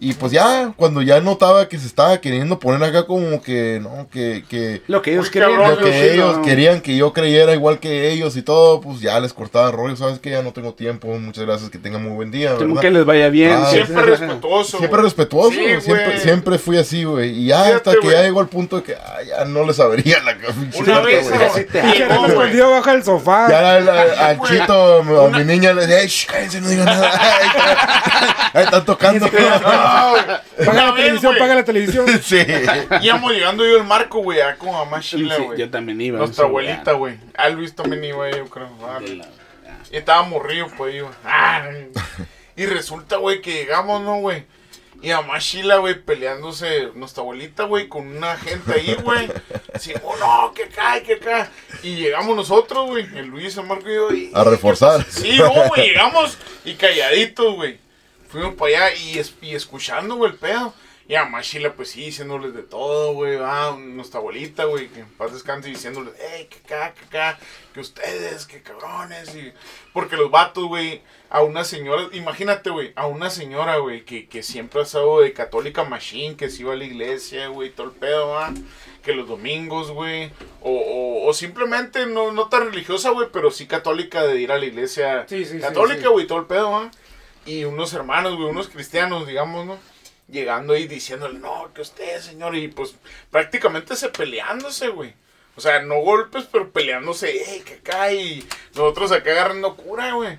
Y 0.00 0.12
pues 0.14 0.32
ya, 0.32 0.72
cuando 0.76 1.02
ya 1.02 1.20
notaba 1.20 1.68
que 1.68 1.78
se 1.78 1.86
estaba 1.86 2.18
queriendo 2.20 2.58
poner 2.58 2.82
acá 2.88 3.06
como 3.06 3.42
que, 3.42 3.80
no, 3.82 4.08
que, 4.10 4.44
que 4.48 4.82
Lo 4.86 5.02
que 5.02 5.12
ellos 5.12 5.30
creen. 5.30 5.50
cabrón, 5.50 5.70
lo 5.78 5.84
que 5.84 5.92
sí, 5.92 6.08
ellos 6.14 6.36
no. 6.38 6.42
querían 6.42 6.80
que 6.80 6.96
yo 6.96 7.12
creyera 7.12 7.52
igual 7.54 7.78
que 7.80 8.10
ellos 8.10 8.36
y 8.36 8.42
todo, 8.42 8.80
pues 8.80 9.00
ya 9.00 9.18
les 9.20 9.32
cortaba 9.32 9.70
rollo, 9.70 9.96
sabes 9.96 10.18
que 10.18 10.30
ya 10.30 10.42
no 10.42 10.52
tengo 10.52 10.74
tiempo, 10.74 11.08
muchas 11.18 11.44
gracias, 11.44 11.70
que 11.70 11.78
tengan 11.78 12.02
muy 12.02 12.12
buen 12.12 12.30
día, 12.30 12.54
¿verdad? 12.54 12.80
que 12.80 12.90
les 12.90 13.04
vaya 13.04 13.28
bien. 13.28 13.52
Ah, 13.62 13.70
Siempre 13.70 14.02
sí, 14.02 14.10
respetuoso. 14.10 14.78
Siempre 14.78 15.02
respetuoso, 15.02 15.50
Sí, 15.50 15.80
siempre, 15.80 16.20
siempre 16.20 16.58
fui 16.58 16.76
así, 16.78 17.04
güey. 17.04 17.30
Y 17.30 17.46
ya 17.46 17.74
hasta 17.76 17.92
que 18.00 18.10
ya 18.10 18.22
llegó 18.22 18.40
el 18.40 18.48
punto 18.48 18.76
de 18.76 18.82
que 18.82 18.94
ah, 18.94 19.18
ya 19.26 19.44
no 19.44 19.64
les 19.66 19.80
abría 19.80 20.18
la 20.22 20.36
Una 20.78 21.00
vez, 21.00 21.28
bajo 21.30 22.90
el 22.90 23.02
sofá. 23.04 23.48
Ya 23.48 23.76
al, 23.76 23.88
al- 23.88 24.18
al 24.18 24.40
chito, 24.42 24.98
a 25.24 25.28
mi 25.30 25.44
niña 25.44 25.72
le 25.72 25.86
decía, 25.86 26.06
"Shh, 26.06 26.26
cállense, 26.26 26.60
no 26.60 26.68
digan 26.68 26.86
nada. 26.86 27.10
Ahí 28.54 28.64
están 28.64 28.84
tocando. 28.84 29.26
No. 29.88 30.64
Paga 30.66 30.84
la 30.86 30.94
televisión, 30.94 31.34
paga 31.38 31.54
la 31.54 31.64
televisión. 31.64 32.06
sí. 32.22 32.38
Íbamos 33.02 33.32
llegando 33.32 33.66
yo 33.66 33.76
al 33.80 33.84
marco, 33.86 34.18
güey, 34.20 34.40
a 34.40 34.56
con 34.56 34.72
mamá 34.72 35.02
Sí, 35.02 35.22
güey. 35.24 35.58
yo 35.58 35.70
también 35.70 36.00
iba. 36.00 36.18
Nuestra 36.18 36.44
abuelita, 36.44 36.92
güey. 36.92 37.16
Ah, 37.36 37.48
Luis 37.48 37.74
también 37.74 38.04
iba, 38.04 38.30
yo 38.30 38.46
creo. 38.46 38.68
Ah, 38.84 39.00
Y 39.90 39.96
estaba 39.96 40.22
morrido, 40.22 40.66
pues, 40.76 40.94
iba. 40.94 41.10
Ay. 41.24 41.88
Y 42.56 42.66
resulta, 42.66 43.16
güey, 43.16 43.40
que 43.40 43.52
llegamos, 43.52 44.02
¿no, 44.02 44.16
güey? 44.16 44.44
Y 45.00 45.10
mamá 45.10 45.38
Sheila, 45.38 45.76
güey, 45.76 45.94
peleándose, 45.94 46.88
nuestra 46.96 47.22
abuelita, 47.22 47.62
güey, 47.62 47.86
con 47.86 48.08
una 48.16 48.36
gente 48.36 48.72
ahí, 48.74 48.96
güey. 49.00 49.28
Así, 49.72 49.92
oh, 50.02 50.16
no, 50.18 50.52
que 50.52 50.66
cae, 50.68 51.04
que 51.04 51.20
cae. 51.20 51.46
Y 51.84 51.94
llegamos 51.94 52.34
nosotros, 52.34 52.86
güey, 52.88 53.04
el 53.16 53.26
Luis, 53.26 53.56
el 53.56 53.64
Marco 53.66 53.88
y 53.88 53.94
yo. 53.94 54.10
y- 54.12 54.30
A 54.34 54.42
reforzar. 54.42 55.06
Sí, 55.08 55.38
no, 55.38 55.50
güey, 55.68 55.86
llegamos 55.90 56.36
y 56.64 56.74
calladitos, 56.74 57.54
güey. 57.54 57.78
Fuimos 58.28 58.54
para 58.54 58.86
allá 58.88 58.96
y, 58.96 59.18
es- 59.18 59.34
y 59.40 59.54
escuchando, 59.54 60.16
güey, 60.16 60.32
el 60.32 60.38
pedo. 60.38 60.74
Y 61.10 61.14
a 61.14 61.24
mamá 61.24 61.40
Sheila, 61.40 61.72
pues 61.72 61.88
sí, 61.92 62.04
diciéndoles 62.04 62.52
de 62.52 62.62
todo, 62.62 63.14
güey. 63.14 63.38
Ah, 63.40 63.74
nuestra 63.78 64.20
abuelita, 64.20 64.64
güey, 64.64 64.88
que 64.88 65.00
en 65.00 65.08
paz 65.14 65.32
descanse, 65.32 65.70
diciéndoles, 65.70 66.12
hey, 66.20 66.48
que 66.50 66.58
acá, 66.58 66.92
que 66.92 67.04
acá, 67.06 67.38
que 67.72 67.80
ustedes, 67.80 68.44
que 68.44 68.60
cabrones. 68.60 69.34
Y... 69.34 69.50
Porque 69.94 70.18
los 70.18 70.30
vatos, 70.30 70.64
güey, 70.66 71.00
a 71.30 71.40
una 71.40 71.64
señora, 71.64 72.08
imagínate, 72.12 72.68
güey, 72.68 72.92
a 72.94 73.06
una 73.06 73.30
señora, 73.30 73.78
güey, 73.78 74.04
que, 74.04 74.28
que 74.28 74.42
siempre 74.42 74.80
ha 74.80 74.82
estado 74.82 75.20
de 75.20 75.32
católica 75.32 75.82
machine, 75.84 76.36
que 76.36 76.50
se 76.50 76.60
iba 76.60 76.74
a 76.74 76.76
la 76.76 76.84
iglesia, 76.84 77.48
güey, 77.48 77.70
todo 77.70 77.86
el 77.86 77.92
pedo, 77.94 78.28
¿va? 78.28 78.52
Que 79.02 79.14
los 79.14 79.26
domingos, 79.26 79.90
güey, 79.90 80.30
o, 80.60 80.70
o, 80.70 81.26
o 81.26 81.32
simplemente 81.32 82.04
no, 82.04 82.32
no 82.32 82.50
tan 82.50 82.66
religiosa, 82.70 83.08
güey, 83.12 83.28
pero 83.32 83.50
sí 83.50 83.66
católica 83.66 84.24
de 84.24 84.38
ir 84.42 84.52
a 84.52 84.58
la 84.58 84.66
iglesia 84.66 85.24
Sí, 85.26 85.46
sí, 85.46 85.52
sí, 85.54 85.60
católica, 85.60 86.02
sí. 86.02 86.08
güey, 86.08 86.26
todo 86.26 86.40
el 86.40 86.44
pedo, 86.46 86.70
¿va? 86.72 86.90
Y 87.48 87.64
unos 87.64 87.94
hermanos, 87.94 88.36
güey, 88.36 88.50
unos 88.50 88.68
cristianos, 88.68 89.26
digamos, 89.26 89.64
¿no? 89.64 89.78
Llegando 90.28 90.74
ahí 90.74 90.86
diciéndole, 90.86 91.38
no, 91.38 91.72
que 91.72 91.80
usted, 91.80 92.20
señor, 92.20 92.54
y 92.54 92.68
pues 92.68 92.94
prácticamente 93.30 93.96
se 93.96 94.10
peleándose, 94.10 94.88
güey. 94.88 95.14
O 95.56 95.60
sea, 95.60 95.80
no 95.82 95.96
golpes, 96.00 96.44
pero 96.52 96.70
peleándose, 96.70 97.32
hey, 97.46 97.62
que 97.64 97.74
acá, 97.76 98.12
y 98.12 98.46
nosotros 98.76 99.10
acá 99.10 99.30
agarrando 99.30 99.76
cura, 99.76 100.12
güey. 100.12 100.38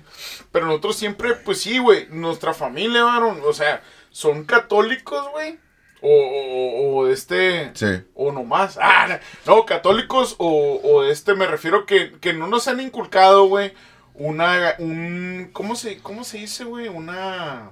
Pero 0.52 0.66
nosotros 0.66 0.96
siempre, 0.96 1.34
pues 1.34 1.60
sí, 1.60 1.78
güey, 1.78 2.06
nuestra 2.10 2.54
familia, 2.54 3.02
varón, 3.02 3.42
o 3.44 3.52
sea, 3.52 3.82
son 4.10 4.44
católicos, 4.44 5.28
güey. 5.32 5.58
O, 6.02 6.08
o, 6.08 7.00
o 7.00 7.08
este, 7.08 7.72
Sí. 7.74 8.02
o 8.14 8.32
nomás. 8.32 8.78
Ah, 8.80 9.18
no, 9.44 9.66
católicos 9.66 10.36
o, 10.38 10.80
o 10.82 11.04
este, 11.04 11.34
me 11.34 11.46
refiero 11.46 11.84
que, 11.84 12.12
que 12.20 12.32
no 12.32 12.46
nos 12.46 12.68
han 12.68 12.80
inculcado, 12.80 13.44
güey, 13.46 13.74
una, 14.20 14.74
un, 14.78 15.48
¿cómo 15.52 15.74
se, 15.76 15.98
cómo 15.98 16.24
se 16.24 16.38
dice, 16.38 16.64
güey? 16.64 16.88
Una, 16.88 17.70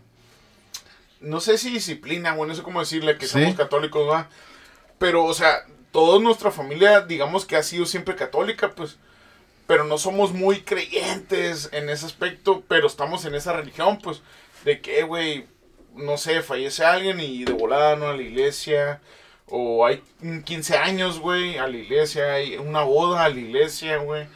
no 1.20 1.40
sé 1.40 1.58
si 1.58 1.70
disciplina, 1.70 2.32
güey, 2.32 2.48
no 2.48 2.54
sé 2.54 2.62
cómo 2.62 2.80
decirle 2.80 3.18
que 3.18 3.26
Sí. 3.26 3.32
somos 3.32 3.54
católicos, 3.54 4.08
va. 4.10 4.28
Pero, 4.98 5.24
o 5.24 5.34
sea, 5.34 5.64
toda 5.92 6.18
nuestra 6.20 6.50
familia, 6.50 7.02
digamos 7.02 7.44
que 7.44 7.56
ha 7.56 7.62
sido 7.62 7.84
siempre 7.86 8.16
católica, 8.16 8.70
pues. 8.70 8.96
Pero 9.66 9.84
no 9.84 9.98
somos 9.98 10.32
muy 10.32 10.62
creyentes 10.62 11.68
en 11.72 11.90
ese 11.90 12.06
aspecto, 12.06 12.64
pero 12.66 12.86
estamos 12.86 13.26
en 13.26 13.34
esa 13.34 13.52
religión, 13.52 13.98
pues. 13.98 14.22
De 14.64 14.80
que, 14.80 15.02
güey, 15.02 15.46
no 15.94 16.16
sé, 16.16 16.40
fallece 16.42 16.82
alguien 16.84 17.20
y 17.20 17.44
de 17.44 17.52
volada 17.52 17.94
no 17.96 18.08
a 18.08 18.16
la 18.16 18.22
iglesia. 18.22 19.00
O 19.48 19.84
hay 19.84 20.02
un 20.22 20.42
15 20.42 20.78
años, 20.78 21.18
güey, 21.18 21.58
a 21.58 21.66
la 21.66 21.76
iglesia. 21.76 22.32
Hay 22.34 22.56
una 22.56 22.82
boda 22.82 23.24
a 23.24 23.28
la 23.28 23.38
iglesia, 23.38 23.98
güey. 23.98 24.26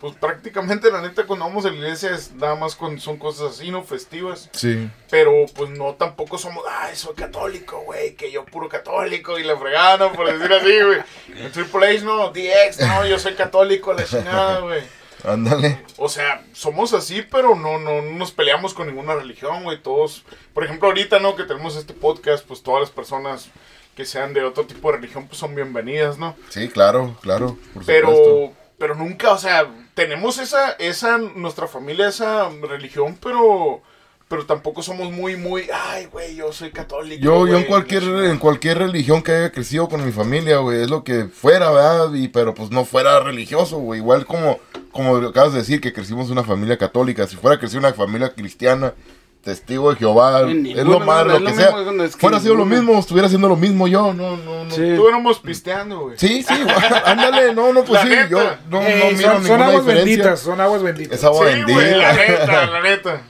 Pues 0.00 0.14
prácticamente 0.16 0.90
la 0.90 1.02
neta 1.02 1.26
cuando 1.26 1.44
vamos 1.44 1.64
a 1.66 1.70
la 1.70 1.76
iglesia 1.76 2.10
es 2.14 2.32
nada 2.32 2.54
más 2.54 2.74
cuando 2.74 3.00
son 3.00 3.18
cosas 3.18 3.52
así, 3.52 3.70
¿no? 3.70 3.82
Festivas. 3.84 4.48
Sí. 4.52 4.88
Pero 5.10 5.32
pues 5.54 5.70
no 5.70 5.94
tampoco 5.94 6.38
somos, 6.38 6.64
ay, 6.68 6.96
soy 6.96 7.14
católico, 7.14 7.80
güey, 7.82 8.14
que 8.14 8.32
yo 8.32 8.44
puro 8.46 8.68
católico 8.68 9.38
y 9.38 9.44
la 9.44 9.56
fregada, 9.58 9.98
¿no? 9.98 10.12
por 10.12 10.26
decir 10.32 10.52
así, 10.52 10.80
güey. 10.82 11.00
En 11.44 11.52
Triple 11.52 11.88
H, 11.88 12.02
no, 12.04 12.30
DX, 12.30 12.80
no, 12.80 13.06
yo 13.06 13.18
soy 13.18 13.34
católico, 13.34 13.92
la 13.92 14.04
chingada, 14.04 14.60
güey. 14.62 14.82
Ándale. 15.22 15.82
O 15.98 16.08
sea, 16.08 16.42
somos 16.54 16.94
así, 16.94 17.20
pero 17.30 17.54
no, 17.54 17.78
no, 17.78 18.00
no 18.00 18.12
nos 18.12 18.32
peleamos 18.32 18.72
con 18.72 18.86
ninguna 18.86 19.14
religión, 19.14 19.64
güey. 19.64 19.82
Todos, 19.82 20.24
por 20.54 20.64
ejemplo, 20.64 20.88
ahorita, 20.88 21.18
¿no? 21.18 21.36
Que 21.36 21.44
tenemos 21.44 21.76
este 21.76 21.92
podcast, 21.92 22.46
pues 22.46 22.62
todas 22.62 22.80
las 22.80 22.90
personas 22.90 23.50
que 23.94 24.06
sean 24.06 24.32
de 24.32 24.42
otro 24.44 24.64
tipo 24.64 24.90
de 24.90 24.96
religión, 24.96 25.26
pues 25.26 25.38
son 25.38 25.54
bienvenidas, 25.54 26.16
¿no? 26.16 26.34
Sí, 26.48 26.68
claro, 26.70 27.18
claro. 27.20 27.58
Por 27.74 27.84
Pero, 27.84 28.08
supuesto. 28.08 28.56
pero 28.78 28.94
nunca, 28.94 29.32
o 29.32 29.38
sea, 29.38 29.68
tenemos 30.00 30.38
esa, 30.38 30.70
esa, 30.78 31.18
nuestra 31.18 31.68
familia, 31.68 32.08
esa 32.08 32.48
religión, 32.62 33.18
pero, 33.22 33.82
pero 34.28 34.46
tampoco 34.46 34.82
somos 34.82 35.12
muy, 35.12 35.36
muy, 35.36 35.68
ay, 35.70 36.06
güey, 36.06 36.36
yo 36.36 36.54
soy 36.54 36.70
católico. 36.70 37.22
Yo, 37.22 37.46
yo 37.46 37.58
en 37.58 37.64
cualquier, 37.64 38.04
chingada". 38.04 38.30
en 38.30 38.38
cualquier 38.38 38.78
religión 38.78 39.22
que 39.22 39.32
haya 39.32 39.52
crecido 39.52 39.90
con 39.90 40.02
mi 40.02 40.10
familia, 40.10 40.56
güey, 40.56 40.80
es 40.80 40.88
lo 40.88 41.04
que 41.04 41.26
fuera, 41.26 41.70
¿verdad? 41.70 42.14
Y, 42.14 42.28
pero 42.28 42.54
pues 42.54 42.70
no 42.70 42.86
fuera 42.86 43.20
religioso, 43.20 43.76
güey. 43.76 44.00
Igual 44.00 44.24
como, 44.24 44.58
como 44.90 45.16
acabas 45.16 45.52
de 45.52 45.58
decir, 45.58 45.82
que 45.82 45.92
crecimos 45.92 46.30
una 46.30 46.44
familia 46.44 46.78
católica. 46.78 47.26
Si 47.26 47.36
fuera 47.36 47.58
crecido 47.58 47.80
una 47.80 47.92
familia 47.92 48.32
cristiana, 48.32 48.94
testigo 49.42 49.90
de 49.90 49.96
Jehová, 49.98 50.42
En 50.42 50.66
es 50.66 50.84
lo 50.84 51.00
más, 51.00 51.26
no, 51.26 51.38
lo 51.38 51.46
que 51.46 51.54
sea. 51.54 51.72
mismo, 51.76 52.02
es 52.04 52.14
que 52.14 52.20
fuera 52.20 52.40
sido 52.40 52.54
lo 52.54 52.66
mismo, 52.66 52.98
estuviera 52.98 53.26
haciendo 53.26 53.48
lo 53.48 53.56
mismo 53.56 53.88
yo, 53.88 54.12
no, 54.12 54.36
no, 54.36 54.64
no. 54.64 54.70
Sí. 54.70 54.82
Estuviéramos 54.82 55.38
pisteando, 55.38 56.00
güey. 56.00 56.18
Sí, 56.18 56.42
sí, 56.42 56.54
güey, 56.62 56.76
ándale, 57.06 57.54
no, 57.54 57.72
no, 57.72 57.82
pues 57.84 57.92
La 57.92 58.02
sí, 58.02 58.08
neta. 58.10 58.28
yo 58.28 58.56
no, 58.68 58.82
Ey, 58.82 58.98
no 59.00 59.16
miro 59.16 59.22
son, 59.22 59.32
son 59.32 59.42
ninguna 59.44 59.66
aguas 59.66 59.86
diferencia. 59.86 60.04
benditas, 60.16 60.40
son 60.40 60.60
aguas 60.60 60.82
benditas. 60.82 61.18
Es 61.18 61.24
agua 61.24 61.46
Sí, 61.52 61.62
güey, 61.62 61.90
la 61.96 62.12
bendita, 62.12 62.38
neta, 62.46 62.66
la 62.66 62.80
neta. 62.82 63.22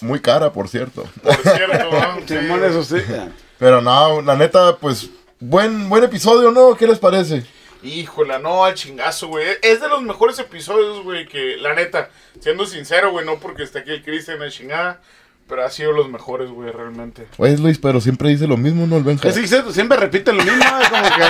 muy 0.00 0.20
cara, 0.20 0.52
por 0.52 0.68
cierto. 0.68 1.04
Por 1.22 1.36
cierto, 1.36 2.64
eso 2.66 2.84
sí. 2.84 3.02
Pero 3.58 3.80
no, 3.80 4.20
la 4.20 4.36
neta, 4.36 4.76
pues, 4.76 5.08
buen, 5.40 5.88
buen 5.88 6.04
episodio, 6.04 6.50
¿no? 6.50 6.74
¿Qué 6.76 6.86
les 6.86 6.98
parece? 6.98 7.44
Híjola, 7.82 8.38
no, 8.38 8.64
al 8.64 8.74
chingazo, 8.74 9.28
güey. 9.28 9.46
Es 9.62 9.80
de 9.80 9.88
los 9.88 10.02
mejores 10.02 10.38
episodios, 10.38 11.02
güey, 11.04 11.26
que 11.26 11.56
la 11.58 11.74
neta, 11.74 12.08
siendo 12.40 12.64
sincero, 12.66 13.10
güey, 13.10 13.26
no 13.26 13.38
porque 13.38 13.62
esté 13.62 13.80
aquí 13.80 13.90
el 13.90 14.02
Cristian 14.02 14.38
la 14.38 14.48
chingada, 14.50 15.00
pero 15.48 15.64
ha 15.64 15.70
sido 15.70 15.92
los 15.92 16.08
mejores, 16.08 16.50
güey, 16.50 16.70
realmente. 16.72 17.26
Pues 17.36 17.60
Luis, 17.60 17.78
pero 17.78 18.00
siempre 18.00 18.30
dice 18.30 18.46
lo 18.46 18.56
mismo, 18.56 18.86
¿no? 18.86 18.96
El 18.96 19.04
Benja. 19.04 19.28
Es 19.28 19.38
que 19.38 19.46
siempre- 19.46 19.98
repite 19.98 20.32
lo 20.32 20.42
mismo, 20.42 20.64
es 20.80 20.88
como 20.88 21.02
que 21.02 21.20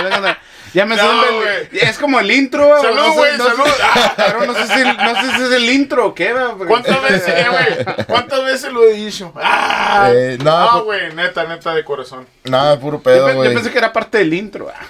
ya 0.73 0.85
me 0.85 0.95
No, 0.97 1.03
güey. 1.37 1.67
es 1.71 1.97
como 1.97 2.19
el 2.19 2.31
intro. 2.31 2.81
Salud, 2.81 2.95
no 2.97 3.03
sé- 3.05 3.17
güey, 3.17 3.37
no 3.37 3.43
sé- 3.45 3.51
salud. 3.55 3.71
Pero 4.17 4.45
no 4.45 4.53
sé 4.53 4.67
si 4.67 4.83
no 4.83 5.15
sé 5.21 5.37
si 5.37 5.43
es 5.43 5.51
el 5.51 5.69
intro 5.69 6.07
o 6.07 6.13
qué, 6.15 6.33
¿Cuántas 6.67 7.01
veces, 7.01 7.27
eh, 7.35 7.45
güey? 7.49 8.05
¿Cuántas 8.07 8.43
veces 8.43 8.73
lo 8.73 8.83
he 8.83 8.93
dicho? 8.93 9.31
¡Ah! 9.35 10.09
Eh, 10.13 10.37
no, 10.43 10.59
no, 10.59 10.71
pues- 10.71 10.83
güey, 11.03 11.13
neta, 11.15 11.45
neta, 11.45 11.73
de 11.73 11.83
corazón. 11.85 12.25
Nada, 12.43 12.79
puro 12.79 12.99
pedo, 12.99 13.25
pe- 13.27 13.31
yo 13.31 13.37
güey. 13.37 13.53
pensé 13.53 13.71
que 13.71 13.77
era 13.77 13.93
parte 13.93 14.17
del 14.17 14.33
intro. 14.33 14.69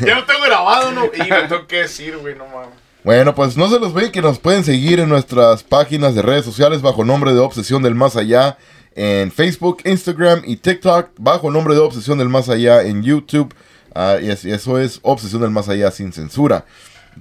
Ya 0.00 0.14
lo 0.14 0.24
tengo 0.24 0.40
grabado, 0.42 0.92
¿no? 0.92 1.06
Y 1.12 1.28
lo 1.28 1.48
tengo 1.48 1.66
que 1.66 1.80
decir, 1.82 2.16
güey, 2.18 2.34
no 2.34 2.46
mames. 2.46 2.70
Bueno, 3.08 3.34
pues 3.34 3.56
no 3.56 3.70
se 3.70 3.80
los 3.80 3.94
ve 3.94 4.12
que 4.12 4.20
nos 4.20 4.38
pueden 4.38 4.64
seguir 4.64 5.00
en 5.00 5.08
nuestras 5.08 5.62
páginas 5.62 6.14
de 6.14 6.20
redes 6.20 6.44
sociales 6.44 6.82
bajo 6.82 7.06
nombre 7.06 7.32
de 7.32 7.38
Obsesión 7.38 7.82
del 7.82 7.94
Más 7.94 8.16
Allá 8.16 8.58
en 8.94 9.32
Facebook, 9.32 9.78
Instagram 9.86 10.42
y 10.44 10.56
TikTok, 10.56 11.12
bajo 11.16 11.46
el 11.46 11.54
nombre 11.54 11.72
de 11.74 11.80
Obsesión 11.80 12.18
del 12.18 12.28
Más 12.28 12.50
Allá 12.50 12.82
en 12.82 13.02
YouTube. 13.02 13.54
Ah, 13.94 14.18
y 14.20 14.28
eso 14.28 14.78
es 14.78 15.00
Obsesión 15.00 15.40
del 15.40 15.50
Más 15.50 15.70
Allá 15.70 15.90
sin 15.90 16.12
censura. 16.12 16.66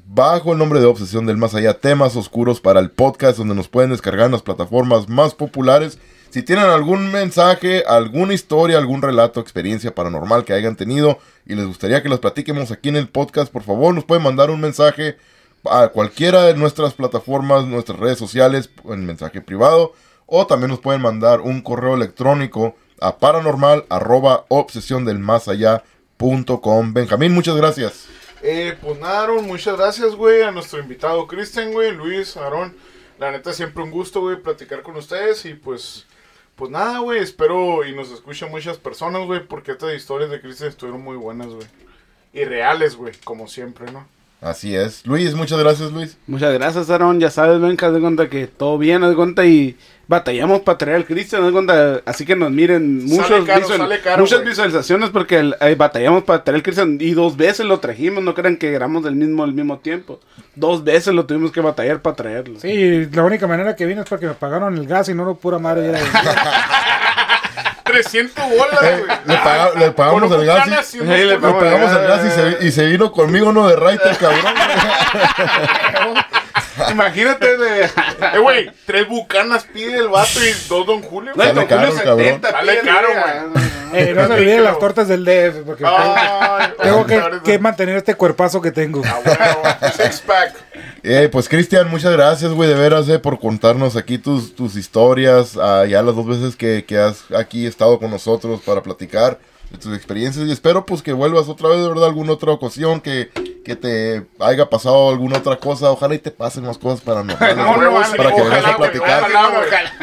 Bajo 0.05 0.51
el 0.51 0.59
nombre 0.59 0.81
de 0.81 0.87
Obsesión 0.87 1.25
del 1.25 1.37
Más 1.37 1.55
Allá, 1.55 1.75
temas 1.75 2.17
oscuros 2.17 2.59
para 2.59 2.81
el 2.81 2.91
podcast 2.91 3.37
donde 3.37 3.55
nos 3.55 3.69
pueden 3.69 3.91
descargar 3.91 4.25
en 4.25 4.33
las 4.33 4.41
plataformas 4.41 5.07
más 5.07 5.35
populares. 5.35 5.99
Si 6.31 6.43
tienen 6.43 6.65
algún 6.65 7.13
mensaje, 7.13 7.85
alguna 7.87 8.33
historia, 8.33 8.77
algún 8.77 9.01
relato, 9.01 9.39
experiencia 9.39 9.95
paranormal 9.95 10.43
que 10.43 10.51
hayan 10.51 10.75
tenido 10.75 11.17
y 11.45 11.55
les 11.55 11.65
gustaría 11.65 12.03
que 12.03 12.09
los 12.09 12.19
platiquemos 12.19 12.71
aquí 12.71 12.89
en 12.89 12.97
el 12.97 13.07
podcast, 13.07 13.53
por 13.53 13.63
favor 13.63 13.95
nos 13.95 14.03
pueden 14.03 14.25
mandar 14.25 14.49
un 14.49 14.59
mensaje 14.59 15.15
a 15.65 15.89
cualquiera 15.89 16.43
de 16.43 16.53
nuestras 16.53 16.93
plataformas, 16.93 17.65
nuestras 17.65 17.99
redes 17.99 18.17
sociales, 18.17 18.69
en 18.85 19.05
mensaje 19.05 19.41
privado, 19.41 19.93
o 20.25 20.47
también 20.47 20.71
nos 20.71 20.79
pueden 20.79 21.01
mandar 21.01 21.41
un 21.41 21.61
correo 21.61 21.95
electrónico 21.95 22.75
a 22.99 23.17
paranormal 23.17 23.85
arroba 23.89 24.45
allá 25.47 25.83
punto 26.17 26.61
com. 26.61 26.93
Benjamín, 26.93 27.33
muchas 27.33 27.55
gracias. 27.55 28.07
Eh, 28.41 28.77
pues 28.81 28.99
nada, 28.99 29.27
muchas 29.41 29.77
gracias, 29.77 30.15
güey, 30.15 30.41
a 30.41 30.51
nuestro 30.51 30.79
invitado 30.79 31.27
Cristian, 31.27 31.73
güey, 31.73 31.91
Luis, 31.91 32.37
Aaron. 32.37 32.75
La 33.19 33.31
neta, 33.31 33.51
siempre 33.51 33.83
un 33.83 33.91
gusto, 33.91 34.21
güey, 34.21 34.41
platicar 34.41 34.83
con 34.83 34.95
ustedes 34.95 35.43
y 35.45 35.55
pues, 35.55 36.05
pues 36.55 36.69
nada, 36.69 36.99
güey, 36.99 37.19
espero 37.19 37.83
y 37.83 37.95
nos 37.95 38.11
escuchen 38.11 38.51
muchas 38.51 38.77
personas, 38.77 39.25
güey, 39.25 39.47
porque 39.47 39.71
estas 39.71 39.95
historias 39.95 40.29
de 40.29 40.39
Cristian 40.39 40.69
estuvieron 40.69 41.03
muy 41.03 41.17
buenas, 41.17 41.47
güey. 41.47 41.67
Y 42.33 42.43
reales, 42.43 42.95
güey, 42.95 43.13
como 43.23 43.47
siempre, 43.47 43.91
¿no? 43.91 44.07
Así 44.39 44.75
es. 44.75 45.03
Luis, 45.05 45.33
muchas 45.33 45.57
gracias, 45.59 45.91
Luis. 45.91 46.15
Muchas 46.27 46.53
gracias, 46.53 46.89
Aaron. 46.91 47.19
Ya 47.19 47.31
sabes, 47.31 47.59
ven, 47.59 47.75
haz 47.81 47.93
de 47.93 47.99
cuenta 47.99 48.29
que 48.29 48.45
todo 48.45 48.77
bien, 48.77 49.03
haz 49.03 49.09
de 49.09 49.15
cuenta 49.15 49.45
y 49.45 49.75
batallamos 50.07 50.61
para 50.61 50.77
traer 50.77 50.97
al 50.97 51.05
Cristian, 51.05 51.41
haz 51.41 51.47
de 51.47 51.53
cuenta. 51.53 52.01
Así 52.05 52.23
que 52.23 52.35
nos 52.35 52.51
miren 52.51 53.03
muchos 53.05 53.27
Sale 53.27 53.45
caro, 53.45 53.59
visual- 53.61 53.77
sale 53.79 53.99
caro, 54.01 54.21
muchas 54.21 54.43
visualizaciones 54.45 55.09
porque 55.09 55.39
el- 55.39 55.55
eh, 55.59 55.73
batallamos 55.75 56.23
para 56.23 56.43
traer 56.43 56.57
al 56.57 56.63
Cristian 56.63 56.97
y 57.01 57.11
dos 57.13 57.35
veces 57.35 57.65
lo 57.65 57.79
trajimos. 57.79 58.23
No 58.23 58.35
crean 58.35 58.57
que 58.57 58.71
grabamos 58.71 59.03
del 59.03 59.15
mismo 59.15 59.43
al 59.43 59.53
mismo 59.53 59.79
tiempo. 59.79 60.19
Dos 60.55 60.83
veces 60.83 61.15
lo 61.15 61.25
tuvimos 61.25 61.51
que 61.51 61.61
batallar 61.61 62.03
para 62.03 62.15
traerlo. 62.15 62.59
Sí, 62.59 63.07
la 63.11 63.23
única 63.23 63.47
manera 63.47 63.75
que 63.75 63.87
vine 63.87 64.01
es 64.01 64.07
porque 64.07 64.27
me 64.27 64.33
pagaron 64.35 64.77
el 64.77 64.85
gas 64.85 65.09
y 65.09 65.15
no 65.15 65.25
lo 65.25 65.33
pura 65.35 65.57
madre. 65.57 65.87
Era 65.89 65.99
300 67.87 68.49
bolas, 68.49 68.83
Eh, 68.83 69.03
güey. 69.05 69.17
le, 69.25 69.37
paga- 69.37 69.71
le 69.77 69.91
pagamos 69.91 70.31
el 70.31 70.45
gas. 70.45 70.93
Y- 70.93 70.99
le 70.99 71.37
pagamos 71.37 71.91
el 71.91 72.07
gas 72.07 72.25
y 72.25 72.31
se, 72.31 72.65
y 72.67 72.71
se 72.71 72.85
vino 72.85 73.11
conmigo 73.11 73.49
uno 73.49 73.67
de 73.67 73.75
Raiter, 73.75 74.15
cabrón. 74.17 74.41
Imagínate 76.91 77.57
de. 77.57 77.85
Eh, 77.85 77.89
güey, 78.39 78.71
tres 78.85 79.07
bucanas 79.07 79.63
pide 79.65 79.97
el 79.97 80.07
vato 80.09 80.39
y 80.45 80.51
dos 80.69 80.85
Don 80.85 81.01
Julio. 81.01 81.33
No, 81.35 81.43
Don 81.53 81.65
caro, 81.65 81.87
Julio 81.87 82.03
cabrón. 82.03 82.25
70, 82.25 82.51
Sale 82.51 82.71
pide, 82.73 82.81
caro, 82.91 83.07
güey. 83.09 83.63
Eh, 83.93 84.13
no 84.13 84.27
se 84.27 84.33
olviden 84.33 84.63
las 84.63 84.79
tortas 84.79 85.07
del 85.07 85.25
DF 85.25 85.63
porque 85.65 85.83
Ay, 85.87 86.73
tengo 86.83 87.05
que 87.43 87.59
mantener 87.59 87.97
este 87.97 88.15
cuerpazo 88.15 88.61
que 88.61 88.71
tengo. 88.71 89.01
Ah, 89.05 89.19
bueno, 89.23 89.91
six 89.95 90.21
pack. 90.21 90.53
Eh, 91.03 91.29
pues 91.31 91.47
Cristian, 91.47 91.89
muchas 91.89 92.11
gracias, 92.11 92.51
güey, 92.51 92.69
de 92.69 92.75
veras, 92.75 93.07
eh, 93.09 93.19
por 93.19 93.39
contarnos 93.39 93.95
aquí 93.95 94.17
tus, 94.17 94.55
tus 94.55 94.75
historias. 94.75 95.57
ah, 95.57 95.85
ya 95.85 96.01
las 96.01 96.15
dos 96.15 96.25
veces 96.25 96.55
que, 96.55 96.85
que 96.85 96.97
has 96.97 97.31
aquí 97.31 97.65
estado 97.65 97.99
con 97.99 98.11
nosotros 98.11 98.61
para 98.65 98.81
platicar 98.81 99.39
de 99.71 99.77
tus 99.77 99.95
experiencias. 99.95 100.47
Y 100.47 100.51
espero 100.51 100.85
pues 100.85 101.01
que 101.01 101.13
vuelvas 101.13 101.47
otra 101.49 101.69
vez, 101.69 101.79
de 101.79 101.87
verdad, 101.87 102.05
alguna 102.05 102.33
otra 102.33 102.51
ocasión 102.51 103.01
que, 103.01 103.29
que 103.67 103.75
te 103.75 104.25
haya 104.39 104.67
pasado 104.69 105.09
alguna 105.09 105.37
otra 105.37 105.57
cosa. 105.57 105.91
Ojalá 105.91 106.15
y 106.15 106.19
te 106.19 106.31
pasen 106.31 106.63
más 106.63 106.77
cosas 106.77 107.01
paranormales. 107.01 107.55
No, 107.67 108.17
para 108.17 108.33
que 108.33 108.41
vengas 108.41 108.65
a 108.65 108.77
platicar. 108.77 109.23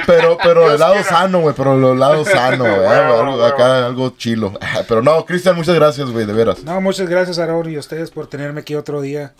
Pero, 0.07 0.39
pero 0.43 0.71
el 0.73 0.79
lado 0.79 0.95
quiera. 0.95 1.09
sano, 1.09 1.41
güey, 1.41 1.55
pero 1.57 1.93
el 1.93 1.99
lado 1.99 2.25
sano, 2.25 2.65
algo- 2.89 3.43
acá 3.45 3.87
algo 3.87 4.11
chilo. 4.11 4.53
Pero 4.89 5.03
no, 5.03 5.25
Cristian, 5.25 5.57
muchas 5.57 5.75
gracias, 5.75 6.11
güey, 6.11 6.27
de 6.27 6.33
veras. 6.33 6.63
No, 6.63 6.81
muchas 6.81 7.09
gracias 7.09 7.39
Aaron 7.39 7.69
y 7.71 7.77
a 7.77 7.79
ustedes 7.81 8.11
por 8.11 8.27
tenerme 8.27 8.61
aquí 8.61 8.75
otro 8.75 9.01
día 9.01 9.33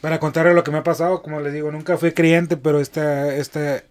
para 0.00 0.18
contarles 0.18 0.54
lo 0.54 0.64
que 0.64 0.70
me 0.70 0.78
ha 0.78 0.82
pasado. 0.82 1.22
Como 1.22 1.40
les 1.40 1.52
digo, 1.52 1.70
nunca 1.70 1.96
fui 1.98 2.12
creyente, 2.12 2.56
pero 2.56 2.80
esta, 2.80 3.34
esta 3.34 3.82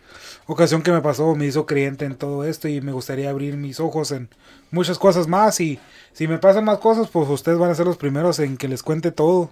ocasión 0.47 0.81
que 0.81 0.91
me 0.91 1.01
pasó 1.01 1.35
me 1.35 1.45
hizo 1.45 1.65
creyente 1.65 2.05
en 2.05 2.15
todo 2.15 2.43
esto 2.43 2.67
y 2.67 2.81
me 2.81 2.91
gustaría 2.91 3.29
abrir 3.29 3.57
mis 3.57 3.79
ojos 3.79 4.11
en 4.11 4.29
muchas 4.71 4.97
cosas 4.97 5.27
más. 5.27 5.59
Y 5.59 5.79
si 6.13 6.27
me 6.27 6.37
pasan 6.39 6.65
más 6.65 6.79
cosas, 6.79 7.07
pues 7.09 7.29
ustedes 7.29 7.57
van 7.59 7.69
a 7.71 7.75
ser 7.75 7.85
los 7.85 7.97
primeros 7.97 8.39
en 8.39 8.57
que 8.57 8.67
les 8.67 8.81
cuente 8.83 9.11
todo. 9.11 9.51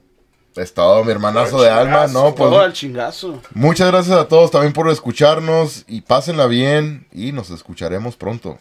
Es 0.55 0.73
todo, 0.73 1.03
mi 1.03 1.11
hermanazo 1.11 1.61
de 1.61 1.69
alma, 1.69 2.07
no, 2.07 2.33
pues 2.33 2.49
Todo 2.49 2.61
al 2.61 2.71
chingazo. 2.71 3.41
Muchas 3.53 3.91
gracias 3.91 4.17
a 4.17 4.27
todos 4.27 4.51
también 4.51 4.71
por 4.71 4.89
escucharnos 4.89 5.83
y 5.87 5.99
pásenla 6.01 6.45
bien 6.45 7.07
y 7.11 7.33
nos 7.33 7.49
escucharemos 7.49 8.15
pronto. 8.15 8.57